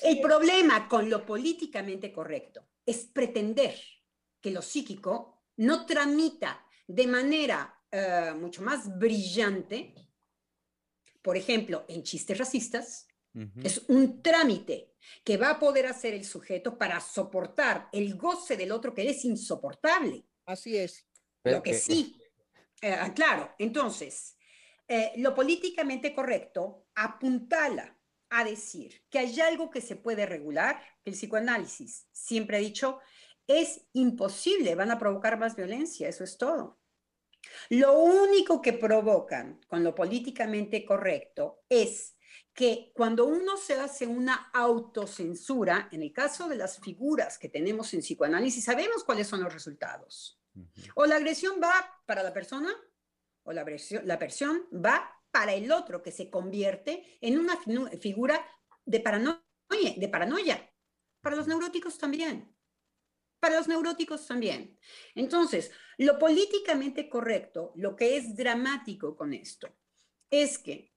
el 0.02 0.20
problema 0.20 0.88
con 0.88 1.10
lo 1.10 1.24
políticamente 1.24 2.12
correcto 2.12 2.68
es 2.86 3.06
pretender 3.06 3.76
que 4.40 4.50
lo 4.50 4.62
psíquico 4.62 5.42
no 5.56 5.86
tramita 5.86 6.64
de 6.86 7.06
manera 7.06 7.82
eh, 7.90 8.32
mucho 8.36 8.62
más 8.62 8.98
brillante, 8.98 9.94
por 11.22 11.36
ejemplo, 11.36 11.84
en 11.88 12.02
chistes 12.02 12.36
racistas, 12.36 13.06
es 13.62 13.82
un 13.88 14.22
trámite 14.22 14.94
que 15.24 15.36
va 15.36 15.50
a 15.50 15.58
poder 15.58 15.86
hacer 15.86 16.14
el 16.14 16.24
sujeto 16.24 16.78
para 16.78 17.00
soportar 17.00 17.88
el 17.92 18.16
goce 18.16 18.56
del 18.56 18.72
otro 18.72 18.94
que 18.94 19.08
es 19.08 19.24
insoportable. 19.24 20.24
Así 20.46 20.76
es. 20.76 21.06
Lo 21.42 21.62
que 21.62 21.74
sí, 21.74 22.16
eh, 22.80 22.96
claro, 23.14 23.54
entonces, 23.58 24.36
eh, 24.88 25.12
lo 25.16 25.34
políticamente 25.34 26.14
correcto 26.14 26.86
apuntala 26.94 27.98
a 28.30 28.44
decir 28.44 29.02
que 29.10 29.18
hay 29.18 29.40
algo 29.40 29.70
que 29.70 29.80
se 29.80 29.96
puede 29.96 30.26
regular, 30.26 30.80
el 31.04 31.14
psicoanálisis 31.14 32.08
siempre 32.12 32.56
ha 32.56 32.60
dicho, 32.60 33.00
es 33.46 33.86
imposible, 33.92 34.74
van 34.74 34.90
a 34.90 34.98
provocar 34.98 35.38
más 35.38 35.54
violencia, 35.54 36.08
eso 36.08 36.24
es 36.24 36.38
todo. 36.38 36.78
Lo 37.68 37.98
único 37.98 38.62
que 38.62 38.72
provocan 38.72 39.60
con 39.68 39.84
lo 39.84 39.94
políticamente 39.94 40.84
correcto 40.84 41.62
es 41.68 42.13
que 42.54 42.92
cuando 42.94 43.26
uno 43.26 43.56
se 43.56 43.74
hace 43.74 44.06
una 44.06 44.50
autocensura, 44.52 45.88
en 45.90 46.02
el 46.02 46.12
caso 46.12 46.48
de 46.48 46.56
las 46.56 46.78
figuras 46.78 47.36
que 47.36 47.48
tenemos 47.48 47.92
en 47.94 48.00
psicoanálisis, 48.00 48.64
sabemos 48.64 49.02
cuáles 49.02 49.26
son 49.26 49.42
los 49.42 49.52
resultados. 49.52 50.40
O 50.94 51.04
la 51.04 51.16
agresión 51.16 51.60
va 51.60 51.72
para 52.06 52.22
la 52.22 52.32
persona, 52.32 52.72
o 53.42 53.52
la, 53.52 53.66
la 54.04 54.16
versión 54.16 54.68
va 54.72 55.20
para 55.32 55.52
el 55.52 55.72
otro, 55.72 56.00
que 56.00 56.12
se 56.12 56.30
convierte 56.30 57.18
en 57.20 57.38
una 57.40 57.58
figura 58.00 58.46
de 58.84 59.00
paranoia, 59.00 59.42
de 59.96 60.08
paranoia. 60.08 60.70
Para 61.20 61.34
los 61.34 61.48
neuróticos 61.48 61.98
también. 61.98 62.54
Para 63.40 63.56
los 63.56 63.66
neuróticos 63.66 64.26
también. 64.28 64.78
Entonces, 65.16 65.72
lo 65.98 66.18
políticamente 66.20 67.08
correcto, 67.08 67.72
lo 67.74 67.96
que 67.96 68.16
es 68.16 68.36
dramático 68.36 69.16
con 69.16 69.34
esto, 69.34 69.76
es 70.30 70.58
que 70.58 70.93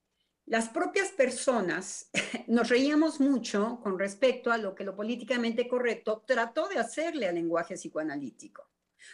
las 0.47 0.69
propias 0.69 1.09
personas 1.09 2.09
nos 2.47 2.69
reíamos 2.69 3.19
mucho 3.19 3.79
con 3.83 3.99
respecto 3.99 4.51
a 4.51 4.57
lo 4.57 4.73
que 4.73 4.85
lo 4.85 4.95
políticamente 4.95 5.67
correcto 5.67 6.23
trató 6.25 6.69
de 6.69 6.79
hacerle 6.79 7.27
al 7.27 7.35
lenguaje 7.35 7.75
psicoanalítico. 7.75 8.69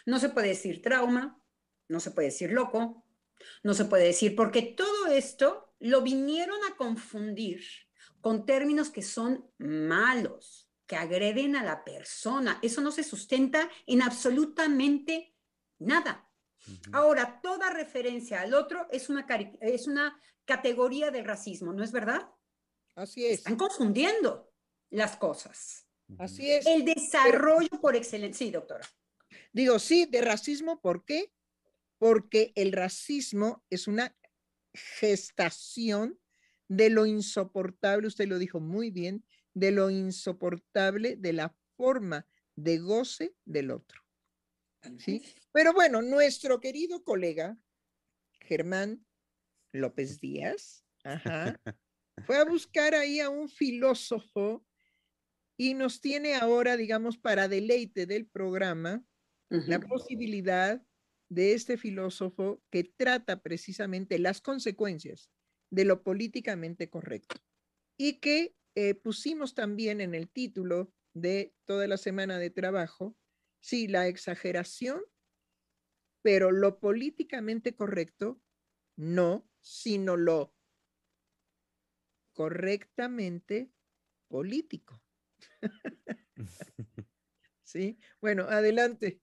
No 0.06 0.18
se 0.18 0.28
puede 0.28 0.48
decir 0.48 0.80
trauma, 0.80 1.42
no 1.88 2.00
se 2.00 2.12
puede 2.12 2.28
decir 2.28 2.52
loco, 2.52 3.04
no 3.64 3.74
se 3.74 3.84
puede 3.84 4.04
decir, 4.04 4.36
porque 4.36 4.62
todo 4.62 5.06
esto 5.08 5.74
lo 5.80 6.02
vinieron 6.02 6.58
a 6.70 6.76
confundir 6.76 7.62
con 8.20 8.46
términos 8.46 8.90
que 8.90 9.02
son 9.02 9.50
malos, 9.58 10.70
que 10.86 10.96
agreden 10.96 11.56
a 11.56 11.64
la 11.64 11.84
persona. 11.84 12.58
Eso 12.62 12.80
no 12.80 12.92
se 12.92 13.02
sustenta 13.02 13.68
en 13.86 14.02
absolutamente 14.02 15.34
nada. 15.78 16.30
Ahora, 16.92 17.40
toda 17.42 17.70
referencia 17.70 18.40
al 18.40 18.54
otro 18.54 18.86
es 18.90 19.10
una, 19.10 19.26
es 19.60 19.86
una 19.86 20.18
categoría 20.44 21.10
del 21.10 21.24
racismo, 21.24 21.72
¿no 21.72 21.82
es 21.82 21.92
verdad? 21.92 22.28
Así 22.94 23.26
es. 23.26 23.38
Están 23.38 23.56
confundiendo 23.56 24.52
las 24.90 25.16
cosas. 25.16 25.86
Así 26.18 26.50
es. 26.50 26.66
El 26.66 26.84
desarrollo 26.84 27.80
por 27.80 27.96
excelencia. 27.96 28.46
Sí, 28.46 28.52
doctora. 28.52 28.86
Digo, 29.52 29.78
sí, 29.78 30.06
de 30.06 30.20
racismo, 30.20 30.80
¿por 30.80 31.04
qué? 31.04 31.32
porque 31.98 32.52
el 32.54 32.72
racismo 32.72 33.64
es 33.70 33.88
una 33.88 34.16
gestación 34.74 36.18
de 36.68 36.90
lo 36.90 37.06
insoportable, 37.06 38.06
usted 38.06 38.26
lo 38.26 38.38
dijo 38.38 38.60
muy 38.60 38.90
bien, 38.90 39.24
de 39.54 39.70
lo 39.70 39.90
insoportable 39.90 41.16
de 41.16 41.32
la 41.32 41.56
forma 41.76 42.26
de 42.56 42.78
goce 42.78 43.34
del 43.44 43.70
otro. 43.70 44.02
¿Sí? 44.98 45.24
Pero 45.52 45.72
bueno, 45.72 46.02
nuestro 46.02 46.60
querido 46.60 47.04
colega 47.04 47.56
Germán 48.40 49.03
López 49.74 50.20
Díaz, 50.20 50.86
ajá, 51.02 51.60
fue 52.26 52.38
a 52.38 52.44
buscar 52.44 52.94
ahí 52.94 53.20
a 53.20 53.28
un 53.28 53.48
filósofo 53.48 54.64
y 55.58 55.74
nos 55.74 56.00
tiene 56.00 56.34
ahora, 56.34 56.76
digamos, 56.76 57.18
para 57.18 57.48
deleite 57.48 58.06
del 58.06 58.26
programa, 58.26 59.04
la 59.50 59.78
posibilidad 59.78 60.84
de 61.28 61.52
este 61.52 61.76
filósofo 61.76 62.60
que 62.70 62.82
trata 62.82 63.40
precisamente 63.40 64.18
las 64.18 64.40
consecuencias 64.40 65.30
de 65.70 65.84
lo 65.84 66.02
políticamente 66.02 66.90
correcto 66.90 67.36
y 67.96 68.18
que 68.20 68.56
eh, 68.74 68.94
pusimos 68.94 69.54
también 69.54 70.00
en 70.00 70.14
el 70.14 70.28
título 70.28 70.92
de 71.14 71.54
toda 71.64 71.86
la 71.86 71.96
semana 71.96 72.38
de 72.38 72.50
trabajo, 72.50 73.16
sí, 73.60 73.86
la 73.86 74.08
exageración, 74.08 75.00
pero 76.22 76.50
lo 76.50 76.80
políticamente 76.80 77.76
correcto, 77.76 78.40
no, 78.96 79.48
sino 79.64 80.16
lo 80.16 80.54
correctamente 82.34 83.72
político. 84.28 85.00
sí, 87.62 87.98
bueno, 88.20 88.44
adelante. 88.44 89.20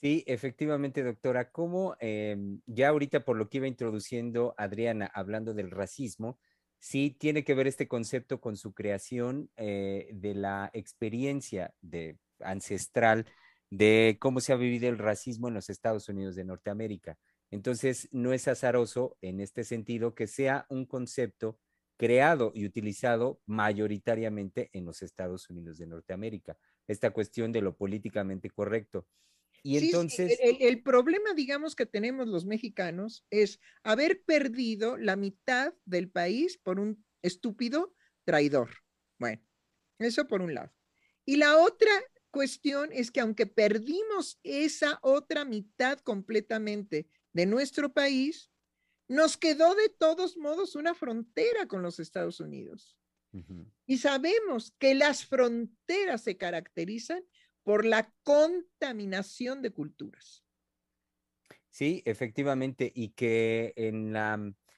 Sí, 0.00 0.24
efectivamente, 0.26 1.04
doctora. 1.04 1.52
Como 1.52 1.94
em, 2.00 2.60
ya 2.66 2.88
ahorita 2.88 3.24
por 3.24 3.36
lo 3.36 3.48
que 3.48 3.58
iba 3.58 3.68
introduciendo 3.68 4.52
Adriana, 4.58 5.06
hablando 5.14 5.54
del 5.54 5.70
racismo, 5.70 6.40
sí 6.80 7.16
tiene 7.16 7.44
que 7.44 7.54
ver 7.54 7.68
este 7.68 7.86
concepto 7.86 8.40
con 8.40 8.56
su 8.56 8.74
creación 8.74 9.48
eh, 9.56 10.08
de 10.12 10.34
la 10.34 10.70
experiencia 10.72 11.72
de, 11.80 12.18
ancestral 12.40 13.26
de 13.70 14.16
cómo 14.20 14.40
se 14.40 14.52
ha 14.52 14.56
vivido 14.56 14.88
el 14.88 14.98
racismo 14.98 15.46
en 15.46 15.54
los 15.54 15.70
Estados 15.70 16.08
Unidos 16.08 16.34
de 16.34 16.44
Norteamérica. 16.44 17.16
Entonces, 17.52 18.08
no 18.12 18.32
es 18.32 18.48
azaroso 18.48 19.18
en 19.20 19.38
este 19.38 19.62
sentido 19.62 20.14
que 20.14 20.26
sea 20.26 20.66
un 20.70 20.86
concepto 20.86 21.60
creado 21.98 22.50
y 22.54 22.64
utilizado 22.64 23.42
mayoritariamente 23.44 24.70
en 24.72 24.86
los 24.86 25.02
Estados 25.02 25.50
Unidos 25.50 25.76
de 25.76 25.86
Norteamérica. 25.86 26.56
Esta 26.88 27.10
cuestión 27.10 27.52
de 27.52 27.60
lo 27.60 27.76
políticamente 27.76 28.48
correcto. 28.48 29.06
Y 29.62 29.76
entonces... 29.76 30.38
el, 30.40 30.82
problema, 30.82 31.34
digamos, 31.34 31.76
que 31.76 31.84
tenemos 31.84 32.26
los 32.26 32.46
mexicanos 32.46 33.26
es 33.28 33.60
haber 33.82 34.22
perdido 34.24 34.96
la 34.96 35.16
mitad 35.16 35.74
del 35.84 36.10
país 36.10 36.56
por 36.56 36.80
un 36.80 37.04
estúpido 37.20 37.94
traidor. 38.24 38.70
Bueno, 39.18 39.42
eso 39.98 40.26
por 40.26 40.40
un 40.40 40.54
lado. 40.54 40.72
Y 41.26 41.36
la 41.36 41.58
otra 41.58 41.92
cuestión 42.30 42.88
es 42.92 43.10
que 43.10 43.20
aunque 43.20 43.44
perdimos 43.44 44.40
esa 44.42 44.98
otra 45.02 45.44
mitad 45.44 45.98
completamente 45.98 47.06
de 47.32 47.46
nuestro 47.46 47.92
país, 47.92 48.50
nos 49.08 49.36
quedó 49.36 49.74
de 49.74 49.88
todos 49.88 50.36
modos 50.36 50.74
una 50.76 50.94
frontera 50.94 51.66
con 51.66 51.82
los 51.82 52.00
Estados 52.00 52.40
Unidos. 52.40 52.96
Y 53.86 53.96
sabemos 53.96 54.74
que 54.78 54.94
las 54.94 55.24
fronteras 55.24 56.22
se 56.22 56.36
caracterizan 56.36 57.24
por 57.62 57.86
la 57.86 58.12
contaminación 58.22 59.62
de 59.62 59.70
culturas. 59.70 60.44
Sí, 61.70 62.02
efectivamente, 62.04 62.92
y 62.94 63.10
que 63.10 63.72
en, 63.76 64.12
la, 64.12 64.34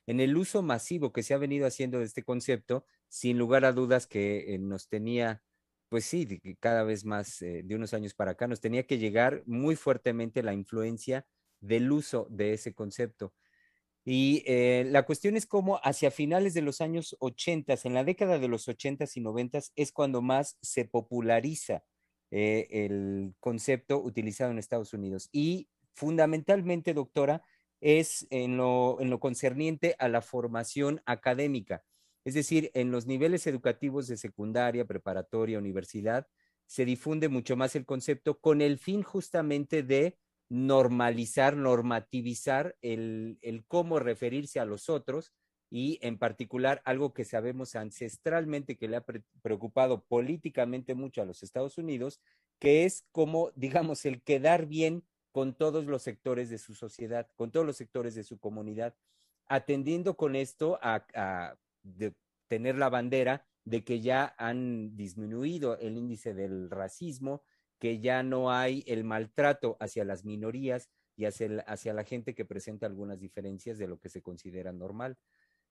en 0.07 0.20
el 0.20 0.36
uso 0.36 0.62
masivo 0.62 1.12
que 1.12 1.24
se 1.24 1.34
ha 1.34 1.38
venido 1.38 1.66
haciendo 1.66 1.98
de 1.98 2.05
este 2.05 2.22
concepto, 2.22 2.86
sin 3.09 3.38
lugar 3.38 3.64
a 3.64 3.72
dudas 3.72 4.07
que 4.07 4.55
eh, 4.55 4.59
nos 4.59 4.88
tenía, 4.88 5.42
pues 5.88 6.05
sí, 6.05 6.40
cada 6.61 6.84
vez 6.84 7.05
más 7.05 7.42
eh, 7.42 7.62
de 7.64 7.74
unos 7.74 7.92
años 7.94 8.14
para 8.14 8.32
acá, 8.32 8.46
nos 8.46 8.61
tenía 8.61 8.86
que 8.86 8.98
llegar 8.98 9.42
muy 9.46 9.74
fuertemente 9.74 10.44
la 10.44 10.55
influencia 10.55 11.26
del 11.67 11.91
uso 11.93 12.27
de 12.31 12.53
ese 12.53 12.75
concepto. 12.75 13.33
Y 14.05 14.43
eh, 14.47 14.85
la 14.87 15.05
cuestión 15.05 15.37
es 15.37 15.47
cómo 15.47 15.81
hacia 15.83 16.11
finales 16.11 16.53
de 16.53 16.62
los 16.62 16.81
años 16.81 17.17
80, 17.21 17.75
en 17.85 17.95
la 17.95 18.05
década 18.05 18.39
de 18.39 18.49
los 18.49 18.69
80 18.69 19.07
y 19.15 19.21
90 19.21 19.61
es 19.77 19.93
cuando 19.93 20.21
más 20.21 20.59
se 20.61 20.85
populariza 20.85 21.85
eh, 22.31 22.67
el 22.71 23.35
concepto 23.41 23.99
utilizado 24.03 24.51
en 24.51 24.59
Estados 24.59 24.93
Unidos. 24.93 25.31
Y 25.33 25.69
fundamentalmente, 25.95 26.93
doctora, 26.93 27.43
es 27.81 28.27
en 28.31 28.57
lo, 28.59 28.99
en 29.01 29.09
lo 29.09 29.21
concerniente 29.21 29.97
a 29.99 30.09
la 30.09 30.21
formación 30.21 31.03
académica, 31.07 31.85
es 32.25 32.35
decir, 32.35 32.71
en 32.75 32.91
los 32.91 33.07
niveles 33.07 33.47
educativos 33.47 34.09
de 34.09 34.17
secundaria, 34.17 34.87
preparatoria, 34.87 35.59
universidad, 35.59 36.27
se 36.67 36.87
difunde 36.87 37.29
mucho 37.29 37.57
más 37.57 37.77
el 37.77 37.85
concepto 37.85 38.41
con 38.41 38.62
el 38.62 38.79
fin 38.79 39.03
justamente 39.03 39.83
de 39.83 40.19
normalizar, 40.55 41.57
normativizar 41.57 42.76
el, 42.80 43.64
cómo 43.66 43.98
referirse 43.98 44.61
a 44.61 44.64
los 44.64 44.88
otros 44.88 45.32
y 45.68 45.98
en 46.00 46.16
particular 46.16 46.80
algo 46.84 47.12
que 47.12 47.24
sabemos 47.24 47.74
ancestralmente 47.74 48.76
que 48.76 48.86
le 48.86 48.98
ha 48.98 49.05
preocupado 49.42 50.05
políticamente 50.05 50.94
mucho 50.94 51.20
a 51.20 51.24
los 51.24 51.42
Estados 51.42 51.76
Unidos, 51.76 52.20
que 52.61 52.84
es 52.84 53.05
como, 53.11 53.50
digamos, 53.57 54.05
el 54.05 54.22
quedar 54.22 54.66
bien 54.66 55.02
con 55.32 55.55
todos 55.55 55.86
los 55.86 56.02
sectores 56.02 56.50
de 56.50 56.59
su 56.59 56.76
sociedad, 56.76 57.28
con 57.34 57.50
todos 57.50 57.66
los 57.66 57.76
sectores 57.76 58.14
de 58.14 58.22
su 58.22 58.38
comunidad, 58.38 58.94
atendiendo 59.48 60.16
con 60.16 60.36
esto 60.36 60.78
a, 60.80 61.57
tener 62.46 62.76
la 62.76 62.90
bandera 62.90 63.44
de 63.64 63.82
que 63.82 64.00
ya 64.00 64.36
han 64.38 64.94
disminuido 64.94 65.76
el 65.80 65.96
índice 65.96 66.32
del 66.32 66.70
racismo, 66.70 67.42
que 67.79 68.01
ya 68.01 68.22
no 68.22 68.51
hay 68.51 68.85
el 68.87 69.05
maltrato 69.05 69.77
hacia 69.81 70.05
las 70.05 70.25
minorías 70.25 70.91
y 71.16 71.27
hacia, 71.27 71.61
hacia 71.66 71.95
la 71.95 72.05
gente 72.05 72.35
que 72.35 72.45
presenta 72.45 72.87
algunas 72.87 73.20
diferencias 73.20 73.79
de 73.79 73.89
lo 73.89 73.99
que 73.99 74.09
se 74.09 74.22
considera 74.22 74.72
normal. 74.72 75.16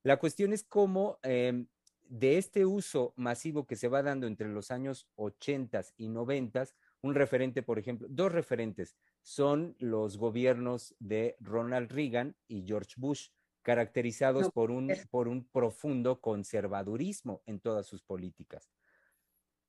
La 0.02 0.18
cuestión 0.18 0.52
es 0.52 0.64
cómo 0.64 1.18
em, 1.22 1.66
de 2.08 2.38
este 2.38 2.66
uso 2.66 3.14
masivo 3.16 3.66
que 3.66 3.76
se 3.76 3.88
va 3.88 4.02
dando 4.02 4.26
entre 4.26 4.48
los 4.48 4.70
años 4.70 5.08
80 5.16 5.82
y 5.96 6.08
90, 6.08 6.66
un 7.02 7.14
referente, 7.14 7.62
por 7.62 7.78
ejemplo, 7.78 8.06
dos 8.10 8.32
referentes 8.32 8.96
son 9.22 9.74
los 9.78 10.18
gobiernos 10.18 10.94
de 10.98 11.36
Ronald 11.40 11.90
Reagan 11.90 12.36
y 12.46 12.64
George 12.66 12.94
Bush, 12.96 13.28
caracterizados 13.62 14.50
por, 14.50 14.70
un, 14.70 14.92
por 15.10 15.28
un 15.28 15.48
profundo 15.48 16.20
conservadurismo 16.20 17.42
en 17.46 17.60
todas 17.60 17.86
sus 17.86 18.02
políticas. 18.02 18.70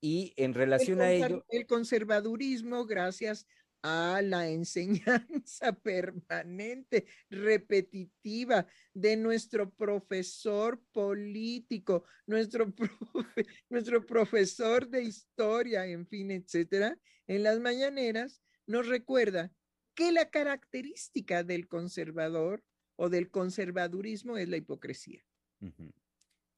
Y 0.06 0.34
en 0.36 0.54
relación 0.54 1.02
a 1.02 1.12
ello... 1.12 1.44
El 1.50 1.66
conservadurismo, 1.66 2.86
gracias 2.86 3.48
a 3.82 4.22
la 4.22 4.48
enseñanza 4.52 5.74
permanente, 5.82 7.08
repetitiva 7.28 8.68
de 8.94 9.18
nuestro 9.18 9.72
profesor 9.72 10.80
político, 10.92 12.04
nuestro, 12.28 12.72
nuestro 13.70 14.06
profesor 14.06 14.88
de 14.88 15.02
historia, 15.02 15.88
en 15.88 16.06
fin, 16.06 16.30
etcétera, 16.30 17.00
en 17.26 17.42
las 17.42 17.60
mañaneras, 17.60 18.44
nos 18.68 18.86
recuerda 18.86 19.52
que 19.96 20.12
la 20.12 20.30
característica 20.30 21.44
del 21.44 21.68
conservador 21.68 22.64
o 22.96 23.10
del 23.10 23.32
conservadurismo 23.32 24.38
es 24.38 24.50
la 24.50 24.58
hipocresía. 24.58 25.26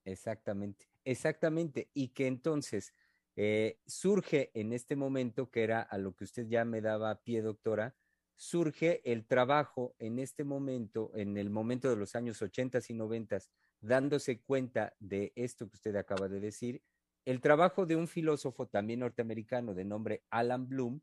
Exactamente, 0.04 0.90
exactamente. 1.06 1.90
Y 1.94 2.10
que 2.10 2.28
entonces 2.28 2.94
eh, 3.40 3.80
surge 3.86 4.50
en 4.56 4.74
este 4.74 4.96
momento, 4.96 5.52
que 5.52 5.64
era 5.64 5.82
a 5.82 6.00
lo 6.00 6.16
que 6.16 6.24
usted 6.24 6.48
ya 6.48 6.66
me 6.66 6.82
daba 6.82 7.22
pie, 7.22 7.44
doctora, 7.44 7.96
surge 8.36 9.02
el 9.10 9.28
trabajo 9.28 9.96
en 10.00 10.18
este 10.18 10.44
momento, 10.44 11.12
en 11.14 11.38
el 11.38 11.52
momento 11.52 11.88
de 11.88 11.98
los 11.98 12.16
años 12.16 12.42
80 12.42 12.80
y 12.90 12.94
90, 12.96 13.38
dándose 13.80 14.42
cuenta 14.42 14.96
de 15.00 15.34
esto 15.36 15.70
que 15.70 15.76
usted 15.76 15.96
acaba 15.96 16.28
de 16.28 16.40
decir, 16.40 16.82
el 17.26 17.40
trabajo 17.40 17.86
de 17.86 17.96
un 17.96 18.08
filósofo 18.08 18.68
también 18.68 19.02
norteamericano 19.02 19.76
de 19.76 19.86
nombre 19.86 20.24
Alan 20.32 20.68
Bloom, 20.68 21.02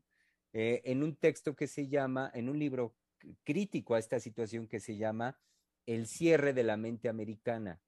eh, 0.51 0.81
en 0.83 1.03
un 1.03 1.15
texto 1.15 1.55
que 1.55 1.67
se 1.67 1.87
llama, 1.87 2.31
en 2.33 2.49
un 2.49 2.59
libro 2.59 2.97
crítico 3.45 3.95
a 3.95 3.99
esta 3.99 4.19
situación 4.19 4.67
que 4.67 4.81
se 4.81 4.97
llama 4.97 5.39
El 5.85 6.05
cierre 6.07 6.51
de 6.51 6.63
la 6.63 6.75
mente 6.75 7.07
americana, 7.07 7.79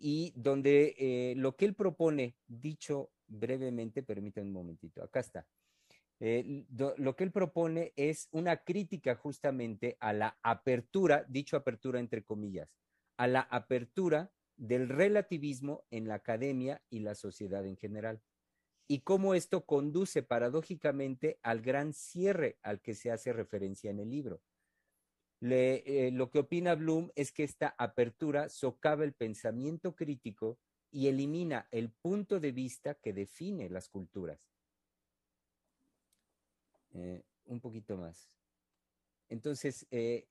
y 0.00 0.32
donde 0.36 0.94
eh, 0.98 1.34
lo 1.36 1.56
que 1.56 1.64
él 1.64 1.74
propone, 1.74 2.36
dicho 2.46 3.10
brevemente, 3.26 4.02
permítanme 4.02 4.48
un 4.48 4.54
momentito, 4.54 5.02
acá 5.02 5.20
está. 5.20 5.46
Eh, 6.20 6.64
lo 6.96 7.14
que 7.14 7.24
él 7.24 7.30
propone 7.30 7.92
es 7.96 8.28
una 8.32 8.56
crítica 8.64 9.14
justamente 9.14 9.96
a 10.00 10.12
la 10.12 10.38
apertura, 10.42 11.24
dicho 11.28 11.56
apertura 11.56 12.00
entre 12.00 12.24
comillas, 12.24 12.68
a 13.16 13.28
la 13.28 13.40
apertura 13.40 14.32
del 14.56 14.88
relativismo 14.88 15.84
en 15.90 16.08
la 16.08 16.14
academia 16.14 16.82
y 16.90 17.00
la 17.00 17.14
sociedad 17.14 17.64
en 17.66 17.76
general. 17.76 18.20
Y 18.88 19.00
cómo 19.00 19.34
esto 19.34 19.64
conduce 19.64 20.22
paradójicamente 20.22 21.38
al 21.42 21.60
gran 21.60 21.92
cierre 21.92 22.58
al 22.62 22.80
que 22.80 22.94
se 22.94 23.10
hace 23.10 23.32
referencia 23.32 23.90
en 23.90 24.00
el 24.00 24.10
libro. 24.10 24.40
Eh, 25.40 26.10
lo 26.12 26.30
que 26.30 26.40
opina 26.40 26.74
Bloom 26.74 27.10
es 27.14 27.30
que 27.32 27.44
esta 27.44 27.74
apertura 27.78 28.48
socava 28.48 29.04
el 29.04 29.12
pensamiento 29.12 29.94
crítico 29.94 30.58
y 30.90 31.06
elimina 31.06 31.68
el 31.70 31.90
punto 31.90 32.40
de 32.40 32.52
vista 32.52 32.94
que 32.94 33.12
define 33.12 33.68
las 33.70 33.88
culturas. 33.88 34.40
Eh, 36.94 37.22
un 37.44 37.60
poquito 37.60 37.96
más. 37.96 38.30
Entonces, 39.28 39.86
eh, 39.90 40.26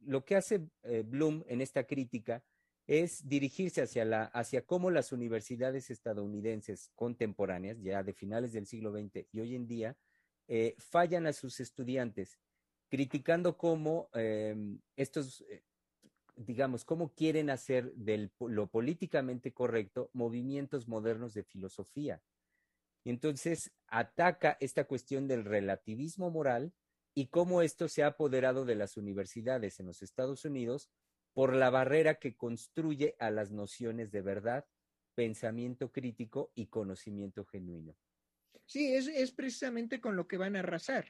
lo 0.00 0.24
que 0.24 0.36
hace 0.36 0.68
Bloom 1.04 1.42
en 1.46 1.60
esta 1.60 1.84
crítica 1.84 2.44
es 2.86 3.26
dirigirse 3.26 3.82
hacia, 3.82 4.04
la, 4.04 4.24
hacia 4.24 4.66
cómo 4.66 4.90
las 4.90 5.12
universidades 5.12 5.90
estadounidenses 5.90 6.90
contemporáneas, 6.96 7.80
ya 7.80 8.02
de 8.02 8.12
finales 8.12 8.52
del 8.52 8.66
siglo 8.66 8.92
XX 8.92 9.26
y 9.32 9.40
hoy 9.40 9.54
en 9.54 9.66
día, 9.66 9.96
fallan 10.78 11.26
a 11.26 11.32
sus 11.32 11.60
estudiantes, 11.60 12.40
criticando 12.90 13.56
cómo 13.56 14.10
em, 14.12 14.80
estos, 14.96 15.42
eh, 15.48 15.62
digamos, 16.36 16.84
cómo 16.84 17.14
quieren 17.14 17.48
hacer 17.48 17.92
de 17.94 18.30
lo 18.40 18.66
políticamente 18.66 19.52
correcto 19.52 20.10
movimientos 20.12 20.88
modernos 20.88 21.32
de 21.32 21.44
filosofía. 21.44 22.20
Y 23.04 23.10
entonces 23.10 23.72
ataca 23.86 24.58
esta 24.60 24.84
cuestión 24.84 25.28
del 25.28 25.44
relativismo 25.44 26.30
moral 26.30 26.74
y 27.14 27.28
cómo 27.28 27.62
esto 27.62 27.88
se 27.88 28.02
ha 28.02 28.08
apoderado 28.08 28.64
de 28.64 28.74
las 28.74 28.96
universidades 28.96 29.80
en 29.80 29.86
los 29.86 30.02
Estados 30.02 30.44
Unidos 30.44 30.90
por 31.32 31.54
la 31.54 31.70
barrera 31.70 32.16
que 32.16 32.36
construye 32.36 33.14
a 33.20 33.30
las 33.30 33.52
nociones 33.52 34.10
de 34.10 34.20
verdad, 34.20 34.66
pensamiento 35.14 35.92
crítico 35.92 36.50
y 36.54 36.66
conocimiento 36.66 37.44
genuino. 37.44 37.96
Sí, 38.66 38.94
es, 38.94 39.06
es 39.06 39.32
precisamente 39.32 40.00
con 40.00 40.16
lo 40.16 40.26
que 40.26 40.36
van 40.36 40.56
a 40.56 40.60
arrasar. 40.60 41.06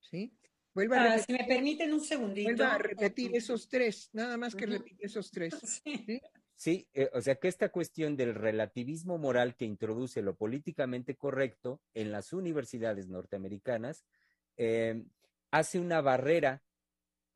¿Sí? 0.00 0.36
Vuelva 0.76 1.00
a 1.00 1.04
repetir, 1.04 1.20
ah, 1.20 1.24
si 1.26 1.32
me 1.32 1.48
permiten 1.48 1.94
un 1.94 2.00
segundito. 2.02 2.48
Vuelva 2.48 2.74
a 2.74 2.78
repetir 2.78 3.34
esos 3.34 3.66
tres, 3.66 4.10
nada 4.12 4.36
más 4.36 4.54
que 4.54 4.66
repetir 4.66 4.98
esos 5.00 5.30
tres. 5.30 5.54
Sí, 6.58 6.84
¿sí? 6.84 6.88
Eh, 6.92 7.08
o 7.14 7.20
sea 7.22 7.36
que 7.36 7.48
esta 7.48 7.70
cuestión 7.70 8.14
del 8.14 8.34
relativismo 8.34 9.16
moral 9.16 9.56
que 9.56 9.64
introduce 9.64 10.20
lo 10.20 10.36
políticamente 10.36 11.16
correcto 11.16 11.80
en 11.94 12.12
las 12.12 12.34
universidades 12.34 13.08
norteamericanas 13.08 14.04
eh, 14.58 15.02
hace 15.50 15.80
una 15.80 16.02
barrera, 16.02 16.62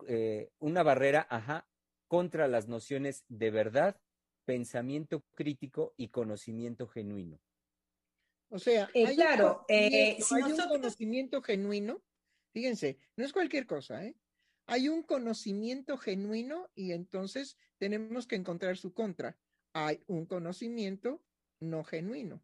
eh, 0.06 0.50
una 0.58 0.82
barrera, 0.82 1.26
ajá, 1.30 1.66
contra 2.08 2.46
las 2.46 2.68
nociones 2.68 3.24
de 3.28 3.50
verdad, 3.50 3.98
pensamiento 4.44 5.24
crítico 5.34 5.94
y 5.96 6.08
conocimiento 6.08 6.88
genuino. 6.88 7.40
O 8.50 8.58
sea, 8.58 8.90
eh, 8.94 9.06
hay, 9.06 9.16
claro, 9.16 9.64
un, 9.68 9.74
eh, 9.74 10.18
hay 10.30 10.42
un 10.42 10.56
conocimiento 10.56 11.40
genuino, 11.40 12.02
fíjense, 12.52 12.98
no 13.16 13.24
es 13.24 13.32
cualquier 13.32 13.66
cosa, 13.66 14.04
¿eh? 14.04 14.16
Hay 14.66 14.88
un 14.88 15.02
conocimiento 15.02 15.98
genuino 15.98 16.70
y 16.74 16.92
entonces 16.92 17.56
tenemos 17.78 18.26
que 18.26 18.36
encontrar 18.36 18.76
su 18.76 18.94
contra. 18.94 19.36
Hay 19.72 20.02
un 20.06 20.26
conocimiento 20.26 21.24
no 21.60 21.82
genuino. 21.82 22.42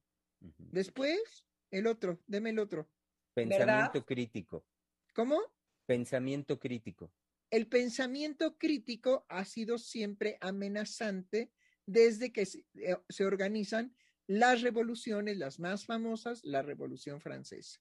Después, 0.58 1.46
el 1.70 1.86
otro, 1.86 2.20
deme 2.26 2.50
el 2.50 2.58
otro. 2.58 2.90
Pensamiento 3.34 4.04
crítico. 4.04 4.66
¿Cómo? 5.14 5.40
Pensamiento 5.86 6.58
crítico 6.58 7.12
el 7.50 7.68
pensamiento 7.68 8.58
crítico 8.58 9.24
ha 9.28 9.44
sido 9.44 9.78
siempre 9.78 10.38
amenazante 10.40 11.52
desde 11.86 12.32
que 12.32 12.46
se, 12.46 12.64
eh, 12.74 12.96
organizan 13.24 13.94
las 14.26 14.62
revoluciones, 14.62 15.36
las 15.38 15.60
más 15.60 15.86
famosas, 15.86 16.44
la 16.44 16.62
Revolución 16.62 17.20
Francesa. 17.20 17.80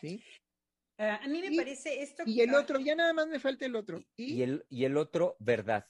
¿Sí? 0.00 0.22
Ah, 0.98 1.20
a 1.22 1.28
mí 1.28 1.40
me 1.40 1.56
parece 1.56 2.02
esto. 2.02 2.22
Y 2.26 2.40
el 2.40 2.54
otro, 2.54 2.78
ya 2.78 2.94
nada 2.94 3.12
más 3.12 3.26
me 3.26 3.40
falta 3.40 3.66
el 3.66 3.74
otro. 3.76 4.04
Y, 4.16 4.42
el, 4.42 4.64
y 4.68 4.84
el 4.84 4.96
otro, 4.96 5.36
verdad. 5.40 5.86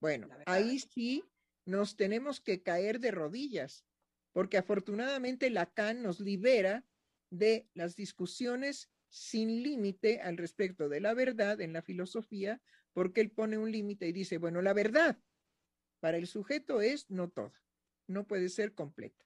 Bueno, 0.00 0.28
ahí 0.46 0.78
sí 0.78 1.24
nos 1.66 1.96
tenemos 1.96 2.40
que 2.40 2.62
caer 2.62 3.00
de 3.00 3.10
rodillas, 3.10 3.86
porque 4.32 4.58
afortunadamente 4.58 5.50
Lacan 5.50 6.02
nos 6.02 6.20
libera 6.20 6.84
de 7.30 7.68
las 7.74 7.96
discusiones 7.96 8.90
sin 9.08 9.62
límite 9.62 10.20
al 10.20 10.36
respecto 10.36 10.88
de 10.88 11.00
la 11.00 11.14
verdad 11.14 11.60
en 11.60 11.72
la 11.72 11.82
filosofía, 11.82 12.60
porque 12.92 13.20
él 13.20 13.30
pone 13.30 13.58
un 13.58 13.70
límite 13.70 14.08
y 14.08 14.12
dice, 14.12 14.38
bueno, 14.38 14.60
la 14.60 14.72
verdad 14.72 15.18
para 16.04 16.18
el 16.18 16.26
sujeto 16.26 16.82
es 16.82 17.08
no 17.10 17.30
toda, 17.30 17.62
no 18.08 18.26
puede 18.26 18.50
ser 18.50 18.74
completa, 18.74 19.24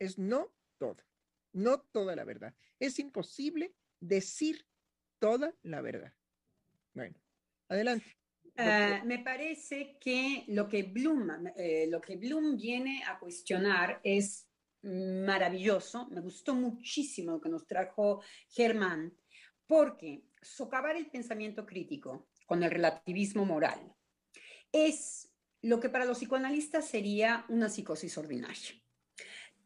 es 0.00 0.18
no 0.18 0.52
toda, 0.76 1.06
no 1.52 1.80
toda 1.80 2.16
la 2.16 2.24
verdad. 2.24 2.56
Es 2.80 2.98
imposible 2.98 3.72
decir 4.00 4.66
toda 5.18 5.54
la 5.62 5.80
verdad. 5.80 6.12
Bueno, 6.94 7.16
adelante. 7.68 8.16
Ah, 8.56 9.02
me 9.04 9.20
parece 9.20 9.98
que 10.00 10.44
lo 10.48 10.68
que 10.68 10.82
Bloom, 10.82 11.46
eh, 11.56 11.86
lo 11.88 12.00
que 12.00 12.16
Bloom 12.16 12.56
viene 12.56 13.04
a 13.04 13.18
cuestionar 13.18 14.00
es 14.02 14.48
maravilloso, 14.82 16.08
me 16.10 16.20
gustó 16.20 16.54
muchísimo 16.54 17.32
lo 17.32 17.40
que 17.40 17.48
nos 17.48 17.66
trajo 17.66 18.22
Germán, 18.48 19.16
porque 19.66 20.24
socavar 20.40 20.96
el 20.96 21.10
pensamiento 21.10 21.66
crítico 21.66 22.28
con 22.46 22.62
el 22.62 22.70
relativismo 22.70 23.44
moral 23.44 23.94
es 24.72 25.30
lo 25.62 25.80
que 25.80 25.88
para 25.88 26.04
los 26.04 26.18
psicoanalistas 26.18 26.88
sería 26.88 27.44
una 27.48 27.68
psicosis 27.68 28.16
ordinaria. 28.18 28.74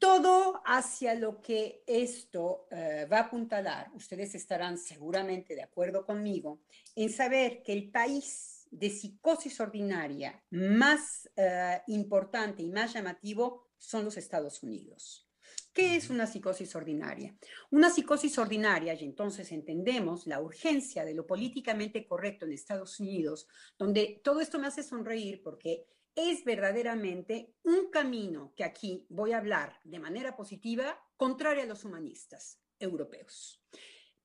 Todo 0.02 0.60
hacia 0.66 1.14
lo 1.14 1.40
que 1.40 1.84
esto 1.86 2.66
eh, 2.72 3.06
va 3.10 3.18
a 3.18 3.20
apuntalar, 3.20 3.88
ustedes 3.94 4.34
estarán 4.34 4.76
seguramente 4.76 5.54
de 5.54 5.62
acuerdo 5.62 6.04
conmigo, 6.04 6.62
en 6.96 7.08
saber 7.08 7.62
que 7.62 7.72
el 7.72 7.88
país 7.92 8.66
de 8.72 8.90
psicosis 8.90 9.60
ordinaria 9.60 10.42
más 10.50 11.30
eh, 11.36 11.82
importante 11.86 12.64
y 12.64 12.68
más 12.68 12.92
llamativo 12.92 13.68
son 13.78 14.04
los 14.04 14.16
Estados 14.16 14.64
Unidos. 14.64 15.28
¿Qué 15.72 15.94
es 15.94 16.10
una 16.10 16.26
psicosis 16.26 16.74
ordinaria? 16.74 17.36
Una 17.70 17.88
psicosis 17.88 18.36
ordinaria, 18.38 18.94
y 18.94 19.04
entonces 19.04 19.52
entendemos 19.52 20.26
la 20.26 20.40
urgencia 20.40 21.04
de 21.04 21.14
lo 21.14 21.28
políticamente 21.28 22.04
correcto 22.04 22.44
en 22.44 22.54
Estados 22.54 22.98
Unidos, 22.98 23.46
donde 23.78 24.20
todo 24.24 24.40
esto 24.40 24.58
me 24.58 24.66
hace 24.66 24.82
sonreír 24.82 25.44
porque 25.44 25.86
es 26.14 26.44
verdaderamente 26.44 27.54
un 27.62 27.90
camino 27.90 28.52
que 28.56 28.64
aquí 28.64 29.06
voy 29.08 29.32
a 29.32 29.38
hablar 29.38 29.80
de 29.84 29.98
manera 29.98 30.36
positiva, 30.36 30.98
contraria 31.16 31.64
a 31.64 31.66
los 31.66 31.84
humanistas 31.84 32.60
europeos. 32.78 33.62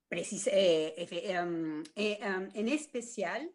Eh, 0.09 1.07
em, 1.09 1.83
eh, 1.95 2.17
em, 2.21 2.49
en 2.53 2.67
especial 2.69 3.53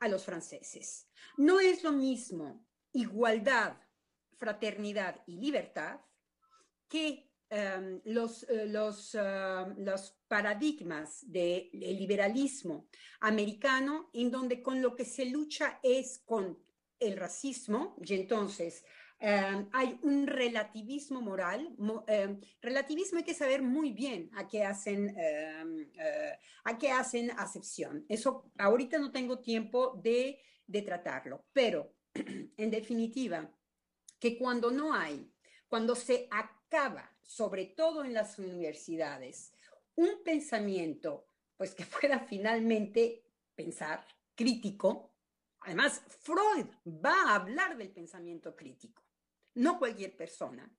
a 0.00 0.08
los 0.08 0.24
franceses. 0.24 1.08
No 1.38 1.60
es 1.60 1.82
lo 1.82 1.92
mismo 1.92 2.66
igualdad 2.92 3.78
fraternidad 4.36 5.22
y 5.26 5.36
libertad 5.36 6.00
que 6.88 7.30
em, 7.48 8.02
eh, 8.04 8.66
los, 8.66 9.16
paradigmas 10.28 11.30
del 11.30 11.70
liberalismo 11.72 12.88
americano, 13.20 14.10
en 14.12 14.30
donde 14.30 14.60
con 14.62 14.82
lo 14.82 14.94
que 14.94 15.04
se 15.04 15.26
lucha 15.26 15.78
es 15.82 16.18
con 16.18 16.58
el 17.08 17.16
racismo, 17.16 17.96
y 18.02 18.14
entonces 18.14 18.84
em, 19.18 19.68
hay 19.72 19.98
un 20.02 20.26
relativismo 20.26 21.20
moral. 21.20 21.74
relativismo 22.60 23.18
hay 23.18 23.24
que 23.24 23.34
saber 23.34 23.62
muy 23.62 23.92
bien 23.92 24.30
a 24.34 24.46
qué 24.46 24.64
hacen, 24.64 25.14
eh, 25.16 26.38
a 26.64 26.78
qué 26.78 26.90
hacen 26.90 27.30
acepción. 27.32 28.04
Eso 28.08 28.50
ahorita 28.58 28.98
no 28.98 29.10
tengo 29.10 29.38
tiempo 29.38 30.00
de, 30.02 30.40
de 30.66 30.82
tratarlo, 30.82 31.46
pero 31.52 31.94
en 32.56 32.70
definitiva, 32.70 33.50
que 34.18 34.38
cuando 34.38 34.70
no 34.70 34.94
hay, 34.94 35.30
cuando 35.68 35.94
se 35.94 36.28
acaba, 36.30 37.10
sobre 37.22 37.66
todo 37.66 38.04
en 38.04 38.14
las 38.14 38.38
universidades, 38.38 39.52
un 39.96 40.22
pensamiento, 40.24 41.26
pues 41.56 41.74
que 41.74 41.84
pueda 42.00 42.20
finalmente 42.20 43.24
pensar 43.54 44.06
crítico, 44.34 45.13
además 45.64 46.02
Freud 46.20 46.66
va 46.86 47.30
a 47.30 47.34
hablar 47.36 47.76
del 47.76 47.90
pensamiento 47.90 48.54
crítico, 48.54 49.02
no 49.54 49.78
cualquier 49.78 50.16
persona. 50.16 50.70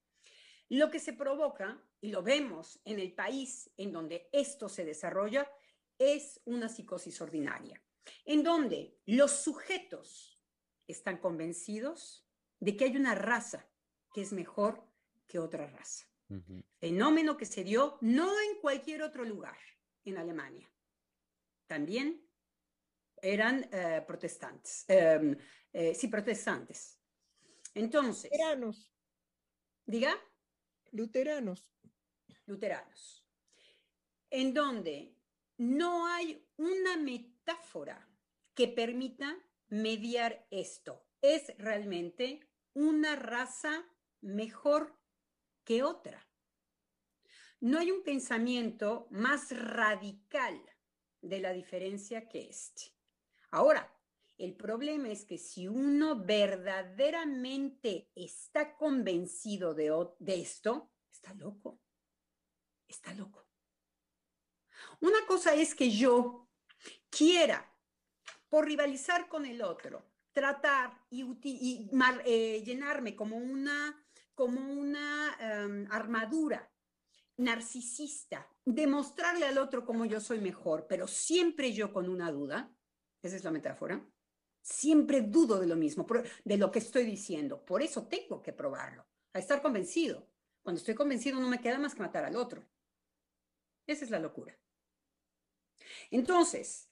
Lo 0.69 0.89
que 0.89 0.99
se 0.99 1.13
provoca, 1.13 1.79
y 2.01 2.09
lo 2.09 2.23
vemos 2.23 2.79
en 2.85 2.99
el 2.99 3.13
país 3.13 3.69
en 3.77 3.91
donde 3.91 4.29
esto 4.31 4.69
se 4.69 4.85
desarrolla, 4.85 5.51
es 5.97 6.41
una 6.45 6.69
psicosis 6.69 7.21
ordinaria, 7.21 7.81
en 8.25 8.43
donde 8.43 8.97
los 9.05 9.31
sujetos 9.31 10.41
están 10.87 11.17
convencidos 11.17 12.27
de 12.59 12.75
que 12.75 12.85
hay 12.85 12.95
una 12.95 13.15
raza 13.15 13.69
que 14.13 14.21
es 14.21 14.33
mejor 14.33 14.83
que 15.27 15.39
otra 15.39 15.67
raza. 15.67 16.05
Fenómeno 16.79 17.37
que 17.37 17.45
se 17.45 17.63
dio 17.63 17.97
no 18.01 18.39
en 18.41 18.59
cualquier 18.59 19.03
otro 19.03 19.23
lugar, 19.23 19.57
en 20.03 20.17
Alemania. 20.17 20.71
También 21.67 22.24
eran 23.21 23.67
eh, 23.71 24.03
protestantes, 24.05 24.85
em, 24.87 25.35
eh, 25.71 25.93
sí, 25.95 26.07
protestantes. 26.07 26.99
Entonces. 27.73 28.31
Luteranos. 28.31 28.91
Diga. 29.85 30.15
Luteranos. 30.91 31.71
Luteranos. 32.45 33.25
En 34.29 34.53
donde 34.53 35.15
no 35.57 36.07
hay 36.07 36.45
una 36.57 36.97
metáfora 36.97 38.09
que 38.53 38.67
permita 38.67 39.37
mediar 39.67 40.47
esto 40.49 41.05
es 41.21 41.53
realmente 41.57 42.39
una 42.73 43.15
raza 43.15 43.85
mejor 44.21 44.97
que 45.63 45.83
otra. 45.83 46.25
No 47.59 47.79
hay 47.79 47.91
un 47.91 48.03
pensamiento 48.03 49.07
más 49.11 49.51
radical 49.51 50.61
de 51.21 51.39
la 51.39 51.53
diferencia 51.53 52.27
que 52.27 52.47
este. 52.49 52.94
Ahora, 53.55 53.89
el 54.37 54.53
problema 54.53 55.07
es 55.07 55.23
que 55.23 55.37
si 55.37 55.65
uno 55.65 56.21
verdaderamente 56.25 58.11
está 58.13 58.75
convencido 58.75 59.73
de, 59.73 59.87
esto, 60.27 60.91
está 61.09 61.33
loco. 61.35 61.79
Está 62.85 63.13
loco. 63.13 63.47
Una 64.99 65.25
cosa 65.25 65.53
es 65.53 65.73
que 65.73 65.89
yo 65.89 66.49
quiera, 67.09 67.73
por 68.49 68.65
rivalizar 68.65 69.29
con 69.29 69.45
el 69.45 69.61
otro, 69.61 70.05
tratar 70.33 71.05
y, 71.09 71.89
eh, 72.25 72.61
llenarme 72.61 73.15
como 73.15 73.37
una, 73.37 74.05
como 74.33 74.69
una 74.73 75.33
em, 75.39 75.87
armadura 75.89 76.69
narcisista, 77.37 78.49
demostrarle 78.65 79.45
al 79.45 79.59
otro 79.59 79.85
cómo 79.85 80.03
yo 80.03 80.19
soy 80.19 80.41
mejor, 80.41 80.87
pero 80.89 81.07
siempre 81.07 81.71
yo 81.71 81.93
con 81.93 82.09
una 82.09 82.33
duda, 82.33 82.74
esa 83.21 83.35
es 83.35 83.43
la 83.43 83.51
metáfora, 83.51 84.05
siempre 84.61 85.21
dudo 85.21 85.59
de 85.59 85.67
lo 85.67 85.75
mismo, 85.75 86.05
de 86.43 86.57
lo 86.57 86.71
que 86.71 86.79
estoy 86.79 87.03
diciendo, 87.03 87.63
por 87.63 87.81
eso 87.81 88.07
tengo 88.07 88.41
que 88.41 88.53
probarlo, 88.53 89.07
a 89.33 89.39
estar 89.39 89.61
convencido. 89.61 90.29
Cuando 90.63 90.79
estoy 90.79 90.95
convencido 90.95 91.39
no 91.39 91.47
me 91.47 91.61
queda 91.61 91.77
más 91.77 91.93
que 91.93 92.01
matar 92.01 92.25
al 92.25 92.35
otro. 92.35 92.67
Esa 93.85 94.03
es 94.03 94.09
la 94.09 94.17
locura. 94.17 94.59
Entonces, 96.09 96.89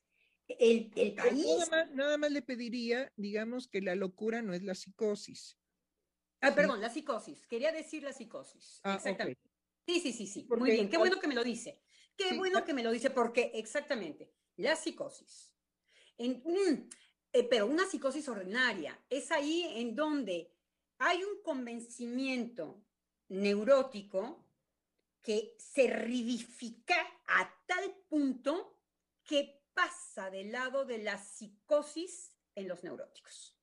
el, 0.47 0.91
el 0.95 1.15
país... 1.15 1.71
Nada 1.93 2.17
más, 2.17 2.31
le 2.31 2.43
pediría, 2.43 3.11
digamos, 3.15 3.67
que 3.67 3.81
la 3.81 3.95
locura 3.95 4.43
no 4.43 4.53
es 4.53 4.61
la 4.61 4.75
psicosis. 4.75 5.57
Ah, 6.41 6.53
perdón, 6.53 6.81
la 6.81 6.89
psicosis. 6.89 7.47
Quería 7.47 7.71
decir 7.71 8.03
la 8.03 8.13
psicosis. 8.13 8.79
Ah, 8.83 8.95
exactamente. 8.95 9.41
Sí, 9.87 9.99
sí, 9.99 10.13
sí, 10.13 10.27
sí. 10.27 10.47
Muy 10.49 10.71
bien. 10.71 10.89
Qué 10.89 10.97
bueno 10.97 11.19
que 11.19 11.27
me 11.27 11.35
lo 11.35 11.43
dice. 11.43 11.81
Qué 12.15 12.37
bueno 12.37 12.63
que 12.63 12.73
me 12.73 12.83
lo 12.83 12.91
dice 12.91 13.09
porque 13.09 13.51
exactamente, 13.55 14.31
la 14.57 14.75
psicosis. 14.75 15.52
En, 16.17 16.89
eh, 17.31 17.43
pero 17.49 17.65
una 17.65 17.85
psicosis 17.85 18.27
ordinaria 18.29 18.99
es 19.09 19.31
ahí 19.31 19.65
en 19.75 19.95
donde 19.95 20.51
hay 20.99 21.23
un 21.23 21.41
convencimiento 21.41 22.83
neurótico 23.29 24.45
que 25.21 25.55
se 25.57 25.87
ridifica 25.87 26.95
a 27.27 27.51
tal 27.65 27.95
punto 28.07 28.79
que 29.23 29.63
pasa 29.73 30.29
del 30.29 30.51
lado 30.51 30.85
de 30.85 30.99
la 30.99 31.17
psicosis 31.17 32.35
en 32.55 32.67
los 32.67 32.83
neuróticos. 32.83 33.57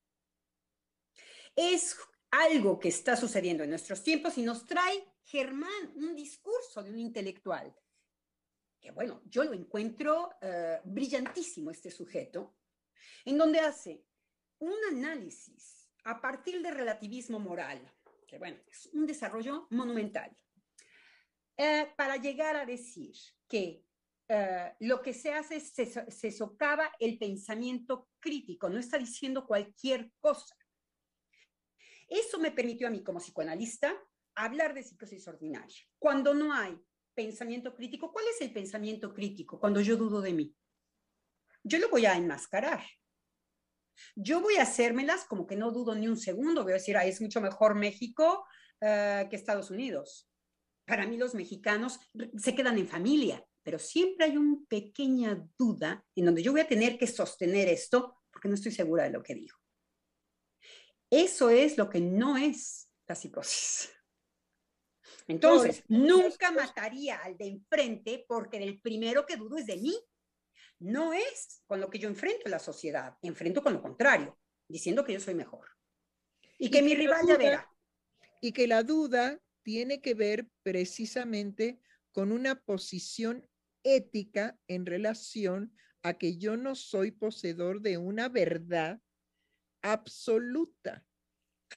Es 1.54 1.96
algo 2.30 2.78
que 2.78 2.88
está 2.88 3.16
sucediendo 3.16 3.62
en 3.62 3.70
nuestros 3.70 4.02
tiempos 4.02 4.38
y 4.38 4.42
nos 4.42 4.66
trae 4.66 5.04
Germán 5.22 5.92
un 5.96 6.16
discurso 6.16 6.82
de 6.82 6.90
un 6.90 6.98
intelectual, 6.98 7.74
que 8.80 8.90
bueno, 8.90 9.22
yo 9.26 9.44
lo 9.44 9.52
encuentro 9.52 10.34
eh, 10.40 10.80
brillantísimo 10.84 11.70
este 11.70 11.90
sujeto, 11.90 12.56
en 13.24 13.36
donde 13.36 13.60
hace 13.60 14.04
un 14.58 14.76
análisis 14.90 15.90
a 16.04 16.20
partir 16.20 16.62
del 16.62 16.74
relativismo 16.74 17.38
moral, 17.38 17.80
que 18.26 18.38
bueno, 18.38 18.58
es 18.66 18.86
un 18.92 19.06
desarrollo 19.06 19.66
monumental, 19.70 20.34
eh, 21.56 21.92
para 21.96 22.16
llegar 22.16 22.56
a 22.56 22.64
decir 22.64 23.14
que 23.46 23.84
eh, 24.28 24.74
lo 24.80 25.02
que 25.02 25.12
se 25.12 25.32
hace 25.32 25.56
es 25.56 25.72
se, 25.72 26.10
se 26.10 26.30
socava 26.30 26.90
el 26.98 27.18
pensamiento 27.18 28.08
crítico, 28.18 28.70
no 28.70 28.78
está 28.78 28.96
diciendo 28.96 29.46
cualquier 29.46 30.12
cosa. 30.20 30.56
Eso 32.08 32.38
me 32.38 32.50
permitió 32.50 32.86
a 32.86 32.90
mí 32.90 33.04
como 33.04 33.18
psicoanalista 33.18 33.94
hablar 34.34 34.74
de 34.74 34.82
psicosis 34.82 35.28
ordinaria. 35.28 35.76
Cuando 35.98 36.34
no 36.34 36.52
hay 36.52 36.80
pensamiento 37.20 37.74
crítico, 37.74 38.10
¿cuál 38.10 38.24
es 38.34 38.40
el 38.40 38.50
pensamiento 38.52 39.12
crítico? 39.12 39.60
Cuando 39.60 39.80
yo 39.82 39.96
dudo 39.96 40.22
de 40.22 40.32
mí. 40.32 40.56
Yo 41.62 41.78
lo 41.78 41.90
voy 41.90 42.06
a 42.06 42.16
enmascarar. 42.16 42.82
Yo 44.16 44.40
voy 44.40 44.56
a 44.56 44.62
hacérmelas 44.62 45.26
como 45.26 45.46
que 45.46 45.56
no 45.56 45.70
dudo 45.70 45.94
ni 45.94 46.08
un 46.08 46.16
segundo. 46.16 46.62
Voy 46.62 46.72
a 46.72 46.76
decir, 46.76 46.96
es 46.96 47.20
mucho 47.20 47.42
mejor 47.42 47.74
México 47.74 48.46
eh, 48.80 49.26
que 49.28 49.36
Estados 49.36 49.70
Unidos. 49.70 50.30
Para 50.86 51.06
mí 51.06 51.18
los 51.18 51.34
mexicanos 51.34 52.00
se 52.38 52.54
quedan 52.54 52.78
en 52.78 52.88
familia, 52.88 53.44
pero 53.62 53.78
siempre 53.78 54.24
hay 54.24 54.38
una 54.38 54.56
pequeña 54.66 55.46
duda 55.58 56.02
en 56.16 56.24
donde 56.24 56.42
yo 56.42 56.52
voy 56.52 56.62
a 56.62 56.68
tener 56.68 56.96
que 56.96 57.06
sostener 57.06 57.68
esto 57.68 58.22
porque 58.32 58.48
no 58.48 58.54
estoy 58.54 58.72
segura 58.72 59.04
de 59.04 59.10
lo 59.10 59.22
que 59.22 59.34
digo. 59.34 59.56
Eso 61.10 61.50
es 61.50 61.76
lo 61.76 61.90
que 61.90 62.00
no 62.00 62.38
es 62.38 62.88
la 63.06 63.14
psicosis. 63.14 63.90
Entonces, 65.30 65.84
nunca 65.86 66.50
mataría 66.50 67.18
al 67.18 67.36
de 67.36 67.46
enfrente 67.46 68.24
porque 68.26 68.56
el 68.56 68.80
primero 68.80 69.24
que 69.26 69.36
dudo 69.36 69.58
es 69.58 69.66
de 69.66 69.76
mí. 69.76 69.96
No 70.80 71.12
es 71.12 71.62
con 71.66 71.80
lo 71.80 71.88
que 71.88 71.98
yo 71.98 72.08
enfrento 72.08 72.48
la 72.48 72.58
sociedad, 72.58 73.16
enfrento 73.22 73.62
con 73.62 73.74
lo 73.74 73.82
contrario, 73.82 74.38
diciendo 74.66 75.04
que 75.04 75.12
yo 75.12 75.20
soy 75.20 75.34
mejor. 75.34 75.68
Y, 76.58 76.70
que, 76.70 76.82
mi 76.82 76.94
rival 76.94 77.26
ya 77.28 77.36
verá. 77.36 77.70
Y 78.40 78.52
que 78.52 78.66
la 78.66 78.82
duda 78.82 79.40
tiene 79.62 80.00
que 80.00 80.14
ver 80.14 80.48
precisamente 80.62 81.80
con 82.12 82.32
una 82.32 82.60
posición 82.60 83.48
ética 83.84 84.58
en 84.66 84.84
relación 84.84 85.76
a 86.02 86.14
que 86.14 86.38
yo 86.38 86.56
no 86.56 86.74
soy 86.74 87.12
poseedor 87.12 87.82
de 87.82 87.98
una 87.98 88.28
verdad 88.28 89.00
absoluta. 89.82 91.06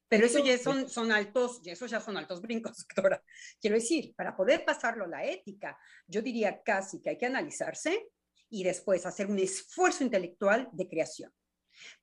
Pero 0.08 0.26
eso 0.26 0.40
ya 0.40 0.58
son, 0.58 0.90
son 0.90 1.12
altos, 1.12 1.62
y 1.64 1.70
eso 1.70 1.86
ya 1.86 2.00
son 2.00 2.18
altos 2.18 2.42
brincos, 2.42 2.78
doctora. 2.88 3.24
Quiero 3.60 3.76
decir, 3.76 4.14
para 4.16 4.36
poder 4.36 4.66
pasarlo 4.66 5.06
a 5.06 5.10
la 5.10 5.26
ética, 5.26 5.78
yo 6.08 6.22
diría 6.22 6.62
casi 6.64 7.02
que 7.02 7.12
hay 7.12 7.18
que 7.18 7.26
analizarse 7.26 8.10
y 8.50 8.64
después 8.64 9.06
hacer 9.06 9.28
un 9.28 9.40
esfuerzo 9.40 10.04
intelectual 10.04 10.70
de 10.72 10.88
creación. 10.88 11.34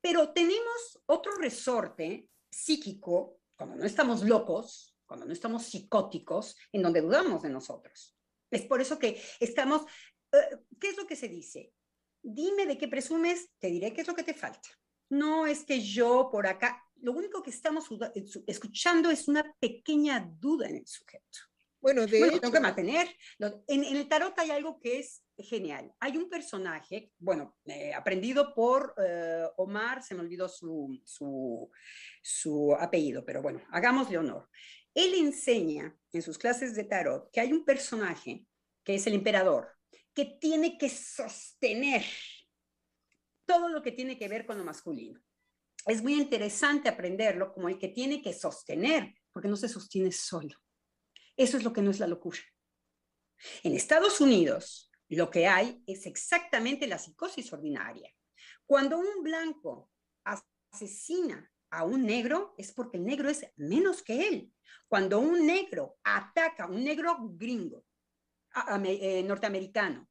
Pero 0.00 0.32
tenemos 0.32 1.00
otro 1.06 1.32
resorte 1.36 2.28
psíquico, 2.50 3.38
cuando 3.56 3.76
no 3.76 3.84
estamos 3.84 4.22
locos, 4.22 4.96
cuando 5.06 5.26
no 5.26 5.32
estamos 5.32 5.64
psicóticos, 5.64 6.56
en 6.72 6.82
donde 6.82 7.00
dudamos 7.00 7.42
de 7.42 7.50
nosotros. 7.50 8.16
Es 8.50 8.62
por 8.62 8.80
eso 8.80 8.98
que 8.98 9.20
estamos, 9.38 9.82
eh, 10.32 10.58
¿qué 10.80 10.88
es 10.88 10.96
lo 10.96 11.06
que 11.06 11.16
se 11.16 11.28
dice? 11.28 11.72
Dime 12.22 12.66
de 12.66 12.76
qué 12.76 12.88
presumes, 12.88 13.50
te 13.58 13.68
diré 13.68 13.92
qué 13.92 14.00
es 14.00 14.08
lo 14.08 14.14
que 14.14 14.24
te 14.24 14.34
falta. 14.34 14.68
No 15.08 15.46
es 15.46 15.64
que 15.64 15.80
yo 15.80 16.28
por 16.30 16.46
acá, 16.46 16.84
lo 17.02 17.12
único 17.12 17.42
que 17.42 17.50
estamos 17.50 17.88
escuchando 18.46 19.10
es 19.10 19.28
una 19.28 19.54
pequeña 19.58 20.30
duda 20.38 20.68
en 20.68 20.76
el 20.76 20.86
sujeto. 20.86 21.38
Bueno, 21.80 22.06
de 22.06 22.18
hecho, 22.18 22.40
tengo 22.40 22.52
que 22.52 22.60
mantener. 22.60 23.08
En, 23.66 23.84
el 23.84 24.06
tarot 24.06 24.38
hay 24.38 24.50
algo 24.50 24.78
que 24.78 24.98
es 24.98 25.24
genial. 25.38 25.90
Hay 25.98 26.18
un 26.18 26.28
personaje, 26.28 27.10
bueno, 27.18 27.56
eh, 27.64 27.94
aprendido 27.94 28.54
por 28.54 28.94
eh, 29.02 29.46
Omar, 29.56 30.02
se 30.02 30.14
me 30.14 30.20
olvidó 30.20 30.46
su, 30.48 31.00
su, 31.04 31.70
su, 32.22 32.76
apellido, 32.78 33.24
pero 33.24 33.40
bueno, 33.40 33.62
hagámosle 33.70 34.18
honor. 34.18 34.48
Él 34.94 35.14
enseña 35.14 35.96
en 36.12 36.22
sus 36.22 36.36
clases 36.36 36.74
de 36.74 36.84
tarot 36.84 37.30
que 37.30 37.40
hay 37.40 37.52
un 37.52 37.64
personaje, 37.64 38.44
que 38.84 38.96
es 38.96 39.06
el 39.06 39.14
emperador, 39.14 39.68
que 40.12 40.26
tiene 40.38 40.76
que 40.76 40.90
sostener 40.90 42.04
todo 43.46 43.68
lo 43.68 43.82
que 43.82 43.92
tiene 43.92 44.18
que 44.18 44.28
ver 44.28 44.44
con 44.44 44.58
lo 44.58 44.64
masculino. 44.64 45.20
Es 45.86 46.02
muy 46.02 46.14
interesante 46.14 46.88
aprenderlo 46.88 47.52
como 47.52 47.68
el 47.68 47.78
que 47.78 47.88
tiene 47.88 48.20
que 48.22 48.32
sostener, 48.32 49.14
porque 49.32 49.48
no 49.48 49.56
se 49.56 49.68
sostiene 49.68 50.12
solo. 50.12 50.56
Eso 51.36 51.56
es 51.56 51.64
lo 51.64 51.72
que 51.72 51.82
no 51.82 51.90
es 51.90 52.00
la 52.00 52.06
locura. 52.06 52.38
En 53.62 53.74
Estados 53.74 54.20
Unidos, 54.20 54.90
lo 55.08 55.30
que 55.30 55.46
hay 55.46 55.82
es 55.86 56.06
exactamente 56.06 56.86
la 56.86 56.98
psicosis 56.98 57.52
ordinaria. 57.52 58.12
Cuando 58.66 58.98
un 58.98 59.22
blanco 59.22 59.90
asesina 60.70 61.50
a 61.70 61.84
un 61.84 62.04
negro, 62.04 62.54
es 62.58 62.72
porque 62.72 62.98
el 62.98 63.04
negro 63.04 63.28
es 63.28 63.46
menos 63.56 64.02
que 64.02 64.28
él. 64.28 64.52
Cuando 64.86 65.18
un 65.20 65.46
negro 65.46 65.98
ataca, 66.04 66.66
un 66.66 66.84
negro 66.84 67.16
gringo, 67.20 67.84
eh, 68.84 69.22
norteamericano, 69.22 70.08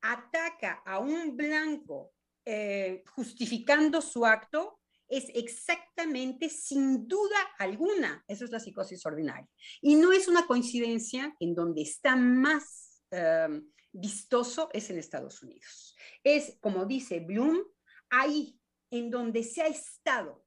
ataca 0.00 0.82
a 0.86 0.98
un 0.98 1.36
blanco 1.36 2.12
eh, 2.44 3.02
justificando 3.08 4.00
su 4.00 4.24
acto 4.24 4.80
es 5.08 5.26
exactamente, 5.34 6.48
sin 6.48 7.06
duda 7.06 7.36
alguna, 7.58 8.24
eso 8.26 8.44
es 8.44 8.50
la 8.50 8.60
psicosis 8.60 9.04
ordinaria. 9.06 9.48
Y 9.80 9.96
no 9.96 10.12
es 10.12 10.28
una 10.28 10.46
coincidencia 10.46 11.34
en 11.38 11.54
donde 11.54 11.82
está 11.82 12.16
más 12.16 13.02
em, 13.10 13.70
vistoso 13.92 14.68
es 14.72 14.90
en 14.90 14.98
Estados 14.98 15.42
Unidos. 15.42 15.96
Es, 16.22 16.58
como 16.60 16.86
dice 16.86 17.20
Bloom, 17.20 17.62
ahí 18.10 18.58
en 18.90 19.10
donde 19.10 19.42
se 19.42 19.62
ha 19.62 19.66
estado 19.66 20.44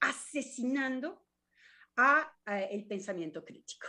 asesinando 0.00 1.24
a, 1.96 2.32
el 2.70 2.86
pensamiento 2.86 3.44
crítico. 3.44 3.86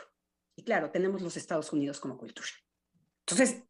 Y 0.56 0.64
claro, 0.64 0.92
tenemos 0.92 1.22
los 1.22 1.38
Estados 1.38 1.72
Unidos 1.72 2.00
como 2.00 2.18
cultura. 2.18 2.48
Entonces, 3.20 3.64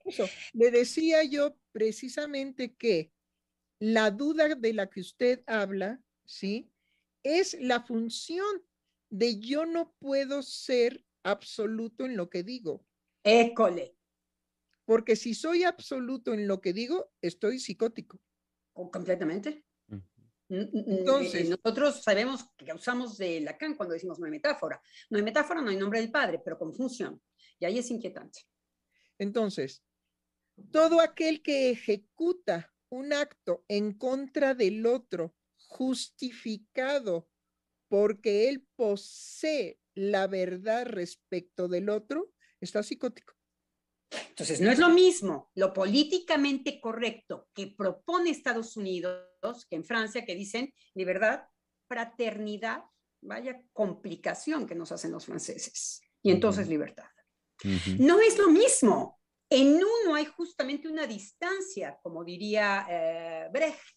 le 0.53 0.71
decía 0.71 1.23
yo 1.23 1.57
precisamente 1.71 2.75
que 2.75 3.11
la 3.79 4.11
duda 4.11 4.55
de 4.55 4.73
la 4.73 4.89
que 4.89 5.01
usted 5.01 5.43
habla, 5.47 5.99
¿sí? 6.27 6.71
Es 7.23 7.57
la 7.59 7.81
función 7.81 8.45
de 9.09 9.39
yo 9.39 9.65
no 9.65 9.95
puedo 9.99 10.43
ser 10.43 11.03
absoluto 11.23 12.05
en 12.05 12.15
lo 12.15 12.29
que 12.29 12.43
digo. 12.43 12.85
École. 13.23 13.97
Porque 14.85 15.15
si 15.15 15.33
soy 15.33 15.63
absoluto 15.63 16.33
en 16.33 16.47
lo 16.47 16.61
que 16.61 16.73
digo, 16.73 17.11
estoy 17.21 17.59
psicótico. 17.59 18.19
O 18.73 18.91
completamente. 18.91 19.65
Entonces- 20.49 21.47
eh, 21.47 21.57
nosotros 21.61 22.03
sabemos 22.03 22.45
que 22.55 22.71
usamos 22.71 23.17
de 23.17 23.41
Lacan 23.41 23.75
cuando 23.75 23.93
decimos 23.93 24.19
no 24.19 24.25
hay 24.25 24.31
metáfora. 24.31 24.81
No 25.09 25.17
hay 25.17 25.23
metáfora, 25.23 25.61
no 25.61 25.69
hay 25.69 25.75
nombre 25.77 25.99
del 25.99 26.11
padre, 26.11 26.39
pero 26.43 26.57
con 26.57 26.73
función. 26.73 27.21
Y 27.59 27.65
ahí 27.65 27.79
es 27.79 27.89
inquietante. 27.91 28.41
Entonces, 29.17 29.83
todo 30.71 31.01
aquel 31.01 31.41
que 31.41 31.69
ejecuta 31.71 32.73
un 32.89 33.11
acto 33.11 33.65
en 33.67 33.97
contra 33.97 34.53
del 34.53 34.85
otro, 34.85 35.35
justificado 35.67 37.29
porque 37.87 38.49
él 38.49 38.67
posee 38.75 39.79
la 39.95 40.27
verdad 40.27 40.85
respecto 40.85 41.67
del 41.67 41.89
otro, 41.89 42.31
está 42.59 42.83
psicótico. 42.83 43.33
Entonces, 44.29 44.61
no 44.61 44.71
es 44.71 44.79
lo 44.79 44.89
mismo 44.89 45.51
lo 45.55 45.73
políticamente 45.73 46.79
correcto 46.79 47.49
que 47.53 47.67
propone 47.67 48.29
Estados 48.29 48.77
Unidos 48.77 49.27
que 49.69 49.75
en 49.75 49.83
Francia, 49.83 50.25
que 50.25 50.35
dicen 50.35 50.73
libertad, 50.93 51.41
fraternidad, 51.87 52.83
vaya 53.21 53.61
complicación 53.73 54.67
que 54.67 54.75
nos 54.75 54.91
hacen 54.91 55.11
los 55.11 55.25
franceses. 55.25 56.01
Y 56.21 56.31
entonces 56.31 56.67
libertad. 56.67 57.05
No 57.99 58.19
es 58.19 58.37
lo 58.37 58.49
mismo. 58.49 59.19
En 59.49 59.75
uno 59.75 60.15
hay 60.15 60.25
justamente 60.25 60.87
una 60.87 61.07
distancia, 61.07 61.97
como 62.03 62.23
diría 62.23 62.85
eh, 62.89 63.49
Brecht, 63.51 63.96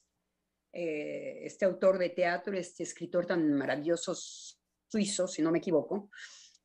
eh, 0.73 1.41
este 1.43 1.65
autor 1.65 1.99
de 1.99 2.11
teatro, 2.11 2.57
este 2.57 2.83
escritor 2.83 3.27
tan 3.27 3.53
maravilloso 3.55 4.15
suizo, 4.15 5.27
si 5.29 5.43
no 5.43 5.51
me 5.51 5.59
equivoco, 5.59 6.11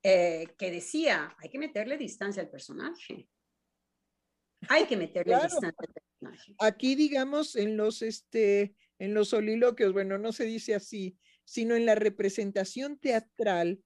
eh, 0.03 0.47
que 0.57 0.71
decía, 0.71 1.35
hay 1.39 1.49
que 1.49 1.57
meterle 1.59 1.97
distancia 1.97 2.41
al 2.41 2.49
personaje. 2.49 3.27
Hay 4.69 4.85
que 4.85 4.97
meterle 4.97 5.33
Claro. 5.33 5.45
distancia 5.45 5.75
al 5.77 5.93
personaje. 5.93 6.55
Aquí, 6.59 6.95
digamos, 6.95 7.55
en 7.55 7.77
los, 7.77 8.01
este, 8.01 8.75
en 8.99 9.13
los 9.13 9.29
soliloquios, 9.29 9.93
bueno, 9.93 10.17
no 10.17 10.31
se 10.31 10.45
dice 10.45 10.75
así, 10.75 11.17
sino 11.43 11.75
en 11.75 11.85
la 11.85 11.95
representación 11.95 12.97
teatral 12.99 13.83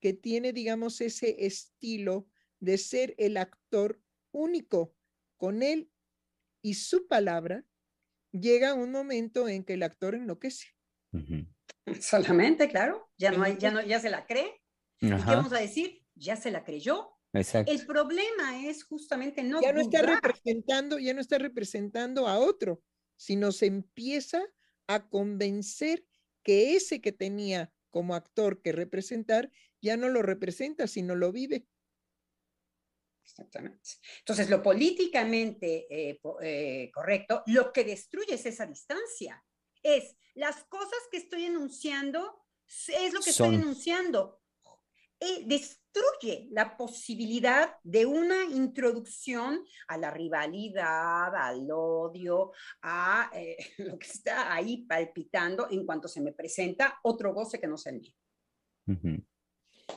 que 0.00 0.12
tiene, 0.12 0.52
digamos, 0.52 1.00
ese 1.00 1.46
estilo 1.46 2.26
de 2.60 2.78
ser 2.78 3.14
el 3.18 3.36
actor 3.36 4.00
único 4.32 4.94
con 5.36 5.62
él 5.62 5.90
y 6.62 6.74
su 6.74 7.06
palabra, 7.06 7.64
llega 8.32 8.74
un 8.74 8.90
momento 8.90 9.48
en 9.48 9.64
que 9.64 9.74
el 9.74 9.82
actor 9.82 10.14
enloquece. 10.14 10.68
Solamente, 12.00 12.68
claro, 12.68 13.10
ya 13.18 13.30
no 13.32 13.42
hay, 13.42 13.56
ya 13.58 13.70
no, 13.70 13.80
ya 13.82 14.00
se 14.00 14.10
la 14.10 14.26
cree. 14.26 14.60
¿Y 15.00 15.08
qué 15.08 15.14
vamos 15.14 15.52
a 15.52 15.58
decir? 15.58 16.02
Ya 16.14 16.36
se 16.36 16.50
la 16.50 16.64
creyó. 16.64 17.10
exacto. 17.32 17.72
El 17.72 17.84
problema 17.86 18.64
es 18.66 18.84
justamente 18.84 19.42
no 19.42 19.60
Ya 19.60 19.72
no 19.72 19.80
está 19.80 20.02
dudar. 20.02 20.22
representando, 20.22 20.98
ya 20.98 21.14
no 21.14 21.20
está 21.20 21.38
representando 21.38 22.28
a 22.28 22.38
otro, 22.38 22.82
sino 23.16 23.52
se 23.52 23.66
empieza 23.66 24.42
a 24.86 25.08
convencer 25.08 26.04
que 26.42 26.76
ese 26.76 27.00
que 27.00 27.12
tenía 27.12 27.72
como 27.90 28.14
actor 28.14 28.62
que 28.62 28.72
representar 28.72 29.50
ya 29.80 29.96
no 29.96 30.08
lo 30.08 30.22
representa, 30.22 30.86
sino 30.86 31.14
lo 31.16 31.32
vive. 31.32 31.66
Exactamente. 33.32 33.90
Entonces, 34.18 34.50
lo 34.50 34.62
políticamente 34.62 35.86
eh, 35.90 36.20
eh, 36.42 36.90
correcto, 36.92 37.42
lo 37.46 37.72
que 37.72 37.84
destruye 37.84 38.34
es 38.34 38.44
esa 38.44 38.66
distancia. 38.66 39.42
Es 39.82 40.16
las 40.34 40.64
cosas 40.64 40.98
que 41.10 41.16
estoy 41.16 41.44
enunciando, 41.44 42.44
es 42.66 43.12
lo 43.12 43.20
que 43.20 43.32
Son. 43.32 43.54
estoy 43.54 43.62
enunciando. 43.62 44.42
Eh, 45.18 45.44
destruye 45.46 46.48
la 46.50 46.76
posibilidad 46.76 47.76
de 47.84 48.04
una 48.04 48.44
introducción 48.44 49.64
a 49.86 49.96
la 49.96 50.10
rivalidad, 50.10 51.34
al 51.34 51.68
odio, 51.70 52.50
a 52.82 53.30
eh, 53.32 53.56
lo 53.78 53.98
que 53.98 54.08
está 54.08 54.52
ahí 54.52 54.84
palpitando 54.84 55.68
en 55.70 55.86
cuanto 55.86 56.08
se 56.08 56.20
me 56.20 56.32
presenta 56.32 56.98
otro 57.04 57.32
goce 57.32 57.60
que 57.60 57.68
no 57.68 57.78
sea 57.78 57.92
el 57.92 58.00
mío. 58.00 58.14
Ujú. 58.88 59.24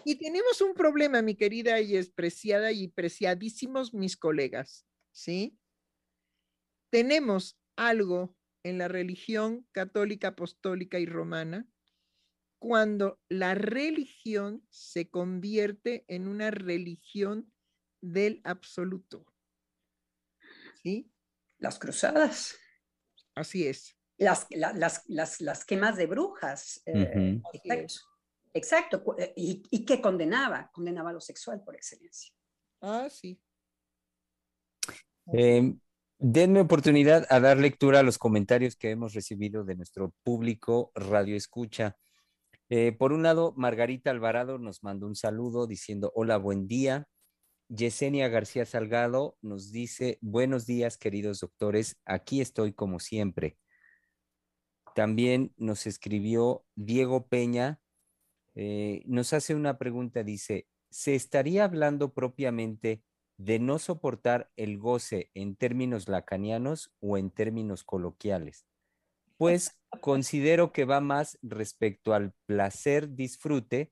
Y 0.03 0.15
tenemos 0.15 0.61
un 0.61 0.73
problema, 0.73 1.21
mi 1.21 1.35
querida 1.35 1.79
y 1.81 1.93
despreciada 1.93 2.71
y 2.71 2.87
preciadísimos 2.87 3.93
mis 3.93 4.17
colegas, 4.17 4.85
¿sí? 5.11 5.57
Tenemos 6.91 7.57
algo 7.75 8.35
en 8.63 8.77
la 8.77 8.87
religión 8.87 9.67
católica, 9.71 10.29
apostólica 10.29 10.99
y 10.99 11.05
romana 11.05 11.67
cuando 12.57 13.19
la 13.29 13.53
religión 13.53 14.65
se 14.69 15.09
convierte 15.09 16.03
en 16.07 16.27
una 16.27 16.51
religión 16.51 17.51
del 18.01 18.41
absoluto. 18.43 19.25
¿Sí? 20.81 21.11
Las 21.57 21.77
cruzadas. 21.79 22.57
Así 23.35 23.67
es. 23.67 23.97
las, 24.17 24.47
la- 24.51 24.73
las, 24.73 25.03
las, 25.07 25.41
las 25.41 25.65
quemas 25.65 25.97
de 25.97 26.07
brujas. 26.07 26.81
eh, 26.85 27.41
exacto. 28.55 29.03
eh, 29.19 29.33
¿Y, 29.35 29.63
y 29.69 29.85
qué 29.85 30.01
condenaba? 30.01 30.71
Condenaba 30.73 31.13
lo 31.13 31.21
sexual 31.21 31.61
por 31.63 31.75
excelencia. 31.75 32.33
Ah, 32.81 33.07
sí. 33.09 33.39
Eh, 35.33 35.73
denme 36.17 36.61
oportunidad 36.61 37.25
a 37.29 37.39
dar 37.39 37.57
lectura 37.57 37.99
a 37.99 38.03
los 38.03 38.17
comentarios 38.17 38.75
que 38.75 38.91
hemos 38.91 39.13
recibido 39.13 39.63
de 39.63 39.75
nuestro 39.75 40.13
público 40.23 40.91
Radio 40.95 41.35
Escucha. 41.35 41.97
Eh, 42.69 42.91
por 42.91 43.13
un 43.13 43.23
lado, 43.23 43.53
Margarita 43.57 44.09
Alvarado 44.09 44.57
nos 44.57 44.83
mandó 44.83 45.07
un 45.07 45.15
saludo 45.15 45.67
diciendo 45.67 46.11
hola, 46.15 46.37
buen 46.37 46.67
día. 46.67 47.07
Yesenia 47.67 48.27
García 48.27 48.65
Salgado 48.65 49.37
nos 49.41 49.71
dice 49.71 50.19
buenos 50.21 50.67
días, 50.67 50.97
queridos 50.97 51.39
doctores, 51.39 51.97
aquí 52.05 52.39
estoy 52.39 52.73
como 52.73 52.99
siempre. 52.99 53.57
También 54.93 55.53
nos 55.57 55.87
escribió 55.87 56.63
Diego 56.75 57.27
Peña, 57.27 57.79
eh, 58.55 59.03
nos 59.05 59.33
hace 59.33 59.53
una 59.53 59.77
pregunta, 59.77 60.23
dice, 60.23 60.67
¿se 60.89 61.15
estaría 61.15 61.65
hablando 61.65 62.13
propiamente 62.13 63.03
de 63.37 63.59
no 63.59 63.79
soportar 63.79 64.49
el 64.55 64.77
goce 64.77 65.29
en 65.33 65.55
términos 65.55 66.07
lacanianos 66.07 66.93
o 67.01 67.17
en 67.17 67.31
términos 67.31 67.83
coloquiales? 67.83 68.65
Pues 69.37 69.77
considero 70.01 70.71
que 70.71 70.85
va 70.85 71.01
más 71.01 71.37
respecto 71.41 72.13
al 72.13 72.33
placer 72.45 73.15
disfrute 73.15 73.91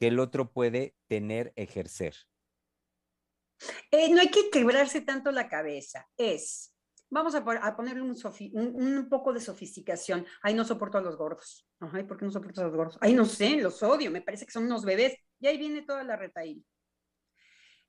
que 0.00 0.08
el 0.08 0.18
otro 0.18 0.52
puede 0.52 0.96
tener 1.06 1.52
ejercer. 1.54 2.16
Eh, 3.92 4.10
no 4.10 4.20
hay 4.20 4.30
que 4.30 4.50
quebrarse 4.50 5.00
tanto 5.00 5.30
la 5.30 5.48
cabeza. 5.48 6.08
Es, 6.16 6.71
vamos 7.12 7.34
a, 7.34 7.44
ponerle 7.76 8.02
un, 8.02 9.08
poco 9.08 9.32
de 9.32 9.40
sofisticación. 9.40 10.26
Ay, 10.42 10.54
no 10.54 10.64
soporto 10.64 10.98
a 10.98 11.02
los 11.02 11.16
gordos. 11.16 11.68
Ay, 11.78 12.04
¿por 12.04 12.16
qué 12.16 12.24
no 12.24 12.30
soporto 12.30 12.62
a 12.62 12.64
los 12.64 12.74
gordos? 12.74 12.98
Ay, 13.00 13.12
no 13.12 13.26
sé, 13.26 13.56
los 13.56 13.82
odio. 13.82 14.10
Me 14.10 14.22
parece 14.22 14.46
que 14.46 14.52
son 14.52 14.64
unos 14.64 14.84
bebés. 14.84 15.14
Y 15.38 15.46
ahí 15.46 15.58
viene 15.58 15.82
toda 15.82 16.02
la 16.04 16.16
retaíla. 16.16 16.62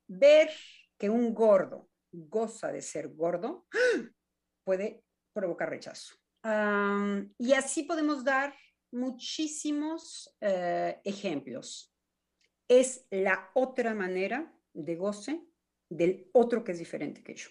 Ver 0.06 0.50
que 0.98 1.08
un 1.08 1.34
gordo 1.34 1.88
goza 2.12 2.70
de 2.70 2.82
ser 2.82 3.08
gordo 3.08 3.66
puede 4.64 5.02
provocar 5.32 5.70
rechazo. 5.70 6.14
Y 7.38 7.54
así 7.54 7.84
podemos 7.84 8.22
dar 8.22 8.54
muchísimos 8.92 10.36
eh, 10.42 11.00
ejemplos. 11.02 11.94
Es 12.68 13.06
la 13.10 13.50
otra 13.54 13.94
manera 13.94 14.54
de 14.74 14.96
goce 14.96 15.42
del 15.88 16.28
otro 16.32 16.62
que 16.62 16.72
es 16.72 16.78
diferente 16.78 17.22
que 17.22 17.34
yo. 17.34 17.48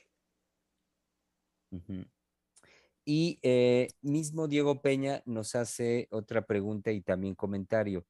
Y 3.06 3.40
eh, 3.42 3.90
mismo 4.02 4.48
Diego 4.48 4.82
Peña 4.82 5.22
nos 5.26 5.56
hace 5.56 6.08
otra 6.12 6.46
pregunta 6.46 6.92
y 6.92 7.02
también 7.02 7.36
comentario. 7.36 8.06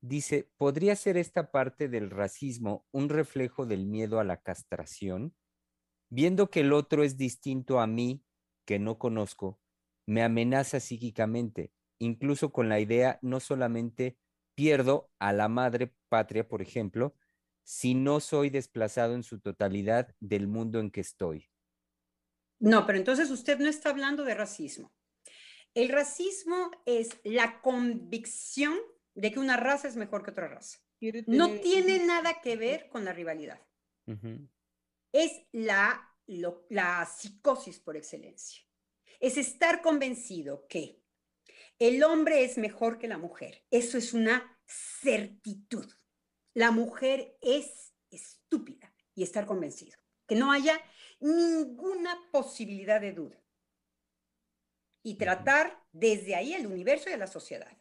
Dice, 0.00 0.50
¿podría 0.56 0.96
ser 0.96 1.18
esta 1.18 1.50
parte 1.50 1.88
del 1.88 2.10
racismo 2.10 2.86
un 2.90 3.10
reflejo 3.10 3.66
del 3.66 3.86
miedo 3.86 4.18
a 4.18 4.24
la 4.24 4.38
castración? 4.38 5.34
Viendo 6.08 6.50
que 6.50 6.60
el 6.60 6.72
otro 6.72 7.04
es 7.04 7.18
distinto 7.18 7.80
a 7.80 7.86
mí, 7.86 8.24
que 8.64 8.78
no 8.78 8.98
conozco, 8.98 9.60
me 10.06 10.22
amenaza 10.22 10.80
psíquicamente, 10.80 11.72
incluso 11.98 12.50
con 12.50 12.68
la 12.68 12.80
idea 12.80 13.18
no 13.22 13.40
solamente 13.40 14.18
pierdo 14.54 15.10
a 15.18 15.32
la 15.32 15.48
madre 15.48 15.94
patria, 16.08 16.48
por 16.48 16.62
ejemplo, 16.62 17.14
si 17.62 17.94
no 17.94 18.20
soy 18.20 18.50
desplazado 18.50 19.14
en 19.14 19.22
su 19.22 19.38
totalidad 19.38 20.14
del 20.18 20.48
mundo 20.48 20.80
en 20.80 20.90
que 20.90 21.02
estoy. 21.02 21.50
No, 22.60 22.86
pero 22.86 22.98
entonces 22.98 23.30
usted 23.30 23.58
no 23.58 23.68
está 23.68 23.90
hablando 23.90 24.24
de 24.24 24.34
racismo. 24.34 24.92
El 25.74 25.88
racismo 25.88 26.70
es 26.84 27.08
la 27.24 27.60
convicción 27.62 28.78
de 29.14 29.32
que 29.32 29.38
una 29.38 29.56
raza 29.56 29.88
es 29.88 29.96
mejor 29.96 30.22
que 30.24 30.30
otra 30.30 30.48
raza. 30.48 30.78
No 31.26 31.48
tiene 31.62 32.04
nada 32.04 32.40
que 32.42 32.56
ver 32.56 32.88
con 32.88 33.04
la 33.04 33.12
rivalidad. 33.12 33.60
Es 35.12 35.32
la, 35.52 36.08
lo- 36.26 36.66
la 36.70 37.06
psicosis 37.06 37.78
por 37.80 37.96
excelencia. 37.96 38.62
Es 39.20 39.36
estar 39.36 39.80
convencido 39.82 40.66
que 40.68 41.02
el 41.78 42.02
hombre 42.02 42.44
es 42.44 42.58
mejor 42.58 42.98
que 42.98 43.08
la 43.08 43.18
mujer. 43.18 43.64
Eso 43.70 43.96
es 43.96 44.12
una 44.12 44.58
certitud. 44.66 45.90
La 46.54 46.70
mujer 46.72 47.36
es 47.40 47.94
estúpida 48.10 48.92
y 49.14 49.22
estar 49.22 49.46
convencido. 49.46 49.98
Que 50.30 50.36
no 50.36 50.52
haya 50.52 50.80
ninguna 51.18 52.16
posibilidad 52.30 53.00
de 53.00 53.12
duda. 53.12 53.42
Y 55.02 55.18
tratar 55.18 55.82
desde 55.90 56.36
ahí 56.36 56.54
el 56.54 56.68
universo 56.68 57.10
y 57.10 57.14
a 57.14 57.16
la 57.16 57.26
sociedad. 57.26 57.76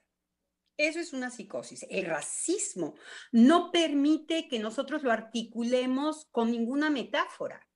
Eso 0.76 1.00
es 1.00 1.14
una 1.14 1.30
psicosis. 1.30 1.86
El 1.92 2.08
racismo 2.08 2.96
no 3.32 3.72
permite 3.72 4.48
que 4.48 4.58
nosotros 4.58 5.04
lo 5.04 5.12
articulemos 5.12 6.26
con 6.32 6.50
ninguna 6.50 6.90
metáfora. 6.90 7.70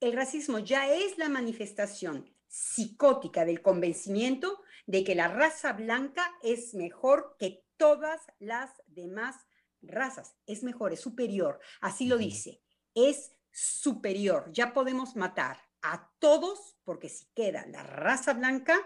El 0.00 0.12
racismo 0.12 0.58
ya 0.58 0.92
es 0.92 1.16
la 1.16 1.30
manifestación 1.30 2.30
psicótica 2.46 3.46
del 3.46 3.62
convencimiento 3.62 4.60
de 4.84 5.02
que 5.02 5.14
la 5.14 5.28
raza 5.28 5.72
blanca 5.72 6.30
es 6.42 6.74
mejor 6.74 7.36
que 7.38 7.64
todas 7.78 8.20
las 8.38 8.70
demás 8.86 9.46
razas. 9.80 10.36
Es 10.44 10.62
mejor, 10.62 10.92
es 10.92 11.00
superior. 11.00 11.58
Así 11.80 12.06
lo 12.06 12.18
dice. 12.18 12.60
Es 12.94 13.33
superior. 13.54 14.50
Ya 14.52 14.72
podemos 14.72 15.14
matar 15.14 15.58
a 15.80 16.12
todos 16.18 16.76
porque 16.82 17.08
si 17.08 17.26
queda 17.34 17.64
la 17.66 17.82
raza 17.82 18.32
blanca, 18.32 18.76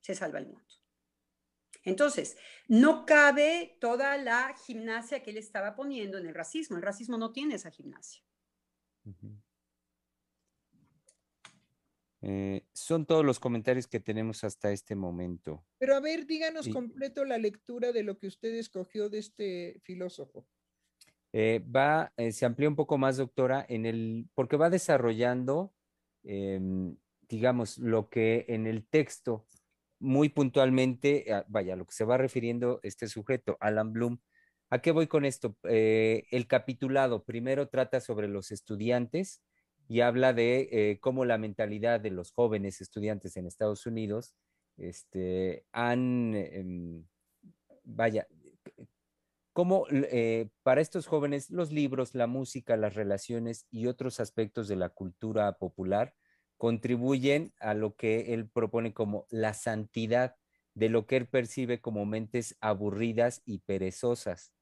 se 0.00 0.14
salva 0.14 0.38
el 0.38 0.46
mundo. 0.46 0.62
Entonces, 1.84 2.36
no 2.68 3.04
cabe 3.04 3.76
toda 3.80 4.16
la 4.16 4.54
gimnasia 4.66 5.22
que 5.22 5.30
él 5.30 5.36
estaba 5.36 5.74
poniendo 5.74 6.16
en 6.18 6.26
el 6.26 6.34
racismo. 6.34 6.76
El 6.76 6.82
racismo 6.82 7.18
no 7.18 7.32
tiene 7.32 7.56
esa 7.56 7.70
gimnasia. 7.70 8.22
Eh, 12.20 12.64
son 12.72 13.04
todos 13.04 13.24
los 13.24 13.40
comentarios 13.40 13.88
que 13.88 13.98
tenemos 13.98 14.44
hasta 14.44 14.70
este 14.70 14.94
momento. 14.94 15.66
Pero 15.78 15.96
a 15.96 16.00
ver, 16.00 16.24
díganos 16.24 16.68
completo 16.68 17.24
la 17.24 17.36
lectura 17.36 17.90
de 17.90 18.04
lo 18.04 18.16
que 18.16 18.28
usted 18.28 18.54
escogió 18.54 19.08
de 19.08 19.18
este 19.18 19.80
filósofo. 19.82 20.46
Eh, 21.32 21.64
va, 21.74 22.12
eh, 22.16 22.32
se 22.32 22.44
amplía 22.44 22.68
un 22.68 22.76
poco 22.76 22.98
más, 22.98 23.16
doctora, 23.16 23.64
en 23.68 23.86
el, 23.86 24.28
porque 24.34 24.56
va 24.56 24.68
desarrollando, 24.70 25.72
em, 26.24 26.96
digamos, 27.28 27.78
lo 27.78 28.08
que 28.10 28.44
en 28.48 28.66
el 28.66 28.86
texto 28.86 29.46
muy 29.98 30.28
puntualmente, 30.28 31.26
ah, 31.32 31.44
vaya, 31.48 31.76
lo 31.76 31.86
que 31.86 31.94
se 31.94 32.04
va 32.04 32.18
refiriendo 32.18 32.80
este 32.82 33.08
sujeto, 33.08 33.56
Alan 33.60 33.92
Bloom. 33.92 34.18
¿A 34.70 34.80
qué 34.82 34.90
voy 34.92 35.06
con 35.06 35.24
esto? 35.24 35.56
Eh, 35.64 36.24
el 36.30 36.46
capitulado 36.46 37.24
primero 37.24 37.68
trata 37.68 38.00
sobre 38.00 38.28
los 38.28 38.50
estudiantes 38.52 39.42
y 39.88 40.00
habla 40.00 40.32
de 40.32 40.98
cómo 41.00 41.24
la 41.24 41.38
mentalidad 41.38 42.00
de 42.00 42.10
los 42.10 42.32
jóvenes 42.32 42.80
estudiantes 42.80 43.36
en 43.36 43.46
Estados 43.46 43.86
Unidos 43.86 44.34
este, 44.76 45.66
han, 45.72 46.34
em, 46.34 47.04
vaya, 47.84 48.26
cómo 49.52 49.86
eh, 49.90 50.48
para 50.62 50.80
estos 50.80 51.06
jóvenes 51.06 51.50
los 51.50 51.72
libros, 51.72 52.14
la 52.14 52.26
música, 52.26 52.76
las 52.76 52.94
relaciones 52.94 53.66
y 53.70 53.86
otros 53.86 54.20
aspectos 54.20 54.68
de 54.68 54.76
la 54.76 54.88
cultura 54.88 55.58
popular 55.58 56.14
contribuyen 56.56 57.52
a 57.58 57.74
lo 57.74 57.96
que 57.96 58.34
él 58.34 58.48
propone 58.48 58.94
como 58.94 59.26
la 59.30 59.52
santidad 59.52 60.36
de 60.74 60.88
lo 60.88 61.06
que 61.06 61.16
él 61.16 61.26
percibe 61.26 61.80
como 61.80 62.06
mentes 62.06 62.56
aburridas 62.60 63.42
y 63.44 63.58
perezosas. 63.58 64.52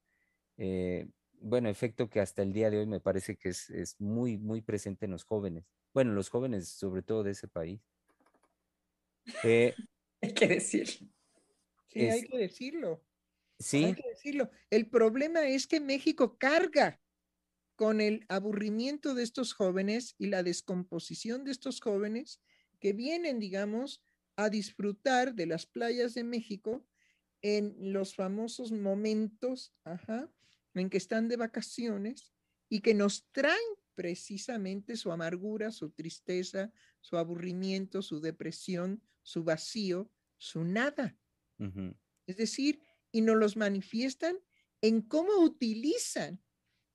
Eh, 0.57 1.09
bueno, 1.41 1.68
efecto 1.68 2.11
que 2.11 2.20
hasta 2.20 2.43
el 2.43 2.53
día 2.53 2.70
de 2.70 2.78
hoy 2.78 2.86
me 2.86 3.01
parece 3.01 3.36
que 3.36 3.51
es, 3.51 3.97
muy, 3.99 4.38
muy 4.38 4.61
presente 4.61 5.07
en 5.07 5.12
los 5.12 5.24
jóvenes. 5.24 5.64
Bueno, 5.95 6.12
los 6.12 6.28
jóvenes 6.28 6.68
sobre 6.68 7.03
todo 7.03 7.22
de 7.22 7.32
ese 7.32 7.49
país. 7.49 7.80
Eh, 9.45 9.74
hay 10.22 10.34
que 10.34 10.49
decirlo. 10.49 11.09
Sí, 11.88 12.01
hay 12.01 12.22
que 12.22 12.38
decirlo. 12.38 13.03
Sí. 13.61 13.84
Hay 13.84 13.94
que 13.94 14.08
decirlo. 14.08 14.50
El 14.70 14.88
problema 14.88 15.46
es 15.46 15.66
que 15.66 15.78
México 15.78 16.38
carga 16.38 17.00
con 17.76 18.00
el 18.00 18.24
aburrimiento 18.28 19.14
de 19.14 19.22
estos 19.22 19.52
jóvenes 19.52 20.14
y 20.18 20.26
la 20.26 20.42
descomposición 20.42 21.44
de 21.44 21.52
estos 21.52 21.80
jóvenes 21.80 22.42
que 22.80 22.92
vienen, 22.92 23.38
digamos, 23.38 24.02
a 24.36 24.50
disfrutar 24.50 25.34
de 25.34 25.46
las 25.46 25.66
playas 25.66 26.14
de 26.14 26.24
México 26.24 26.86
en 27.42 27.74
los 27.92 28.14
famosos 28.14 28.72
momentos 28.72 29.74
en 30.74 30.90
que 30.90 30.96
están 30.96 31.28
de 31.28 31.36
vacaciones 31.36 32.32
y 32.68 32.80
que 32.80 32.94
nos 32.94 33.30
traen 33.32 33.58
precisamente 33.94 34.96
su 34.96 35.12
amargura, 35.12 35.70
su 35.70 35.90
tristeza, 35.90 36.72
su 37.00 37.16
aburrimiento, 37.16 38.02
su 38.02 38.20
depresión, 38.20 39.02
su 39.22 39.44
vacío, 39.44 40.11
su 40.38 40.64
nada. 40.64 41.18
Es 42.26 42.36
decir, 42.36 42.80
y 43.12 43.20
nos 43.20 43.36
los 43.36 43.56
manifiestan 43.56 44.36
en 44.82 45.02
cómo 45.02 45.38
utilizan 45.42 46.40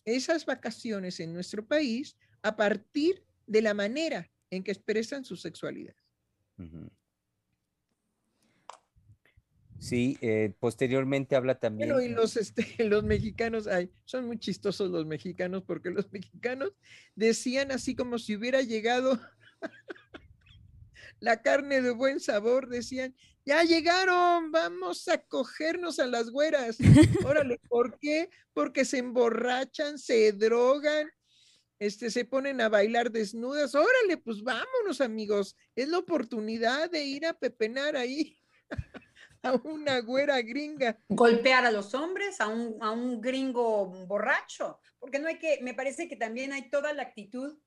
esas 0.05 0.45
vacaciones 0.45 1.20
en 1.20 1.34
nuestro 1.34 1.66
país 1.66 2.18
a 2.41 2.55
partir 2.55 3.24
de 3.47 3.61
la 3.61 3.74
manera 3.74 4.30
en 4.49 4.63
que 4.63 4.72
expresan 4.72 5.26
su 5.26 5.36
sexualidad. 5.36 5.95
Sí, 9.80 10.18
eh, 10.22 10.53
posteriormente 10.59 11.36
habla 11.36 11.59
también. 11.59 11.89
Bueno, 11.89 12.03
y 12.03 12.09
los, 12.09 12.38
este, 12.38 12.66
los 12.89 13.03
mexicanos, 13.03 13.68
ay, 13.68 13.91
son 14.05 14.26
muy 14.26 14.39
chistosos 14.39 14.89
los 14.89 15.05
mexicanos 15.05 15.63
porque 15.63 15.89
los 15.89 16.11
mexicanos 16.11 16.72
decían 17.16 17.72
así 17.72 17.95
como 17.95 18.18
si 18.18 18.36
hubiera 18.36 18.61
llegado 18.61 19.20
la 21.20 21.41
carne 21.41 21.82
de 21.82 21.91
buen 21.91 22.20
sabor, 22.20 22.70
decían, 22.70 23.16
ya 23.46 23.64
llegaron, 23.64 24.52
vamos 24.52 25.08
a 25.08 25.20
cogernos 25.20 26.00
a 26.00 26.08
las 26.08 26.32
güeras. 26.32 26.78
Órale, 27.26 27.60
¿por 27.70 27.98
qué? 28.00 28.30
Porque 28.54 28.86
se 28.86 28.98
emborrachan, 28.98 30.00
se 30.00 30.32
drogan, 30.32 31.10
este, 31.78 32.10
se 32.10 32.26
ponen 32.26 32.60
a 32.62 32.70
bailar 32.70 33.12
desnudas. 33.12 33.76
Órale, 33.76 34.18
pues 34.18 34.41
vámonos, 34.41 35.00
amigos. 35.00 35.56
Es 35.76 35.89
la 35.89 36.00
oportunidad 36.00 36.89
de 36.89 37.04
ir 37.04 37.28
a 37.28 37.34
pepenar 37.34 37.96
ahí 37.96 38.36
a 39.43 39.54
una 39.64 40.00
güera 40.00 40.41
gringa. 40.41 41.00
Golpear 41.10 41.66
a 41.66 41.72
los 41.72 41.93
hombres, 41.93 42.41
a 42.41 42.48
un, 42.48 42.78
a 42.82 42.89
un 42.89 43.22
gringo 43.22 43.86
borracho, 44.08 44.80
porque 44.98 45.20
no 45.20 45.28
hay 45.28 45.38
que, 45.38 45.60
me 45.62 45.76
parece 45.76 46.08
que 46.08 46.16
también 46.16 46.52
hay 46.52 46.70
toda 46.72 46.93
la 46.93 47.04
actitud 47.04 47.60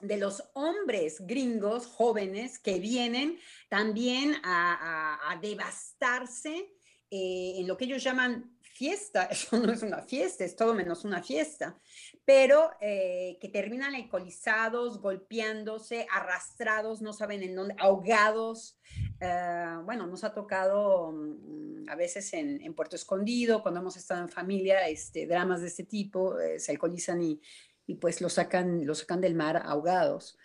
de 0.00 0.18
los 0.18 0.42
hombres 0.54 1.18
gringos 1.20 1.86
jóvenes 1.86 2.58
que 2.58 2.78
vienen 2.78 3.38
también 3.68 4.34
a, 4.44 5.38
devastarse 5.40 6.72
eh, 7.10 7.54
en 7.56 7.66
lo 7.66 7.76
que 7.76 7.84
ellos 7.84 8.02
llaman 8.02 8.56
fiesta. 8.60 9.24
Eso 9.30 9.58
no 9.58 9.72
es 9.72 9.82
una 9.82 10.02
fiesta, 10.02 10.44
es 10.44 10.56
todo 10.56 10.74
menos 10.74 11.04
una 11.04 11.22
fiesta, 11.22 11.78
pero 12.24 12.70
eh, 12.80 13.38
que 13.40 13.48
terminan 13.48 13.94
alcoholizados, 13.94 15.00
golpeándose, 15.00 16.06
arrastrados, 16.10 17.00
no 17.00 17.12
saben 17.12 17.42
en 17.42 17.54
dónde, 17.54 17.74
ahogados. 17.78 18.78
Eh, 19.20 19.76
bueno, 19.84 20.06
nos 20.06 20.24
ha 20.24 20.34
tocado 20.34 21.12
mm, 21.12 21.88
a 21.88 21.94
veces 21.94 22.32
en, 22.34 22.74
Puerto 22.74 22.96
Escondido, 22.96 23.62
cuando 23.62 23.80
hemos 23.80 23.96
estado 23.96 24.20
en 24.20 24.28
familia, 24.28 24.86
este, 24.88 25.26
dramas 25.26 25.62
de 25.62 25.68
este 25.68 25.84
tipo, 25.84 26.34
se 26.58 26.72
alcoholizan 26.72 27.22
y 27.22 27.40
y 27.86 27.94
pues 27.96 28.20
lo 28.20 28.28
sacan, 28.28 28.86
lo 28.86 28.94
sacan 28.94 29.20
del 29.20 29.34
mar 29.34 29.62
ahogados. 29.64 30.36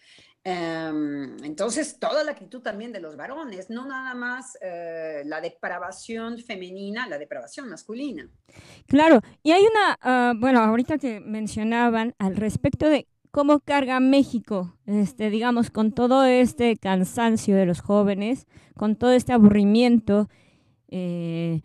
Em, 0.44 1.38
entonces, 1.44 2.00
toda 2.00 2.24
la 2.24 2.32
actitud 2.32 2.62
también 2.62 2.92
de 2.92 3.00
los 3.00 3.16
varones, 3.16 3.70
no 3.70 3.86
nada 3.86 4.16
más 4.16 4.58
eh, 4.62 5.22
la 5.26 5.40
depravación 5.40 6.40
femenina, 6.40 7.08
la 7.08 7.20
depravación 7.20 7.70
masculina. 7.70 8.28
Claro, 8.88 9.22
y 9.44 9.52
hay 9.52 9.62
una, 9.62 9.98
ah, 10.02 10.34
bueno, 10.36 10.62
ahorita 10.62 10.98
que 10.98 11.20
mencionaban 11.20 12.16
al 12.18 12.36
respecto 12.36 12.88
de 12.88 13.08
cómo 13.30 13.60
carga 13.60 14.00
México, 14.00 14.76
este, 14.88 15.30
digamos, 15.30 15.70
con 15.70 15.92
todo 15.92 16.26
este 16.26 16.76
cansancio 16.76 17.56
de 17.56 17.68
los 17.68 17.82
jóvenes, 17.82 18.48
con 18.76 18.96
todo 18.96 19.12
este 19.12 19.34
aburrimiento. 19.34 20.28
Eh, 20.88 21.62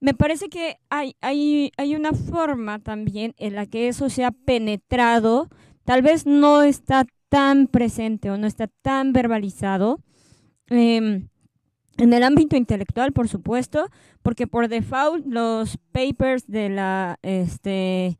me 0.00 0.14
parece 0.14 0.48
que 0.48 0.78
hay, 0.90 1.16
hay, 1.20 1.72
hay 1.76 1.96
una 1.96 2.12
forma 2.12 2.78
también 2.78 3.34
en 3.38 3.54
la 3.54 3.66
que 3.66 3.88
eso 3.88 4.08
se 4.10 4.24
ha 4.24 4.30
penetrado, 4.30 5.48
tal 5.84 6.02
vez 6.02 6.26
no 6.26 6.62
está 6.62 7.06
tan 7.28 7.66
presente 7.66 8.30
o 8.30 8.38
no 8.38 8.46
está 8.46 8.68
tan 8.82 9.12
verbalizado. 9.12 10.00
Em, 10.68 11.28
en 11.98 12.12
el 12.12 12.22
ámbito 12.22 12.56
intelectual, 12.56 13.12
por 13.12 13.28
supuesto, 13.28 13.88
porque 14.22 14.46
por 14.46 14.68
default 14.68 15.24
los 15.26 15.78
papers 15.92 16.46
de 16.46 16.68
la, 16.68 17.18
este, 17.22 18.18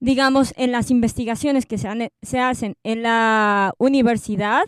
digamos, 0.00 0.52
en 0.56 0.72
las 0.72 0.90
investigaciones 0.90 1.66
que 1.66 1.78
se, 1.78 2.12
se 2.22 2.40
hacen 2.40 2.76
en 2.82 3.02
la 3.02 3.72
universidad, 3.78 4.64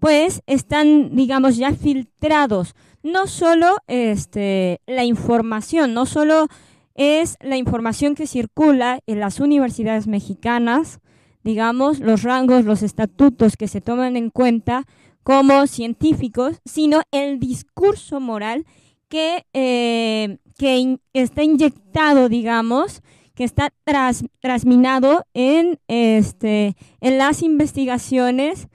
pues 0.00 0.42
están, 0.46 1.14
digamos, 1.14 1.56
ya 1.56 1.72
filtrados 1.72 2.74
no 3.02 3.26
solo 3.26 3.78
este, 3.86 4.80
la 4.86 5.04
información, 5.04 5.94
no 5.94 6.06
solo 6.06 6.48
es 6.94 7.36
la 7.40 7.56
información 7.56 8.14
que 8.14 8.26
circula 8.26 9.00
en 9.06 9.20
las 9.20 9.40
universidades 9.40 10.06
mexicanas, 10.06 11.00
digamos, 11.42 12.00
los 12.00 12.22
rangos, 12.22 12.64
los 12.64 12.82
estatutos 12.82 13.56
que 13.56 13.68
se 13.68 13.80
toman 13.80 14.16
en 14.16 14.30
cuenta 14.30 14.86
como 15.22 15.66
científicos, 15.66 16.60
sino 16.64 17.02
el 17.10 17.38
discurso 17.38 18.20
moral 18.20 18.66
que, 19.08 19.46
eh, 19.52 20.38
que 20.58 20.98
está 21.12 21.42
inyectado, 21.42 22.28
digamos, 22.28 23.02
que 23.34 23.44
está 23.44 23.70
tras, 23.84 24.24
trasminado 24.40 25.24
en, 25.34 25.78
este, 25.88 26.76
en 27.00 27.18
las 27.18 27.42
investigaciones 27.42 28.68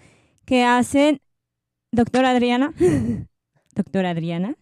que 0.45 0.63
hacen, 0.63 1.21
doctora 1.91 2.31
Adriana, 2.31 2.73
doctora 3.77 4.09
Adriana, 4.11 4.55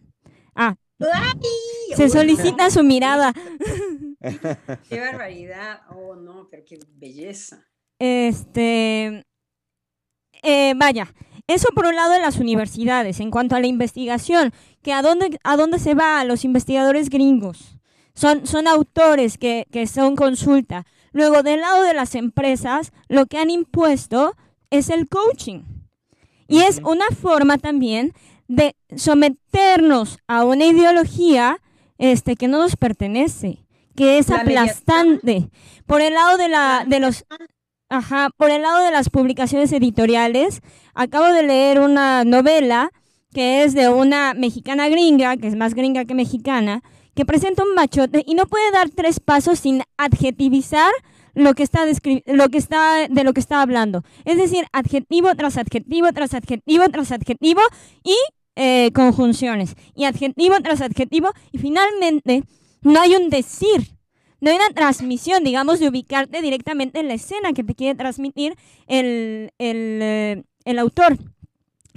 ah, 0.54 0.76
¡Ay! 1.00 1.96
se 1.96 2.08
solicita 2.08 2.70
su 2.70 2.82
mirada. 2.82 3.32
¡Qué 4.88 5.00
barbaridad! 5.00 5.80
Oh, 5.90 6.16
no, 6.16 6.48
pero 6.50 6.64
qué 6.64 6.78
belleza. 6.94 7.66
Este, 7.98 9.24
eh, 10.42 10.74
vaya, 10.76 11.12
eso 11.46 11.68
por 11.74 11.86
un 11.86 11.96
lado 11.96 12.14
en 12.14 12.22
las 12.22 12.38
universidades, 12.38 13.20
en 13.20 13.30
cuanto 13.30 13.56
a 13.56 13.60
la 13.60 13.66
investigación, 13.66 14.52
que 14.82 14.92
a 14.92 15.02
dónde, 15.02 15.38
a 15.44 15.56
dónde 15.56 15.78
se 15.78 15.94
va 15.94 16.24
los 16.24 16.44
investigadores 16.44 17.08
gringos. 17.08 17.78
Son, 18.14 18.46
son 18.46 18.66
autores 18.66 19.38
que, 19.38 19.66
que 19.70 19.86
son 19.86 20.16
consulta. 20.16 20.86
Luego, 21.12 21.42
del 21.42 21.60
lado 21.60 21.82
de 21.82 21.94
las 21.94 22.14
empresas, 22.14 22.92
lo 23.08 23.26
que 23.26 23.38
han 23.38 23.50
impuesto 23.50 24.34
es 24.70 24.90
el 24.90 25.08
coaching. 25.08 25.62
Y 26.48 26.60
es 26.60 26.80
una 26.84 27.06
forma 27.10 27.58
también 27.58 28.12
de 28.48 28.76
someternos 28.96 30.18
a 30.26 30.44
una 30.44 30.66
ideología 30.66 31.60
este, 31.98 32.36
que 32.36 32.48
no 32.48 32.58
nos 32.58 32.76
pertenece, 32.76 33.64
que 33.94 34.18
es 34.18 34.28
La 34.28 34.44
mediación. 34.44 34.68
aplastante. 34.68 35.50
Por 35.86 36.00
el 36.00 36.14
lado 36.14 36.36
de, 36.36 36.48
la, 36.48 36.84
de 36.86 37.00
los 37.00 37.24
Ajá, 37.88 38.30
por 38.36 38.50
el 38.50 38.62
lado 38.62 38.84
de 38.84 38.90
las 38.90 39.10
publicaciones 39.10 39.72
editoriales, 39.72 40.60
acabo 40.94 41.26
de 41.26 41.44
leer 41.44 41.78
una 41.78 42.24
novela 42.24 42.90
que 43.32 43.62
es 43.62 43.74
de 43.74 43.88
una 43.88 44.34
mexicana 44.34 44.88
gringa, 44.88 45.36
que 45.36 45.46
es 45.46 45.54
más 45.54 45.74
gringa 45.74 46.04
que 46.04 46.14
mexicana, 46.14 46.82
que 47.14 47.24
presenta 47.24 47.62
un 47.62 47.74
machote 47.74 48.24
y 48.26 48.34
no 48.34 48.46
puede 48.46 48.70
dar 48.72 48.90
tres 48.90 49.20
pasos 49.20 49.60
sin 49.60 49.82
adjetivizar 49.98 50.90
lo 51.34 51.54
que 51.54 51.62
está 51.62 51.84
lo 52.26 52.48
que 52.48 52.58
está 52.58 53.06
de 53.08 53.24
lo 53.24 53.34
que 53.34 53.40
está 53.40 53.62
hablando. 53.62 54.02
Es 54.24 54.36
decir, 54.36 54.64
adjetivo 54.72 55.34
tras 55.36 55.56
adjetivo 55.56 56.12
tras 56.12 56.34
adjetivo 56.34 56.88
tras 56.90 57.12
adjetivo 57.12 57.60
y 58.02 58.16
eh, 58.56 58.90
conjunciones. 58.92 59.76
Y 59.94 60.04
adjetivo 60.04 60.56
tras 60.62 60.80
adjetivo 60.80 61.30
y 61.52 61.58
finalmente 61.58 62.42
no 62.82 63.00
hay 63.00 63.14
un 63.14 63.30
decir. 63.30 63.92
No 64.40 64.50
hay 64.50 64.56
una 64.56 64.70
transmisión, 64.70 65.44
digamos, 65.44 65.80
de 65.80 65.88
ubicarte 65.88 66.42
directamente 66.42 67.00
en 67.00 67.08
la 67.08 67.14
escena 67.14 67.52
que 67.52 67.64
te 67.64 67.74
quiere 67.74 67.94
transmitir 67.94 68.54
el, 68.86 69.52
el, 69.58 69.98
eh, 70.02 70.44
el 70.64 70.78
autor. 70.78 71.16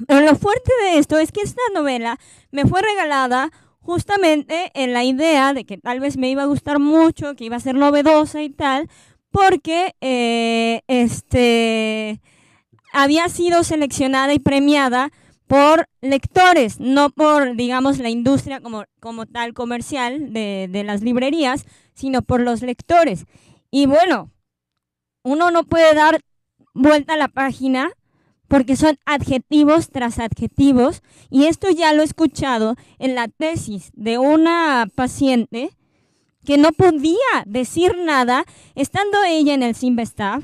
Pero 0.08 0.22
lo 0.22 0.36
fuerte 0.36 0.72
de 0.84 0.98
esto 0.98 1.18
es 1.18 1.32
que 1.32 1.42
esta 1.42 1.62
novela 1.74 2.18
me 2.52 2.66
fue 2.66 2.82
regalada 2.82 3.52
justamente 3.82 4.72
en 4.74 4.94
la 4.94 5.04
idea 5.04 5.54
de 5.54 5.66
que 5.66 5.78
tal 5.78 6.00
vez 6.00 6.18
me 6.18 6.30
iba 6.30 6.44
a 6.44 6.48
gustar 6.48 6.80
mucho, 6.80 7.36
que 7.36 7.46
iba 7.46 7.56
a 7.56 7.62
ser 7.62 7.76
novedosa 7.76 8.42
y 8.42 8.50
tal, 8.50 8.90
porque 9.32 9.96
eh, 10.02 10.82
este 10.88 12.22
había 12.94 13.30
sido 13.30 13.64
seleccionada 13.64 14.34
y 14.34 14.40
premiada 14.40 15.12
por 15.50 15.90
lectores, 16.02 16.80
no 16.80 17.10
por, 17.10 17.56
digamos, 17.56 17.98
la 17.98 18.12
industria 18.12 18.62
como, 18.62 18.84
como 19.00 19.26
tal 19.26 19.56
comercial 19.56 20.32
de, 20.32 20.70
de 20.70 20.84
las 20.84 21.02
librerías, 21.02 21.66
sino 21.96 22.22
por 22.22 22.40
los 22.40 22.62
lectores. 22.62 23.26
Y 23.72 23.88
bueno, 23.88 24.30
uno 25.24 25.50
no 25.50 25.64
puede 25.64 25.96
dar 25.96 26.22
vuelta 26.76 27.16
a 27.16 27.18
la 27.18 27.30
página 27.30 27.90
porque 28.48 28.76
son 28.76 29.00
adjetivos 29.06 29.90
tras 29.90 30.20
adjetivos 30.20 31.02
y 31.32 31.46
esto 31.46 31.72
ya 31.72 31.94
lo 31.94 32.04
he 32.04 32.06
escuchado 32.06 32.76
en 33.00 33.16
la 33.16 33.28
tesis 33.28 33.90
de 33.96 34.20
una 34.20 34.88
paciente 34.94 35.72
que 36.46 36.60
no 36.60 36.72
podía 36.74 37.18
decir 37.48 37.98
nada 37.98 38.46
estando 38.76 39.18
ella 39.28 39.56
en 39.56 39.64
el 39.64 39.74
Simba-Staff. 39.74 40.44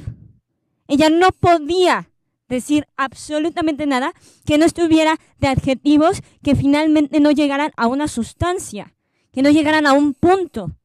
Ella 0.87 1.11
no 1.11 1.29
podía 1.31 2.09
decir 2.47 2.87
absolutamente 2.97 3.85
nada 3.85 4.13
que 4.45 4.57
no 4.57 4.65
estuviera 4.65 5.17
de 5.39 5.47
adjetivos 5.47 6.21
que 6.43 6.55
finalmente 6.55 7.19
no 7.19 7.31
llegaran 7.31 7.71
a 7.77 7.87
una 7.87 8.07
sustancia, 8.07 8.93
que 9.31 9.41
no 9.41 9.49
llegaran 9.49 9.87
a 9.87 9.93
un 9.93 10.13
punto. 10.13 10.77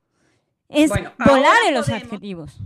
Es 0.68 0.88
Bueno, 0.88 1.12
volar 1.18 1.56
en 1.66 1.74
los 1.74 1.86
podemos- 1.86 2.04
adjetivos. 2.04 2.58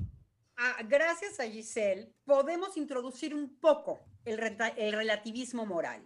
Ah, 0.57 0.77
gracias 0.89 1.41
a 1.41 1.45
Giselle, 1.45 2.13
podemos 2.25 2.77
introducir 2.77 3.35
un 3.35 3.59
poco 3.59 4.01
el, 4.25 4.39
reta- 4.39 4.75
el 4.77 4.93
relativismo 4.93 5.67
moral. 5.67 6.03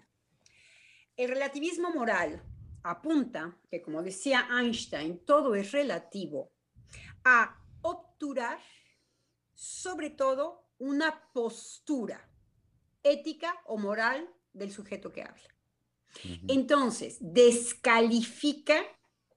El 1.16 1.28
relativismo 1.30 1.90
moral 1.90 2.42
apunta 2.82 3.56
que, 3.70 3.82
como 3.82 4.02
decía 4.02 4.48
Einstein, 4.58 5.18
todo 5.26 5.54
es 5.54 5.72
relativo 5.72 6.50
a 7.24 7.60
obturar, 7.82 8.58
sobre 9.52 10.10
todo, 10.10 10.64
una 10.78 11.20
postura 11.32 12.26
ética 13.12 13.54
o 13.66 13.78
moral 13.78 14.28
del 14.52 14.70
sujeto 14.72 15.12
que 15.12 15.22
habla. 15.22 15.54
Entonces, 16.48 17.18
descalifica 17.20 18.82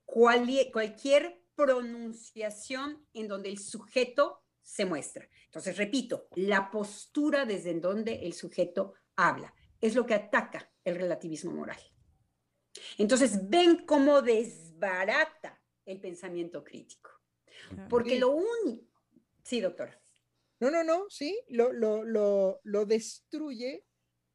cualquier 0.05 1.41
pronunciación 1.55 3.05
en 3.13 3.27
donde 3.27 3.49
el 3.49 3.59
sujeto 3.59 4.43
se 4.61 4.85
muestra. 4.85 5.27
Entonces, 5.45 5.77
repito, 5.77 6.27
la 6.35 6.71
postura 6.71 7.45
desde 7.45 7.71
en 7.71 7.81
donde 7.81 8.25
el 8.25 8.33
sujeto 8.33 8.93
habla 9.15 9.53
es 9.79 9.95
lo 9.95 10.05
que 10.05 10.13
ataca 10.13 10.71
el 10.83 10.95
relativismo 10.95 11.51
moral. 11.51 11.79
Entonces, 12.97 13.49
ven 13.49 13.85
cómo 13.85 14.21
desbarata 14.21 15.61
el 15.85 15.99
pensamiento 15.99 16.63
crítico. 16.63 17.11
Porque 17.89 18.17
lo 18.17 18.31
único... 18.31 19.01
Sí, 19.43 19.59
doctora. 19.59 20.01
No, 20.61 20.71
no, 20.71 20.83
no, 20.83 21.09
sí, 21.09 21.37
lo, 21.49 21.73
lo, 21.73 22.03
lo, 22.03 22.61
lo 22.63 22.85
destruye 22.85 23.83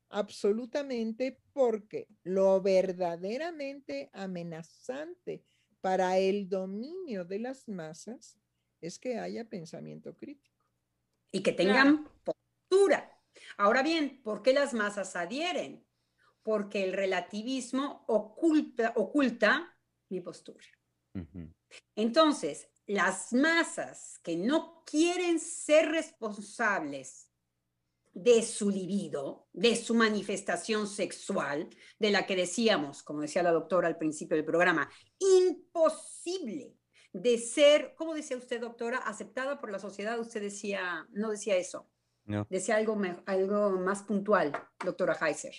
absolutamente 0.08 1.40
porque 1.52 2.08
lo 2.24 2.60
verdaderamente 2.60 4.10
amenazante 4.12 5.44
para 5.80 6.18
el 6.18 6.48
dominio 6.48 7.24
de 7.24 7.38
las 7.38 7.68
masas 7.68 8.38
es 8.80 8.98
que 8.98 9.18
haya 9.18 9.48
pensamiento 9.48 10.16
crítico. 10.16 10.56
y 11.32 11.42
que 11.42 11.52
tengan 11.52 12.08
postura. 12.24 13.20
Ahora 13.56 13.82
bien, 13.82 14.20
¿por 14.22 14.42
qué 14.42 14.52
las 14.52 14.74
masas 14.74 15.14
adhieren? 15.16 15.86
Porque 16.42 16.82
el 16.84 16.92
relativismo 16.92 18.04
oculta, 18.08 18.92
oculta 18.96 19.78
mi 20.08 20.20
postura. 20.20 20.66
Entonces, 21.94 22.68
las 22.86 23.32
masas 23.32 24.18
que 24.22 24.36
no 24.36 24.82
quieren 24.84 25.40
ser 25.40 25.90
responsables 25.90 27.30
de 28.12 28.42
su 28.42 28.70
libido, 28.70 29.48
de 29.52 29.76
su 29.76 29.94
manifestación 29.94 30.86
sexual, 30.86 31.68
de 31.98 32.10
la 32.10 32.26
que 32.26 32.34
decíamos, 32.36 33.02
como 33.02 33.20
decía 33.20 33.42
la 33.42 33.52
doctora 33.52 33.88
al 33.88 33.98
principio 33.98 34.36
del 34.36 34.46
programa, 34.46 34.88
imposible 35.18 36.76
de 37.12 37.38
ser, 37.38 37.94
¿cómo 37.96 38.14
decía 38.14 38.36
usted, 38.36 38.60
doctora? 38.60 38.98
Aceptada 38.98 39.58
por 39.60 39.70
la 39.70 39.78
sociedad, 39.78 40.18
usted 40.18 40.40
decía, 40.42 41.06
no 41.10 41.30
decía 41.30 41.56
eso, 41.56 41.90
No. 42.24 42.46
decía 42.48 42.76
algo, 42.76 42.96
me- 42.96 43.22
algo 43.26 43.70
más 43.70 44.02
puntual, 44.02 44.52
doctora 44.84 45.14
Heiser. 45.20 45.54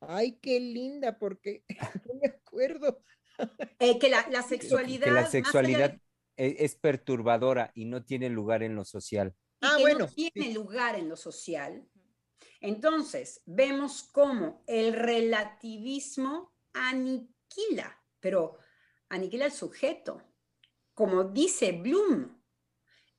Ay, 0.00 0.38
qué 0.40 0.60
linda, 0.60 1.18
porque 1.18 1.64
no 2.06 2.14
me 2.20 2.28
acuerdo. 2.28 3.02
Eh, 3.78 3.98
que 4.00 4.08
la, 4.08 4.42
sexualidad... 4.42 5.04
Que 5.04 5.10
la 5.10 5.26
e- 6.36 6.56
es 6.60 6.74
perturbadora 6.76 7.70
y 7.74 7.84
no 7.86 8.04
tiene 8.04 8.28
lugar 8.28 8.62
en 8.62 8.74
lo 8.74 8.84
social. 8.84 9.34
y 9.60 9.66
Ah, 9.66 9.76
que 9.76 9.82
bueno, 9.82 10.00
no 10.00 10.08
sí. 10.08 10.30
tiene 10.32 10.54
lugar 10.54 10.96
en 10.96 11.08
lo 11.08 11.16
social. 11.16 11.86
Entonces, 12.60 13.42
vemos 13.46 14.04
cómo 14.12 14.62
el 14.66 14.92
relativismo 14.94 16.54
aniquila, 16.74 17.98
pero 18.20 18.58
aniquila 19.08 19.46
al 19.46 19.52
sujeto. 19.52 20.22
Como 20.94 21.24
dice 21.24 21.72
Bloom, 21.72 22.40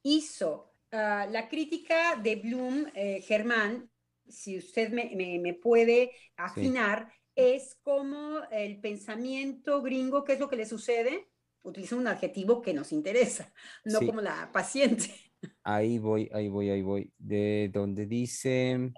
hizo 0.04 0.74
ah, 0.92 1.28
la 1.30 1.48
crítica 1.50 2.16
de 2.18 2.36
Bloom, 2.38 2.88
eh, 2.94 3.22
Germán, 3.22 3.90
si 4.28 4.58
usted 4.58 4.90
me, 4.92 5.12
me- 5.16 5.40
me 5.40 5.54
puede 5.54 6.12
afinar, 6.38 7.12
es 7.38 7.76
como 7.84 8.42
el 8.52 8.82
pensamiento 8.82 9.82
gringo, 9.84 10.24
¿qué 10.24 10.34
es 10.34 10.40
lo 10.40 10.50
que 10.50 10.56
le 10.56 10.66
sucede? 10.66 11.30
Utiliza 11.64 11.96
un 11.96 12.08
adjetivo 12.08 12.62
que 12.62 12.74
nos 12.74 12.92
interesa, 12.92 13.54
no 13.86 14.00
Sí. 14.00 14.08
como 14.08 14.22
la 14.22 14.52
paciente. 14.52 15.06
Ahí 15.64 16.00
voy, 16.00 16.30
ahí 16.34 16.50
voy, 16.50 16.70
ahí 16.72 16.82
voy. 16.82 17.14
De 17.20 17.70
donde 17.72 18.08
dice, 18.08 18.92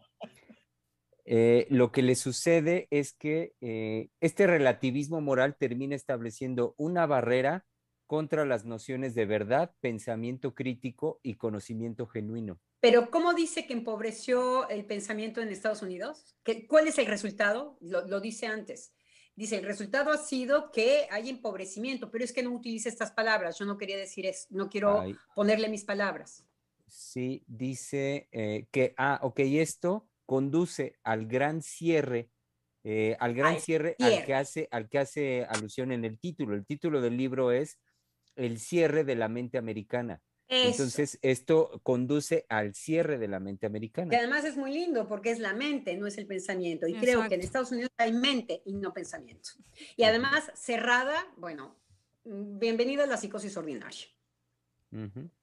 eh, 1.26 1.68
lo 1.70 1.92
que 1.92 2.02
le 2.02 2.16
sucede 2.16 2.88
es 2.92 3.14
que 3.14 3.54
eh, 3.60 4.10
este 4.22 4.48
relativismo 4.48 5.20
moral 5.20 5.58
termina 5.60 5.96
estableciendo 5.96 6.76
una 6.78 7.06
barrera 7.06 7.66
contra 8.10 8.44
las 8.44 8.66
nociones 8.66 9.14
de 9.14 9.28
verdad, 9.28 9.72
pensamiento 9.82 10.56
crítico 10.56 11.20
y 11.22 11.36
conocimiento 11.36 12.08
genuino. 12.08 12.60
Pero 12.80 13.12
¿cómo 13.12 13.36
dice 13.36 13.68
que 13.68 13.74
empobreció 13.74 14.68
el 14.68 14.84
pensamiento 14.86 15.42
en 15.42 15.50
Estados 15.50 15.84
Unidos? 15.84 16.36
¿Qué- 16.44 16.66
¿Cuál 16.66 16.88
es 16.88 16.98
el 16.98 17.06
resultado? 17.06 17.78
Lo, 17.82 18.08
lo 18.08 18.20
dice 18.20 18.48
antes. 18.48 18.96
Dice, 19.36 19.58
el 19.58 19.64
resultado 19.66 20.10
ha 20.12 20.18
sido 20.18 20.72
que 20.72 21.06
hay 21.12 21.30
empobrecimiento, 21.30 22.10
pero 22.10 22.24
es 22.24 22.34
que 22.34 22.42
no 22.42 22.50
utiliza 22.50 22.90
estas 22.90 23.12
palabras. 23.12 23.60
Yo 23.60 23.66
no 23.66 23.78
quería 23.78 23.96
decir 23.98 24.26
eso, 24.26 24.48
no 24.50 24.70
quiero 24.70 25.02
Ay. 25.02 25.16
ponerle 25.36 25.70
mis 25.70 25.84
palabras. 25.86 26.44
Sí, 26.88 27.44
dice 27.46 28.28
eh, 28.32 28.66
que, 28.72 28.96
ah, 28.98 29.20
ok, 29.22 29.40
esto 29.42 30.10
conduce 30.26 30.96
al 31.04 31.28
gran 31.28 31.62
cierre, 31.62 32.32
eh, 32.84 33.16
al 33.20 33.36
gran 33.36 33.54
Al 33.56 33.62
cierre, 33.62 33.96
al 34.00 34.10
cierre. 34.10 34.26
que 34.26 34.34
hace, 34.34 34.68
al 34.72 34.90
que 34.90 34.98
hace 34.98 35.46
alusión 35.48 35.92
en 35.92 36.06
el 36.06 36.18
título. 36.18 36.56
El 36.56 36.66
título 36.66 37.02
del 37.02 37.16
libro 37.16 37.52
es 37.52 37.78
El 38.40 38.60
cierre 38.60 39.04
de 39.04 39.16
la 39.16 39.28
mente 39.28 39.58
americana. 39.58 40.22
Eso. 40.48 40.70
Entonces, 40.70 41.20
esto 41.22 41.80
conduce 41.84 42.46
al 42.50 42.74
cierre 42.74 43.20
de 43.20 43.28
la 43.28 43.40
mente 43.40 43.62
Que 43.62 43.66
americana. 43.68 44.18
además 44.18 44.46
es 44.46 44.58
muy 44.58 44.74
lindo 44.74 45.08
porque 45.08 45.30
es 45.30 45.40
la 45.40 45.54
mente, 45.54 45.96
no 45.96 46.08
es 46.08 46.18
el 46.18 46.26
pensamiento. 46.26 46.88
Y 46.88 46.96
creo 46.96 47.28
que 47.28 47.36
en. 47.36 47.42
Estados 47.42 47.72
Unidos 47.72 47.92
hay 47.98 48.14
mente 48.14 48.64
y 48.66 48.74
no 48.74 48.94
pensamiento. 48.94 49.52
Y 49.96 50.04
además, 50.04 50.52
cerrada, 50.56 51.28
bueno, 51.38 51.76
mm, 52.24 52.58
bienvenida 52.58 53.04
a 53.04 53.08
la 53.08 53.18
psicosis 53.18 53.56
ordinaria. 53.58 54.08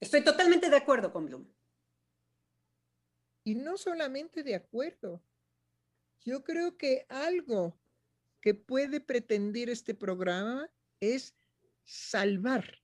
Estoy 0.00 0.24
totalmente 0.24 0.70
de 0.70 0.76
acuerdo 0.76 1.12
con 1.12 1.26
Bloom. 1.26 1.46
Y 3.44 3.54
no 3.54 3.76
solamente 3.76 4.42
de 4.42 4.56
acuerdo. 4.56 5.22
Yo 6.24 6.42
creo 6.42 6.76
que 6.76 7.06
algo 7.08 7.78
que 8.40 8.54
puede 8.54 9.00
pretender 9.00 9.70
este 9.70 9.94
programa 9.94 10.68
es 10.98 11.36
salvar 11.84 12.82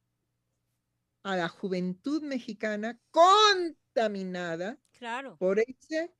a 1.22 1.36
la 1.36 1.48
juventud 1.48 2.22
mexicana 2.22 3.00
contaminada 3.10 4.80
Claro. 4.92 5.36
por 5.38 5.58
ese 5.60 6.14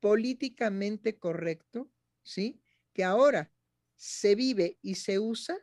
políticamente 0.00 1.18
correcto, 1.18 1.90
¿sí? 2.22 2.62
Que 2.92 3.04
ahora 3.04 3.52
se 3.96 4.34
vive 4.34 4.78
y 4.82 4.94
se 4.96 5.18
usa 5.18 5.58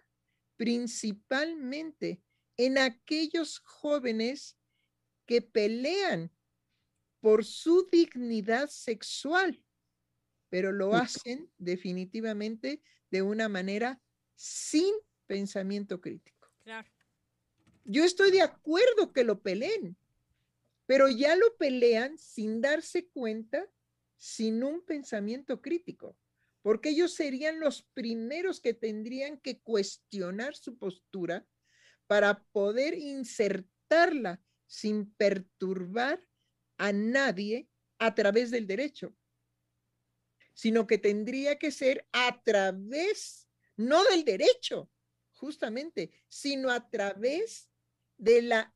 principalmente 0.58 2.22
en 2.58 2.78
aquellos 2.78 3.60
jóvenes 3.60 4.58
que 5.26 5.42
pelean 5.42 6.32
por 7.20 7.46
su 7.46 7.88
dignidad 7.92 8.70
sexual, 8.70 9.64
pero 10.50 10.72
lo 10.72 10.96
hacen 10.96 11.52
definitivamente 11.58 12.82
de 13.12 13.22
una 13.22 13.50
manera 13.50 14.02
sin 14.36 14.94
pensamiento 15.26 16.00
crítico. 16.00 16.50
Claro. 16.64 16.90
Yo 17.90 18.04
estoy 18.04 18.32
de 18.32 18.42
acuerdo 18.42 19.14
que 19.14 19.24
lo 19.24 19.42
peleen, 19.42 19.96
pero 20.88 21.08
ya 21.08 21.38
lo 21.38 21.56
pelean 21.56 22.18
sin 22.18 22.60
darse 22.60 23.08
cuenta, 23.08 23.66
sin 24.18 24.62
un 24.62 24.84
pensamiento 24.84 25.62
crítico, 25.62 26.18
porque 26.62 26.90
ellos 26.90 27.14
serían 27.14 27.62
los 27.62 27.84
primeros 27.94 28.60
que 28.60 28.74
tendrían 28.74 29.38
que 29.40 29.62
cuestionar 29.62 30.54
su 30.54 30.78
postura 30.78 31.48
para 32.08 32.44
poder 32.52 32.94
insertarla 32.94 34.44
sin 34.66 35.10
perturbar 35.14 36.22
a 36.78 36.92
nadie 36.92 37.70
a 38.00 38.14
través 38.16 38.52
del 38.52 38.68
derecho, 38.68 39.16
sino 40.54 40.88
que 40.88 40.98
tendría 40.98 41.58
que 41.58 41.72
ser 41.72 42.06
a 42.12 42.44
través, 42.44 43.48
no 43.78 44.04
del 44.04 44.26
derecho, 44.26 44.92
justamente, 45.32 46.12
sino 46.28 46.70
a 46.70 46.90
través 46.90 47.70
de 48.18 48.42
la 48.42 48.74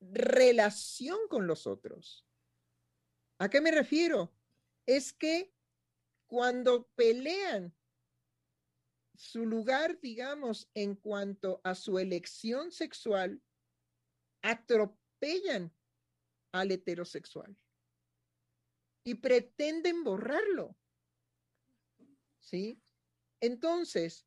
relación 0.00 1.18
con 1.28 1.46
los 1.46 1.66
otros. 1.66 2.26
¿A 3.38 3.48
qué 3.48 3.60
me 3.60 3.70
refiero? 3.70 4.32
Es 4.86 5.12
que 5.12 5.52
cuando 6.26 6.88
pelean 6.94 7.74
su 9.14 9.46
lugar, 9.46 9.98
digamos, 10.00 10.70
en 10.74 10.94
cuanto 10.94 11.60
a 11.64 11.74
su 11.74 11.98
elección 11.98 12.70
sexual, 12.70 13.42
atropellan 14.42 15.74
al 16.52 16.70
heterosexual 16.70 17.56
y 19.04 19.14
pretenden 19.14 20.04
borrarlo. 20.04 20.76
¿Sí? 22.40 22.80
Entonces, 23.40 24.26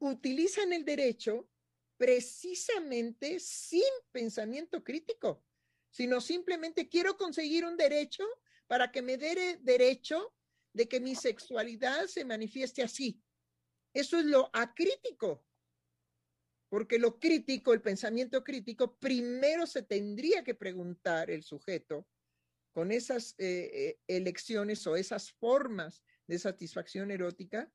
utilizan 0.00 0.72
el 0.72 0.84
derecho 0.84 1.48
precisamente 1.96 3.38
sin 3.40 3.82
pensamiento 4.12 4.82
crítico, 4.82 5.44
sino 5.90 6.20
simplemente 6.20 6.88
quiero 6.88 7.16
conseguir 7.16 7.64
un 7.64 7.76
derecho 7.76 8.24
para 8.66 8.90
que 8.90 9.02
me 9.02 9.16
dé 9.16 9.58
derecho 9.62 10.34
de 10.72 10.88
que 10.88 11.00
mi 11.00 11.14
sexualidad 11.14 12.06
se 12.06 12.24
manifieste 12.24 12.82
así. 12.82 13.22
Eso 13.92 14.18
es 14.18 14.24
lo 14.24 14.50
acrítico, 14.52 15.46
porque 16.68 16.98
lo 16.98 17.20
crítico, 17.20 17.72
el 17.72 17.80
pensamiento 17.80 18.42
crítico, 18.42 18.96
primero 18.96 19.66
se 19.66 19.82
tendría 19.82 20.42
que 20.42 20.54
preguntar 20.54 21.30
el 21.30 21.44
sujeto 21.44 22.08
con 22.72 22.90
esas 22.90 23.36
eh, 23.38 23.70
eh, 23.72 24.00
elecciones 24.08 24.84
o 24.88 24.96
esas 24.96 25.30
formas 25.30 26.02
de 26.26 26.40
satisfacción 26.40 27.12
erótica, 27.12 27.72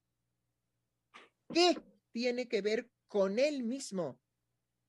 ¿qué 1.53 1.77
tiene 2.11 2.49
que 2.49 2.61
ver 2.61 2.91
con 3.09 3.37
él 3.39 3.63
mismo? 3.63 4.17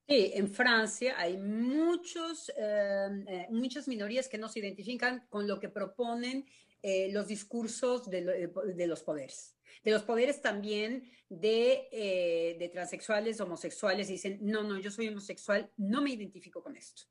Sí, 0.06 0.32
en 0.34 0.48
Francia 0.48 1.14
hay 1.18 1.36
muchos, 1.36 2.50
eh, 2.56 3.08
eh, 3.28 3.46
muchas 3.50 3.88
minorías 3.88 4.28
que 4.28 4.38
no 4.38 4.48
se 4.48 4.58
identifican 4.60 5.26
con 5.28 5.46
lo 5.46 5.58
que 5.58 5.68
proponen 5.68 6.46
eh, 6.82 7.10
los 7.12 7.28
discursos 7.28 8.08
de, 8.10 8.20
lo- 8.22 8.32
de 8.64 8.86
los 8.86 9.02
poderes. 9.02 9.56
De 9.84 9.90
los 9.90 10.02
poderes 10.02 10.42
también 10.42 11.10
de, 11.28 11.88
eh, 11.92 12.56
de 12.58 12.68
transexuales, 12.68 13.40
homosexuales, 13.40 14.08
dicen, 14.08 14.38
no, 14.42 14.62
no, 14.62 14.78
yo 14.78 14.90
soy 14.90 15.08
homosexual, 15.08 15.70
no 15.76 16.02
me 16.02 16.10
identifico 16.10 16.62
con 16.62 16.76
esto. 16.76 17.02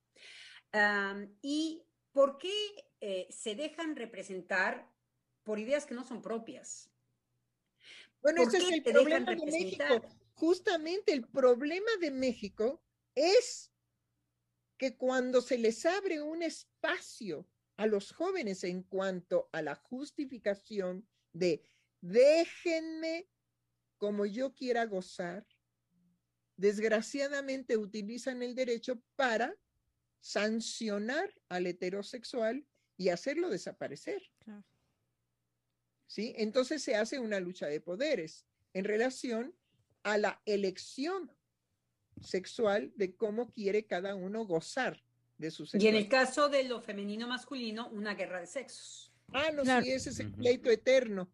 ¿Y 1.42 1.84
por 2.12 2.38
qué 2.38 2.54
eh, 3.00 3.28
se 3.30 3.56
dejan 3.56 3.96
representar 3.96 4.92
por 5.44 5.58
ideas 5.58 5.86
que 5.86 5.96
no 5.96 6.04
son 6.04 6.22
propias? 6.22 6.92
Bueno, 8.22 8.44
¿Por 8.44 8.56
ese 8.56 8.58
es 8.58 8.72
el 8.72 8.84
problema 8.84 9.36
de 9.36 9.46
México. 9.46 10.02
Justamente 10.40 11.12
el 11.12 11.28
problema 11.28 11.92
de 12.00 12.12
México 12.12 12.82
es 13.14 13.74
que 14.78 14.96
cuando 14.96 15.42
se 15.42 15.58
les 15.58 15.86
abre 15.86 16.22
un 16.22 16.42
espacio 16.44 17.46
a 17.76 17.86
los 17.88 18.14
jóvenes 18.14 18.64
en 18.64 18.84
cuanto 18.84 19.50
a 19.52 19.62
la 19.62 19.76
justificación 19.76 21.06
de 21.34 21.62
déjenme 22.00 23.28
como 23.98 24.26
yo 24.26 24.56
quiera 24.56 24.86
gozar, 24.86 25.46
desgraciadamente 26.56 27.76
utilizan 27.76 28.42
el 28.42 28.56
derecho 28.56 29.04
para 29.18 29.58
sancionar 30.22 31.34
al 31.50 31.68
heterosexual 31.68 32.66
y 32.96 33.10
hacerlo 33.10 33.50
desaparecer. 33.50 34.22
Claro. 34.40 34.64
¿sí? 36.08 36.34
Entonces 36.38 36.82
se 36.82 36.96
hace 36.96 37.20
una 37.20 37.42
lucha 37.42 37.68
de 37.68 37.82
poderes 37.82 38.46
en 38.72 38.86
relación 38.86 39.59
a 40.14 40.18
la 40.18 40.42
elección 40.46 41.32
sexual 42.22 42.92
de 42.96 43.16
cómo 43.16 43.52
quiere 43.52 43.86
cada 43.86 44.16
uno 44.16 44.46
gozar 44.46 45.02
de 45.38 45.52
su 45.52 45.64
Y 45.64 45.66
en 45.66 45.70
sexualidad. 45.70 46.02
el 46.02 46.10
caso 46.10 46.50
de 46.50 46.64
lo 46.66 46.82
femenino 46.82 47.28
masculino, 47.28 47.88
una 47.90 48.14
guerra 48.16 48.42
de 48.42 48.48
sexos. 48.48 49.14
Ah, 49.32 49.52
no, 49.54 49.64
Claro. 49.64 49.86
sí, 49.86 49.92
ese 49.92 50.10
es 50.10 50.20
el 50.20 50.34
pleito 50.34 50.70
eterno. 50.70 51.30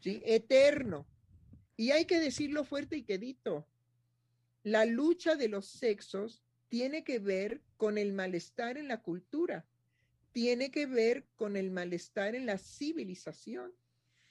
¿sí? 0.00 0.22
Eterno. 0.24 1.06
Y 1.76 1.90
hay 1.90 2.04
que 2.06 2.20
decirlo 2.20 2.64
fuerte 2.64 2.96
y 2.96 3.02
quedito. 3.02 3.66
La 4.62 4.84
lucha 4.86 5.34
de 5.36 5.48
los 5.48 5.66
sexos 5.66 6.42
tiene 6.68 7.04
que 7.04 7.18
ver 7.18 7.60
con 7.76 7.98
el 7.98 8.12
malestar 8.12 8.78
en 8.78 8.88
la 8.88 9.02
cultura, 9.02 9.66
tiene 10.32 10.70
que 10.70 10.86
ver 10.86 11.26
con 11.36 11.56
el 11.56 11.70
malestar 11.70 12.34
en 12.34 12.46
la 12.46 12.56
civilización. 12.58 13.72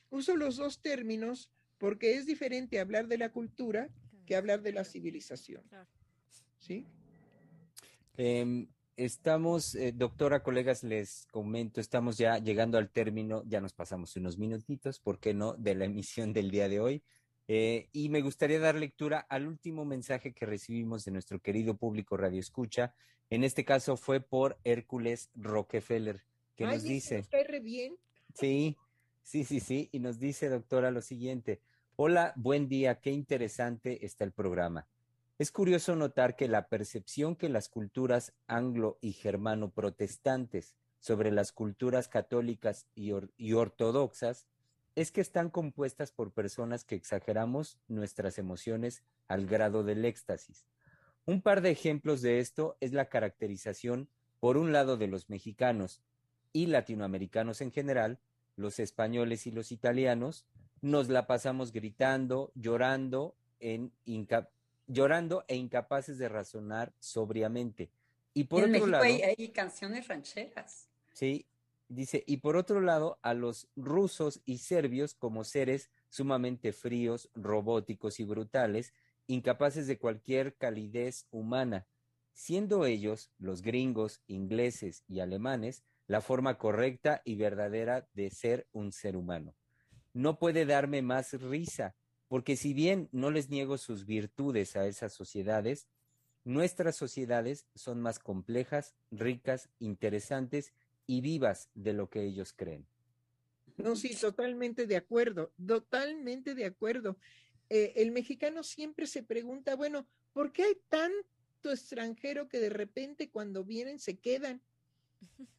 Uso 0.10 0.36
los 0.36 0.56
dos 0.58 0.82
términos 0.82 1.52
porque 1.84 2.16
es 2.16 2.26
diferente 2.26 2.80
hablar 2.80 3.10
de 3.10 3.18
la 3.18 3.34
cultura 3.34 3.90
que 4.26 4.38
hablar 4.38 4.62
de 4.62 4.72
la 4.72 4.86
civilización. 4.86 5.62
¿Sí? 6.58 6.88
Em, 8.16 8.70
estamos, 8.96 9.76
eh, 9.76 9.92
doctora, 9.92 10.44
colegas, 10.44 10.84
les 10.84 11.28
comento, 11.30 11.82
estamos 11.82 12.18
ya 12.18 12.38
llegando 12.38 12.78
al 12.78 12.90
término, 12.90 13.44
ya 13.48 13.60
nos 13.60 13.74
pasamos 13.74 14.16
unos 14.16 14.38
minutitos, 14.38 15.02
¿por 15.02 15.20
qué 15.20 15.34
no?, 15.34 15.56
de 15.56 15.76
la 15.76 15.84
emisión 15.84 16.32
del 16.32 16.52
día 16.52 16.70
de 16.70 16.80
hoy. 16.80 17.04
Eh, 17.50 17.90
y 17.92 18.08
me 18.08 18.22
gustaría 18.22 18.62
dar 18.62 18.76
lectura 18.76 19.20
al 19.20 19.46
último 19.46 19.84
mensaje 19.84 20.34
que 20.34 20.46
recibimos 20.46 21.04
de 21.04 21.12
nuestro 21.12 21.42
querido 21.42 21.76
público 21.76 22.16
Radio 22.16 22.40
Escucha. 22.40 22.96
En 23.30 23.44
este 23.44 23.66
caso 23.66 23.98
fue 23.98 24.22
por 24.22 24.58
Hércules 24.64 25.32
Rockefeller, 25.36 26.24
que 26.56 26.64
Ay, 26.64 26.76
nos 26.76 26.84
dice. 26.84 27.18
nos 27.18 27.28
cae 27.28 27.44
re 27.44 27.60
bien. 27.60 27.98
Sí, 28.36 28.78
sí, 29.22 29.44
sí, 29.44 29.60
sí. 29.60 29.90
Y 29.92 30.00
nos 30.00 30.18
dice, 30.18 30.48
doctora, 30.48 30.90
lo 30.90 31.02
siguiente. 31.02 31.60
Hola, 31.96 32.34
buen 32.36 32.70
día, 32.70 33.00
qué 33.02 33.12
interesante 33.12 34.04
está 34.04 34.24
el 34.24 34.32
programa. 34.32 34.88
Es 35.38 35.52
curioso 35.52 35.96
notar 35.96 36.36
que 36.36 36.48
la 36.48 36.68
percepción 36.68 37.36
que 37.36 37.50
las 37.50 37.70
culturas 37.70 38.34
anglo 38.48 38.98
y 39.00 39.14
germano 39.14 39.70
protestantes 39.70 40.76
sobre 41.00 41.32
las 41.32 41.52
culturas 41.52 42.08
católicas 42.08 42.88
y, 42.96 43.12
y 43.38 43.54
ortodoxas 43.54 44.48
es 44.96 45.12
que 45.12 45.22
están 45.22 45.52
compuestas 45.52 46.12
por 46.12 46.34
personas 46.34 46.84
que 46.84 46.96
exageramos 46.96 47.78
nuestras 47.88 48.40
emociones 48.40 49.04
al 49.28 49.46
grado 49.46 49.84
del 49.84 50.04
éxtasis. 50.04 50.66
Un 51.28 51.44
par 51.44 51.62
de 51.62 51.70
ejemplos 51.70 52.24
de 52.24 52.40
esto 52.40 52.76
es 52.80 52.92
la 52.92 53.06
caracterización, 53.06 54.10
por 54.40 54.58
un 54.58 54.72
lado, 54.72 54.98
de 54.98 55.08
los 55.08 55.30
mexicanos 55.30 56.02
y 56.54 56.66
latinoamericanos 56.66 57.62
en 57.62 57.72
general, 57.72 58.20
los 58.56 58.80
españoles 58.80 59.46
y 59.46 59.52
los 59.52 59.72
italianos, 59.72 60.48
nos 60.84 61.08
la 61.08 61.28
pasamos 61.28 61.72
gritando, 61.72 62.52
llorando, 62.56 63.38
en 63.62 63.94
llorando 64.86 65.46
e 65.48 65.56
incapaces 65.56 66.18
de 66.18 66.28
razonar 66.28 66.94
sobriamente. 67.00 67.90
Y 68.34 68.44
por 68.44 68.60
en 68.60 68.66
otro 68.66 68.72
México 68.72 68.88
lado, 68.92 69.04
hay, 69.06 69.22
hay 69.22 69.50
canciones 69.50 70.10
rancheras. 70.10 70.90
Sí, 71.14 71.46
dice, 71.88 72.26
y 72.28 72.38
por 72.38 72.58
otro 72.58 72.82
lado, 72.82 73.18
a 73.22 73.34
los 73.34 73.70
rusos 73.78 74.42
y 74.46 74.58
serbios 74.58 75.16
como 75.16 75.46
seres 75.46 75.90
sumamente 76.10 76.74
fríos, 76.74 77.30
robóticos 77.34 78.20
y 78.20 78.26
brutales, 78.26 78.94
incapaces 79.28 79.88
de 79.88 79.98
cualquier 79.98 80.56
calidez 80.56 81.28
humana, 81.32 81.88
siendo 82.34 82.86
ellos, 82.86 83.32
los 83.38 83.62
gringos, 83.62 84.22
ingleses 84.28 85.06
y 85.08 85.22
alemanes, 85.22 85.86
la 86.08 86.20
forma 86.20 86.58
correcta 86.58 87.22
y 87.24 87.36
verdadera 87.36 88.10
de 88.14 88.30
ser 88.32 88.68
un 88.74 88.92
ser 88.92 89.16
humano. 89.16 89.56
No 90.14 90.40
puede 90.40 90.66
darme 90.66 91.02
más 91.02 91.34
risa, 91.34 91.96
porque 92.28 92.56
si 92.56 92.74
bien 92.74 93.10
no 93.12 93.32
les 93.32 93.50
niego 93.50 93.78
sus 93.78 94.06
virtudes 94.06 94.76
a 94.76 94.88
esas 94.88 95.14
sociedades, 95.14 95.88
nuestras 96.44 96.96
sociedades 96.96 97.68
son 97.76 98.02
más 98.02 98.20
complejas, 98.20 98.96
ricas, 99.12 99.70
interesantes 99.80 100.74
y 101.08 101.22
vivas 101.22 101.70
de 101.74 101.94
lo 101.94 102.10
que 102.10 102.24
ellos 102.24 102.54
creen. 102.54 102.88
No, 103.78 103.96
sí, 103.96 104.16
totalmente 104.16 104.86
de 104.86 104.96
acuerdo, 104.96 105.52
totalmente 105.66 106.54
de 106.54 106.66
acuerdo. 106.66 107.18
Eh, 107.70 107.94
el 107.96 108.12
mexicano 108.12 108.64
siempre 108.64 109.08
se 109.08 109.24
pregunta, 109.24 109.76
bueno, 109.76 110.08
¿por 110.32 110.52
qué 110.52 110.64
hay 110.64 110.78
tanto 110.90 111.72
extranjero 111.72 112.48
que 112.48 112.60
de 112.60 112.70
repente 112.70 113.30
cuando 113.30 113.64
vienen 113.64 114.00
se 114.00 114.18
quedan? 114.18 114.62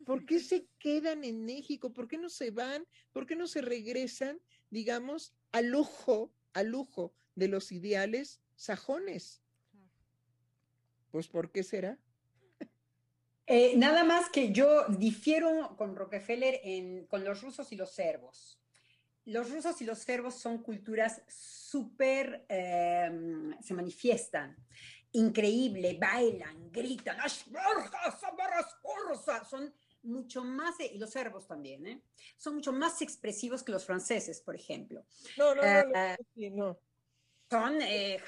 ¿Por 0.05 0.27
qué 0.27 0.41
se 0.41 0.67
quedan 0.79 1.25
en 1.25 1.45
México? 1.45 1.93
¿Por 1.93 2.09
qué 2.09 2.19
no 2.19 2.29
se 2.29 2.51
van? 2.51 2.87
¿Por 3.13 3.27
qué 3.27 3.37
no 3.37 3.47
se 3.47 3.63
regresan, 3.63 4.41
digamos, 4.71 5.35
al 5.53 5.67
lujo, 5.67 6.33
al 6.53 6.69
lujo 6.69 7.15
de 7.35 7.49
los 7.49 7.73
ideales 7.73 8.41
sajones? 8.57 9.43
Pues, 11.11 11.29
¿por 11.29 11.51
qué 11.51 11.63
será? 11.63 11.99
Eh, 13.47 13.77
nada 13.77 14.05
más 14.05 14.31
que 14.31 14.53
yo 14.53 14.87
difiero 14.89 15.77
con 15.77 15.97
Rockefeller 15.97 16.61
en, 16.65 17.07
con 17.07 17.25
los 17.25 17.43
rusos 17.43 17.71
y 17.73 17.77
los 17.77 17.93
serbos. 17.93 18.59
Los 19.27 19.51
rusos 19.51 19.81
y 19.81 19.85
los 19.85 19.99
serbos 19.99 20.35
son 20.35 20.63
culturas 20.63 21.23
súper, 21.29 22.45
eh, 22.49 23.11
se 23.63 23.75
manifiestan, 23.75 24.57
increíble, 25.15 25.99
bailan, 25.99 26.71
gritan, 26.71 27.17
son 29.49 29.75
mucho 30.03 30.45
más, 30.45 30.75
y 30.81 30.99
los 30.99 31.11
serbos 31.11 31.47
también, 31.47 31.87
¿eh? 31.87 32.03
son 32.37 32.57
mucho 32.57 32.73
más 32.73 33.01
expresivos 33.03 33.63
que 33.63 33.73
los 33.73 33.85
franceses, 33.85 34.41
por 34.41 34.55
ejemplo. 34.55 35.05
No, 35.39 35.55
no, 35.55 35.63
no, 35.63 35.85
no, 36.37 36.51
no 36.51 36.79
son 37.51 37.81
eh, 37.83 38.21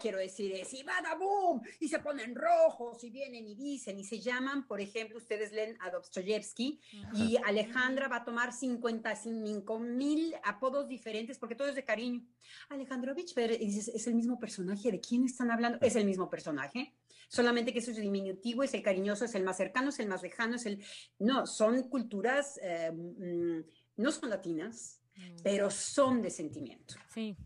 quiero 0.00 0.18
decir, 0.18 0.52
es 0.54 0.72
y 0.74 0.84
boom, 1.18 1.62
y 1.80 1.88
se 1.88 1.98
ponen 1.98 2.34
rojos 2.34 3.02
y 3.02 3.10
vienen 3.10 3.46
y 3.46 3.54
dicen 3.54 3.98
y 3.98 4.04
se 4.04 4.20
llaman, 4.20 4.66
por 4.66 4.80
ejemplo, 4.80 5.18
ustedes 5.18 5.52
leen 5.52 5.76
a 5.80 5.90
Dostoyevsky 5.90 6.80
y 7.14 7.36
Alejandra 7.44 8.08
va 8.08 8.16
a 8.16 8.24
tomar 8.24 8.52
55 8.52 9.78
mil 9.78 10.34
apodos 10.44 10.88
diferentes 10.88 11.38
porque 11.38 11.54
todo 11.54 11.68
es 11.68 11.74
de 11.74 11.84
cariño. 11.84 12.24
Alejandrovich, 12.68 13.34
dices, 13.34 13.88
es 13.88 14.06
el 14.06 14.14
mismo 14.14 14.38
personaje, 14.38 14.92
¿de 14.92 15.00
quién 15.00 15.24
están 15.24 15.50
hablando? 15.50 15.78
Es 15.80 15.96
el 15.96 16.04
mismo 16.04 16.28
personaje, 16.30 16.94
solamente 17.28 17.72
que 17.72 17.78
eso 17.78 17.90
es 17.90 17.96
diminutivo, 17.96 18.62
es 18.62 18.74
el 18.74 18.82
cariñoso, 18.82 19.24
es 19.24 19.34
el 19.34 19.44
más 19.44 19.56
cercano, 19.56 19.88
es 19.88 19.98
el 19.98 20.08
más 20.08 20.22
lejano, 20.22 20.56
es 20.56 20.66
el... 20.66 20.84
No, 21.18 21.46
son 21.46 21.88
culturas, 21.88 22.60
eh, 22.62 22.92
mm, 22.92 23.64
no 23.96 24.12
son 24.12 24.30
latinas, 24.30 25.00
mm. 25.16 25.36
pero 25.42 25.70
son 25.70 26.22
de 26.22 26.30
sentimiento. 26.30 26.94
Sí. 27.12 27.36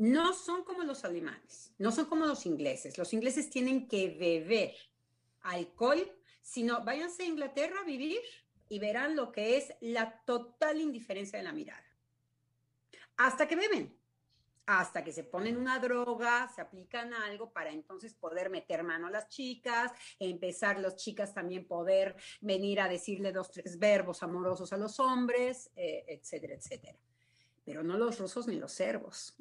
No 0.00 0.32
son 0.32 0.64
como 0.64 0.82
los 0.82 1.04
alemanes, 1.04 1.74
no 1.76 1.92
son 1.92 2.06
como 2.06 2.24
los 2.24 2.46
ingleses. 2.46 2.96
Los 2.96 3.12
ingleses 3.12 3.50
tienen 3.50 3.86
que 3.86 4.08
beber 4.08 4.74
alcohol, 5.42 6.10
sino 6.40 6.82
váyanse 6.82 7.24
a 7.24 7.26
Inglaterra 7.26 7.80
a 7.82 7.84
vivir 7.84 8.22
y 8.70 8.78
verán 8.78 9.14
lo 9.14 9.30
que 9.30 9.58
es 9.58 9.74
la 9.82 10.22
total 10.24 10.80
indiferencia 10.80 11.38
de 11.38 11.44
la 11.44 11.52
mirada. 11.52 11.84
Hasta 13.18 13.46
que 13.46 13.56
beben, 13.56 13.94
hasta 14.64 15.04
que 15.04 15.12
se 15.12 15.22
ponen 15.22 15.58
una 15.58 15.78
droga, 15.78 16.48
se 16.48 16.62
aplican 16.62 17.12
algo 17.12 17.52
para 17.52 17.70
entonces 17.70 18.14
poder 18.14 18.48
meter 18.48 18.82
mano 18.82 19.08
a 19.08 19.10
las 19.10 19.28
chicas, 19.28 19.92
empezar 20.18 20.80
las 20.80 20.96
chicas 20.96 21.34
también 21.34 21.66
poder 21.68 22.16
venir 22.40 22.80
a 22.80 22.88
decirle 22.88 23.32
dos, 23.32 23.50
tres 23.50 23.78
verbos 23.78 24.22
amorosos 24.22 24.72
a 24.72 24.78
los 24.78 24.98
hombres, 24.98 25.70
eh, 25.76 26.06
etcétera, 26.08 26.54
etcétera. 26.54 26.98
Pero 27.66 27.82
no 27.82 27.98
los 27.98 28.18
rusos 28.18 28.46
ni 28.46 28.56
los 28.56 28.72
serbos. 28.72 29.36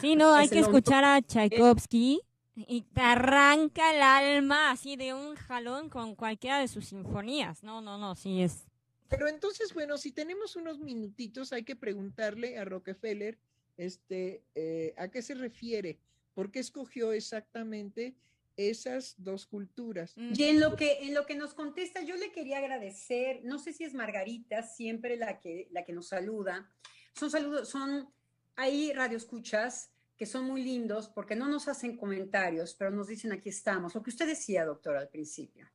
Sí, 0.00 0.16
no, 0.16 0.34
hay 0.34 0.48
que 0.48 0.60
escuchar 0.60 1.04
a 1.04 1.20
Tchaikovsky 1.22 2.20
y 2.54 2.82
te 2.82 3.00
arranca 3.00 3.94
el 3.94 4.02
alma 4.02 4.70
así 4.70 4.96
de 4.96 5.12
un 5.12 5.34
jalón 5.36 5.90
con 5.90 6.14
cualquiera 6.14 6.58
de 6.58 6.68
sus 6.68 6.86
sinfonías. 6.86 7.62
No, 7.62 7.80
no, 7.80 7.98
no, 7.98 8.14
sí 8.14 8.42
es. 8.42 8.66
Pero 9.08 9.28
entonces, 9.28 9.74
bueno, 9.74 9.98
si 9.98 10.10
tenemos 10.10 10.56
unos 10.56 10.78
minutitos, 10.78 11.52
hay 11.52 11.64
que 11.64 11.76
preguntarle 11.76 12.58
a 12.58 12.64
Rockefeller 12.64 13.38
este, 13.76 14.42
eh, 14.54 14.94
a 14.96 15.08
qué 15.08 15.22
se 15.22 15.34
refiere, 15.34 16.00
por 16.34 16.50
qué 16.50 16.60
escogió 16.60 17.12
exactamente 17.12 18.16
esas 18.56 19.14
dos 19.18 19.46
culturas. 19.46 20.14
Y 20.16 20.44
en 20.44 20.60
lo 20.60 20.76
que 20.76 21.06
en 21.06 21.14
lo 21.14 21.26
que 21.26 21.36
nos 21.36 21.52
contesta, 21.52 22.00
yo 22.02 22.16
le 22.16 22.32
quería 22.32 22.58
agradecer, 22.58 23.40
no 23.44 23.58
sé 23.58 23.74
si 23.74 23.84
es 23.84 23.92
Margarita, 23.92 24.62
siempre 24.62 25.16
la 25.16 25.40
que 25.40 25.68
la 25.70 25.84
que 25.84 25.92
nos 25.92 26.08
saluda. 26.08 26.70
Son 27.12 27.30
saludos, 27.30 27.68
son 27.68 28.08
hay 28.56 28.92
radioescuchas 28.92 29.90
que 30.16 30.26
son 30.26 30.46
muy 30.46 30.62
lindos 30.62 31.08
porque 31.08 31.36
no 31.36 31.46
nos 31.48 31.68
hacen 31.68 31.96
comentarios, 31.96 32.74
pero 32.74 32.90
nos 32.90 33.08
dicen 33.08 33.32
aquí 33.32 33.50
estamos. 33.50 33.94
Lo 33.94 34.02
que 34.02 34.10
usted 34.10 34.26
decía, 34.26 34.64
doctor, 34.64 34.96
al 34.96 35.08
principio. 35.08 35.70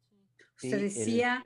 Usted 0.55 0.81
decía 0.81 1.43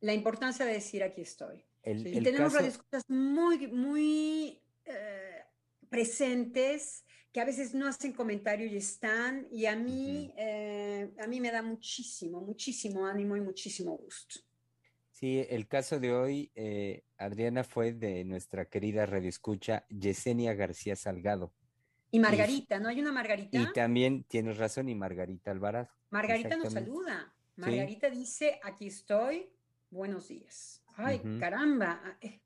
la 0.00 0.14
importancia 0.14 0.64
de 0.64 0.72
decir 0.72 1.02
aquí 1.02 1.22
estoy. 1.22 1.64
y 1.84 2.22
tenemos 2.22 2.52
radioescuchas 2.52 3.02
muy, 3.08 3.66
muy 3.68 4.60
eh, 4.84 5.44
presentes 5.88 7.04
que 7.32 7.40
a 7.40 7.44
veces 7.44 7.74
no 7.74 7.86
hacen 7.86 8.12
comentario 8.12 8.66
y 8.66 8.76
están, 8.76 9.46
y 9.50 9.66
a 9.66 9.76
mí, 9.76 10.32
eh, 10.36 11.10
a 11.18 11.26
mí 11.26 11.40
me 11.40 11.50
da 11.50 11.62
muchísimo, 11.62 12.40
muchísimo 12.40 13.06
ánimo 13.06 13.36
y 13.36 13.40
muchísimo 13.40 13.96
gusto. 13.96 14.40
Sí, 15.18 15.44
el 15.50 15.66
caso 15.66 15.98
de 15.98 16.14
hoy, 16.14 16.52
eh, 16.54 17.02
Adriana, 17.16 17.64
fue 17.64 17.92
de 17.92 18.24
nuestra 18.24 18.66
querida 18.66 19.04
radioescucha 19.04 19.84
Yesenia 19.88 20.54
García 20.54 20.94
Salgado. 20.94 21.52
Y 22.12 22.20
Margarita, 22.20 22.78
¿no 22.78 22.88
hay 22.88 23.00
una 23.00 23.10
Margarita? 23.10 23.58
Y 23.58 23.72
también 23.72 24.22
tienes 24.28 24.58
razón, 24.58 24.88
y 24.88 24.94
Margarita 24.94 25.50
Alvarado. 25.50 25.88
Margarita 26.10 26.54
nos 26.54 26.72
saluda. 26.72 27.34
Margarita 27.56 28.08
dice, 28.08 28.60
aquí 28.62 28.86
estoy, 28.86 29.50
buenos 29.90 30.28
días. 30.28 30.84
Ay, 30.94 31.20
caramba. 31.40 32.16
Eh, 32.20 32.40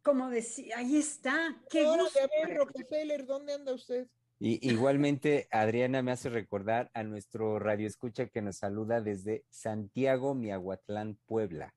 como 0.00 0.30
decía, 0.30 0.78
ahí 0.78 0.96
está. 0.96 1.60
Qué 1.68 1.82
gusto. 1.82 2.20
Rockefeller, 2.54 3.26
¿dónde 3.26 3.54
anda 3.54 3.74
usted? 3.74 4.06
Y 4.38 4.64
igualmente, 4.70 5.48
Adriana 5.50 6.02
me 6.02 6.12
hace 6.12 6.28
recordar 6.28 6.88
a 6.94 7.02
nuestro 7.02 7.58
radioescucha 7.58 8.28
que 8.28 8.42
nos 8.42 8.58
saluda 8.58 9.00
desde 9.00 9.44
Santiago, 9.50 10.36
Miahuatlán, 10.36 11.18
Puebla. 11.26 11.74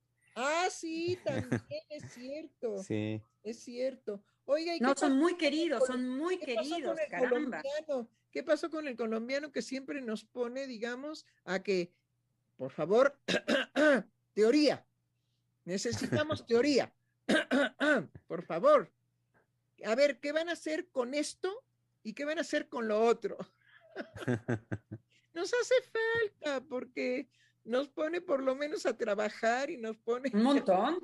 Ah, 0.66 0.70
sí, 0.70 1.18
también 1.24 1.84
es 1.90 2.12
cierto. 2.14 2.84
Sí. 2.84 3.22
Es 3.44 3.60
cierto. 3.60 4.24
Oiga, 4.46 4.74
no, 4.80 4.96
son 4.96 5.18
muy 5.18 5.36
queridos, 5.36 5.86
son 5.88 6.08
muy 6.08 6.38
queridos, 6.38 6.98
caramba. 7.10 7.62
¿Qué 8.32 8.44
pasó 8.44 8.70
con 8.70 8.88
el 8.88 8.96
colombiano 8.96 9.52
que 9.52 9.62
siempre 9.62 10.02
nos 10.02 10.26
pone, 10.26 10.68
digamos, 10.68 11.26
a 11.44 11.62
que, 11.62 11.94
por 12.58 12.72
favor, 12.72 13.20
teoría? 14.34 14.86
Necesitamos 15.66 16.46
teoría. 16.46 16.94
por 18.28 18.44
favor. 18.44 18.92
A 19.86 19.96
ver, 19.96 20.20
¿qué 20.20 20.32
van 20.32 20.50
a 20.50 20.54
hacer 20.54 20.90
con 20.90 21.14
esto 21.14 21.64
y 22.02 22.14
qué 22.14 22.26
van 22.26 22.38
a 22.38 22.42
hacer 22.42 22.70
con 22.70 22.88
lo 22.88 23.04
otro? 23.04 23.38
Nos 25.34 25.52
hace 25.54 25.76
falta 25.82 26.62
porque 26.68 27.30
nos 27.64 27.90
pone 27.90 28.22
por 28.22 28.42
lo 28.42 28.56
menos 28.56 28.86
a 28.86 28.98
trabajar 28.98 29.70
y 29.70 29.78
nos 29.78 29.98
pone 29.98 30.30
un 30.34 30.44
montón, 30.44 31.00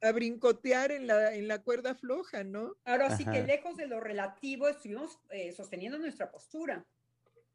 a, 0.00 0.12
brincotear 0.12 0.92
en 0.92 1.06
la, 1.06 1.34
en 1.34 1.46
la 1.48 1.62
cuerda 1.62 1.94
floja, 1.94 2.44
¿no? 2.44 2.76
Ahora 2.84 3.16
sí 3.16 3.24
que 3.24 3.42
lejos 3.42 3.76
de 3.76 3.86
lo 3.86 4.00
relativo 4.00 4.68
estuvimos 4.68 5.18
eh, 5.30 5.52
sosteniendo 5.52 5.98
nuestra 5.98 6.30
postura. 6.30 6.86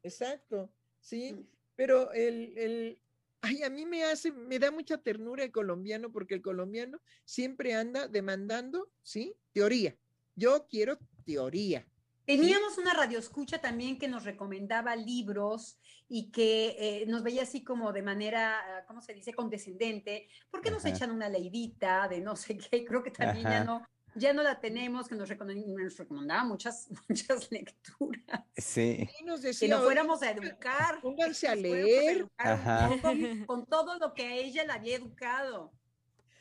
Exacto, 0.02 0.70
sí, 1.00 1.32
mm. 1.32 1.46
pero 1.74 2.12
el, 2.12 3.00
ay, 3.40 3.62
a 3.62 3.70
mí 3.70 3.84
me 3.84 4.04
hace, 4.04 4.30
me 4.30 4.58
da 4.58 4.70
mucha 4.70 4.98
ternura 4.98 5.42
el 5.42 5.50
colombiano 5.50 6.12
porque 6.12 6.34
el 6.34 6.42
colombiano 6.42 7.00
siempre 7.24 7.74
anda 7.74 8.06
demandando, 8.06 8.90
¿sí? 9.02 9.34
Teoría. 9.52 9.96
Yo 10.36 10.66
quiero 10.68 10.98
teoría. 11.24 11.86
Teníamos 12.26 12.76
una 12.78 12.92
radioescucha 12.92 13.58
también 13.60 13.98
que 13.98 14.08
nos 14.08 14.24
recomendaba 14.24 14.96
libros 14.96 15.78
y 16.08 16.30
que 16.32 16.76
eh, 16.78 17.06
nos 17.06 17.22
veía 17.22 17.42
así 17.42 17.62
como 17.62 17.92
de 17.92 18.02
manera, 18.02 18.84
¿cómo 18.88 19.00
se 19.00 19.14
dice?, 19.14 19.32
condescendente. 19.32 20.28
¿Por 20.50 20.60
qué 20.60 20.70
nos 20.70 20.84
Ajá. 20.84 20.94
echan 20.94 21.10
una 21.12 21.28
leidita 21.28 22.08
de 22.08 22.20
no 22.20 22.34
sé 22.36 22.58
qué? 22.58 22.84
Creo 22.84 23.02
que 23.02 23.12
también 23.12 23.44
ya 23.44 23.62
no, 23.64 23.86
ya 24.16 24.32
no 24.32 24.42
la 24.42 24.58
tenemos, 24.60 25.08
que 25.08 25.14
nos, 25.14 25.28
recomend- 25.30 25.64
nos 25.66 25.96
recomendaba 25.96 26.42
muchas, 26.44 26.88
muchas 27.08 27.50
lecturas. 27.52 28.42
Sí. 28.56 29.08
Y 29.20 29.24
nos 29.24 29.40
Si 29.40 29.46
decía, 29.46 29.68
nos 29.68 29.78
"Oye, 29.80 29.86
fuéramos 29.86 30.22
a 30.22 30.30
educar. 30.32 31.00
Pónganse 31.02 31.46
a 31.48 31.54
leer. 31.54 32.16
educar 32.18 33.00
Con 33.46 33.66
todo 33.66 33.98
lo 33.98 34.14
que 34.14 34.24
a 34.26 34.34
ella 34.34 34.64
la 34.64 34.74
había 34.74 34.96
educado. 34.96 35.72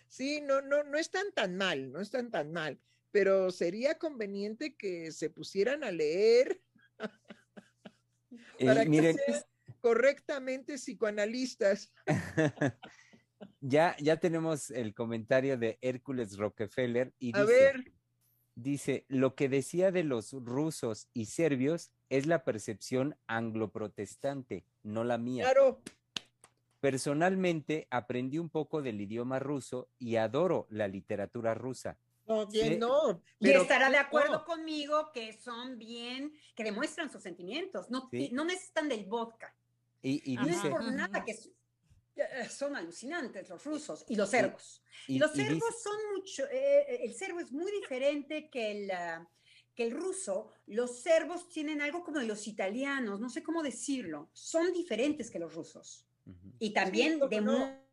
Sí, 0.08 0.42
no, 0.42 0.62
no, 0.62 0.84
no 0.84 0.98
están 0.98 1.32
tan 1.34 1.58
mal, 1.58 1.92
no 1.92 2.00
están 2.00 2.32
tan 2.32 2.52
mal, 2.54 2.80
pero 3.16 3.50
sería 3.50 3.98
conveniente 3.98 4.76
que 4.76 5.14
se 5.14 5.30
pusieran 5.30 5.86
a 5.86 5.92
leer 5.92 6.62
Eh, 8.58 8.66
para 8.66 8.84
que 8.84 8.90
miren, 8.90 9.16
sean 9.16 9.42
correctamente 9.80 10.76
psicoanalistas. 10.76 11.94
ya, 13.62 13.96
ya 14.00 14.18
tenemos 14.18 14.70
el 14.70 14.94
comentario 14.94 15.58
de 15.58 15.78
Hércules 15.82 16.38
Rockefeller 16.38 17.14
y 17.18 17.34
A 17.34 17.42
dice, 17.42 17.54
ver, 17.54 17.94
dice, 18.56 19.06
lo 19.08 19.36
que 19.36 19.48
decía 19.48 19.92
de 19.92 20.04
los 20.04 20.34
rusos 20.34 21.08
y 21.14 21.28
serbios 21.28 21.92
es 22.10 22.26
la 22.26 22.44
percepción 22.44 23.18
anglo-protestante, 23.28 24.66
no 24.84 25.06
la 25.06 25.18
mía. 25.18 25.46
claro, 25.46 25.82
Personalmente 26.82 27.88
aprendí 27.90 28.40
un 28.40 28.50
poco 28.50 28.82
del 28.82 29.00
idioma 29.00 29.40
ruso 29.40 29.90
y 30.00 30.18
adoro 30.18 30.68
la 30.70 30.90
literatura 30.90 31.54
rusa. 31.54 31.98
No, 32.28 32.48
bien, 32.48 32.74
Sí. 32.74 32.78
no. 32.80 33.22
Y 33.40 33.46
pero 33.46 33.62
estará 33.62 33.90
de 33.90 33.98
acuerdo 33.98 34.44
conmigo 34.46 35.12
que 35.14 35.34
son 35.34 35.78
bien, 35.78 36.34
que 36.56 36.64
demuestran 36.64 37.12
sus 37.12 37.22
sentimientos, 37.24 37.90
no, 37.90 38.08
Sí. 38.12 38.30
no 38.34 38.46
necesitan 38.46 38.90
del 38.90 39.06
vodka. 39.06 39.56
Y, 40.02 40.34
y 40.34 40.36
No 40.36 40.46
es 40.48 40.58
por 40.58 40.84
nada 40.94 41.24
que 41.26 41.32
eh, 42.18 42.50
son 42.50 42.76
alucinantes 42.76 43.50
los 43.50 43.64
rusos 43.66 44.06
y 44.08 44.16
los 44.16 44.30
serbos. 44.30 44.82
y- 45.08 45.20
los 45.20 45.36
y 45.36 45.40
dice- 45.40 45.50
serbos 45.50 45.82
son 45.84 45.98
mucho, 46.16 46.46
eh, 46.50 47.04
el 47.04 47.14
serbo 47.14 47.40
es 47.42 47.52
muy 47.52 47.72
diferente 47.72 48.50
que 48.50 48.72
el, 48.72 48.92
ah, 48.92 49.28
que 49.76 49.84
el 49.84 49.92
ruso. 49.92 50.50
Los 50.68 51.02
serbos 51.02 51.50
tienen 51.50 51.82
algo 51.82 52.04
como 52.06 52.20
de 52.20 52.26
los 52.26 52.48
italianos, 52.48 53.20
no 53.20 53.30
sé 53.30 53.44
cómo 53.44 53.62
decirlo, 53.62 54.30
son 54.32 54.72
diferentes 54.72 55.30
que 55.30 55.40
los 55.40 55.54
rusos. 55.54 56.08
Y 56.58 56.70
también 56.72 57.20
cómo 57.20 57.42
no. 57.42 57.84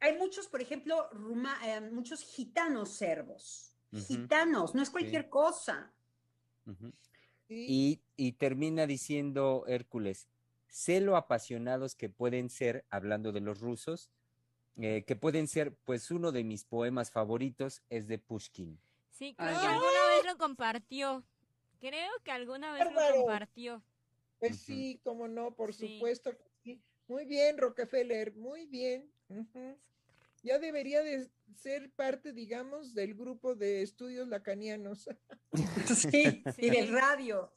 Hay 0.00 0.16
muchos, 0.16 0.48
por 0.48 0.60
ejemplo, 0.62 1.10
ruma- 1.12 1.58
eh, 1.64 1.80
muchos 1.80 2.22
gitanos 2.22 2.90
serbos. 2.90 3.76
Ujú. 3.92 4.02
Gitanos, 4.04 4.74
no 4.74 4.82
es 4.82 4.90
cualquier 4.90 5.28
cosa. 5.28 5.92
Y, 7.48 8.00
y 8.16 8.32
termina 8.32 8.86
diciendo 8.86 9.64
Hércules, 9.66 10.28
sé 10.68 11.00
lo 11.00 11.16
apasionados 11.16 11.94
que 11.96 12.08
pueden 12.08 12.48
ser, 12.48 12.86
hablando 12.90 13.32
de 13.32 13.40
los 13.40 13.60
rusos, 13.60 14.10
eh, 14.76 15.04
que 15.04 15.16
pueden 15.16 15.48
ser, 15.48 15.74
pues 15.84 16.10
uno 16.10 16.30
de 16.32 16.44
mis 16.44 16.64
poemas 16.64 17.10
favoritos 17.10 17.82
es 17.90 18.06
de 18.06 18.18
Pushkin. 18.18 18.80
Sí, 19.10 19.34
creo 19.34 19.48
Ay, 19.48 19.56
que 19.60 19.66
alguna 19.66 20.06
vez 20.16 20.24
lo 20.26 20.38
compartió. 20.38 21.24
Creo 21.80 22.12
que 22.22 22.30
alguna 22.30 22.72
vez 22.72 22.84
lo 22.92 23.16
compartió. 23.16 23.82
Pues 24.38 24.58
sí, 24.60 25.00
cómo 25.02 25.26
no, 25.28 25.54
por 25.54 25.74
Sí. 25.74 25.94
supuesto 25.96 26.30
que 26.30 26.44
sí. 26.62 26.82
Muy 27.08 27.26
bien, 27.26 27.58
Rockefeller, 27.58 28.34
muy 28.36 28.66
bien. 28.66 29.10
Ya 30.42 30.58
debería 30.58 31.02
de 31.02 31.28
ser 31.54 31.90
parte, 31.90 32.32
digamos, 32.32 32.94
del 32.94 33.14
grupo 33.14 33.54
de 33.54 33.82
estudios 33.82 34.28
lacanianos. 34.28 35.08
Sí, 36.14 36.42
Sí. 36.56 36.66
y 36.66 36.70
del 36.70 36.88
radio. 36.92 37.52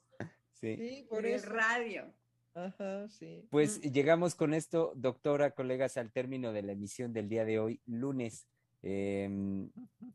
Sí. 0.54 1.06
Por 1.10 1.24
del 1.24 1.34
eso. 1.36 1.50
radio. 1.50 2.14
Ajá, 2.56 3.08
sí. 3.10 3.48
Pues 3.50 3.80
Mm. 3.80 3.92
llegamos 3.92 4.36
con 4.36 4.54
esto, 4.54 4.94
doctora, 4.96 5.52
colegas, 5.52 5.98
al 5.98 6.12
término 6.12 6.52
de 6.54 6.62
la 6.64 6.74
emisión 6.74 7.14
del 7.14 7.30
día 7.30 7.46
de 7.46 7.60
hoy, 7.60 7.82
lunes. 7.86 8.48
Em, 8.86 9.70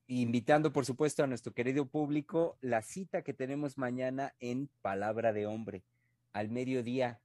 invitando, 0.08 0.72
por 0.72 0.84
supuesto, 0.84 1.24
a 1.24 1.26
nuestro 1.26 1.54
querido 1.54 1.86
público 1.86 2.58
la 2.60 2.82
cita 2.82 3.22
que 3.22 3.32
tenemos 3.32 3.78
mañana 3.78 4.34
en 4.40 4.68
Palabra 4.82 5.32
de 5.32 5.46
Hombre, 5.46 5.84
al 6.34 6.50
mediodía, 6.50 7.18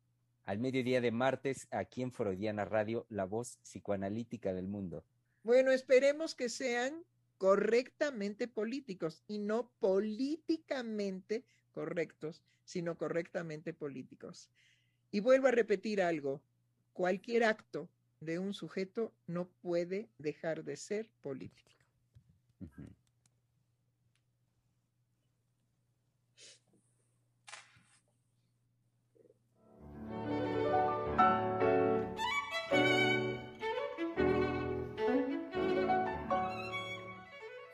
al 0.46 0.60
mediodía 0.60 1.02
de 1.02 1.12
martes, 1.12 1.68
aquí 1.72 2.02
en 2.02 2.12
Freudiana 2.12 2.66
Radio, 2.66 3.06
la 3.10 3.26
voz 3.26 3.58
psicoanalítica 3.64 4.54
del 4.54 4.68
mundo. 4.68 5.04
Bueno, 5.44 5.72
esperemos 5.72 6.36
que 6.36 6.50
sean 6.50 7.04
correctamente 7.38 8.48
políticos 8.48 9.24
y 9.28 9.40
no 9.40 9.70
políticamente 9.80 11.44
correctos, 11.72 12.42
sino 12.64 12.98
correctamente 12.98 13.74
políticos. 13.74 14.50
Y 15.12 15.20
vuelvo 15.20 15.48
a 15.48 15.52
repetir 15.52 16.02
algo, 16.02 16.42
cualquier 16.94 17.44
acto 17.44 17.90
de 18.20 18.40
un 18.40 18.54
sujeto 18.54 19.14
no 19.28 19.50
puede 19.62 20.10
dejar 20.18 20.64
de 20.64 20.78
ser 20.78 21.10
político. 21.22 21.72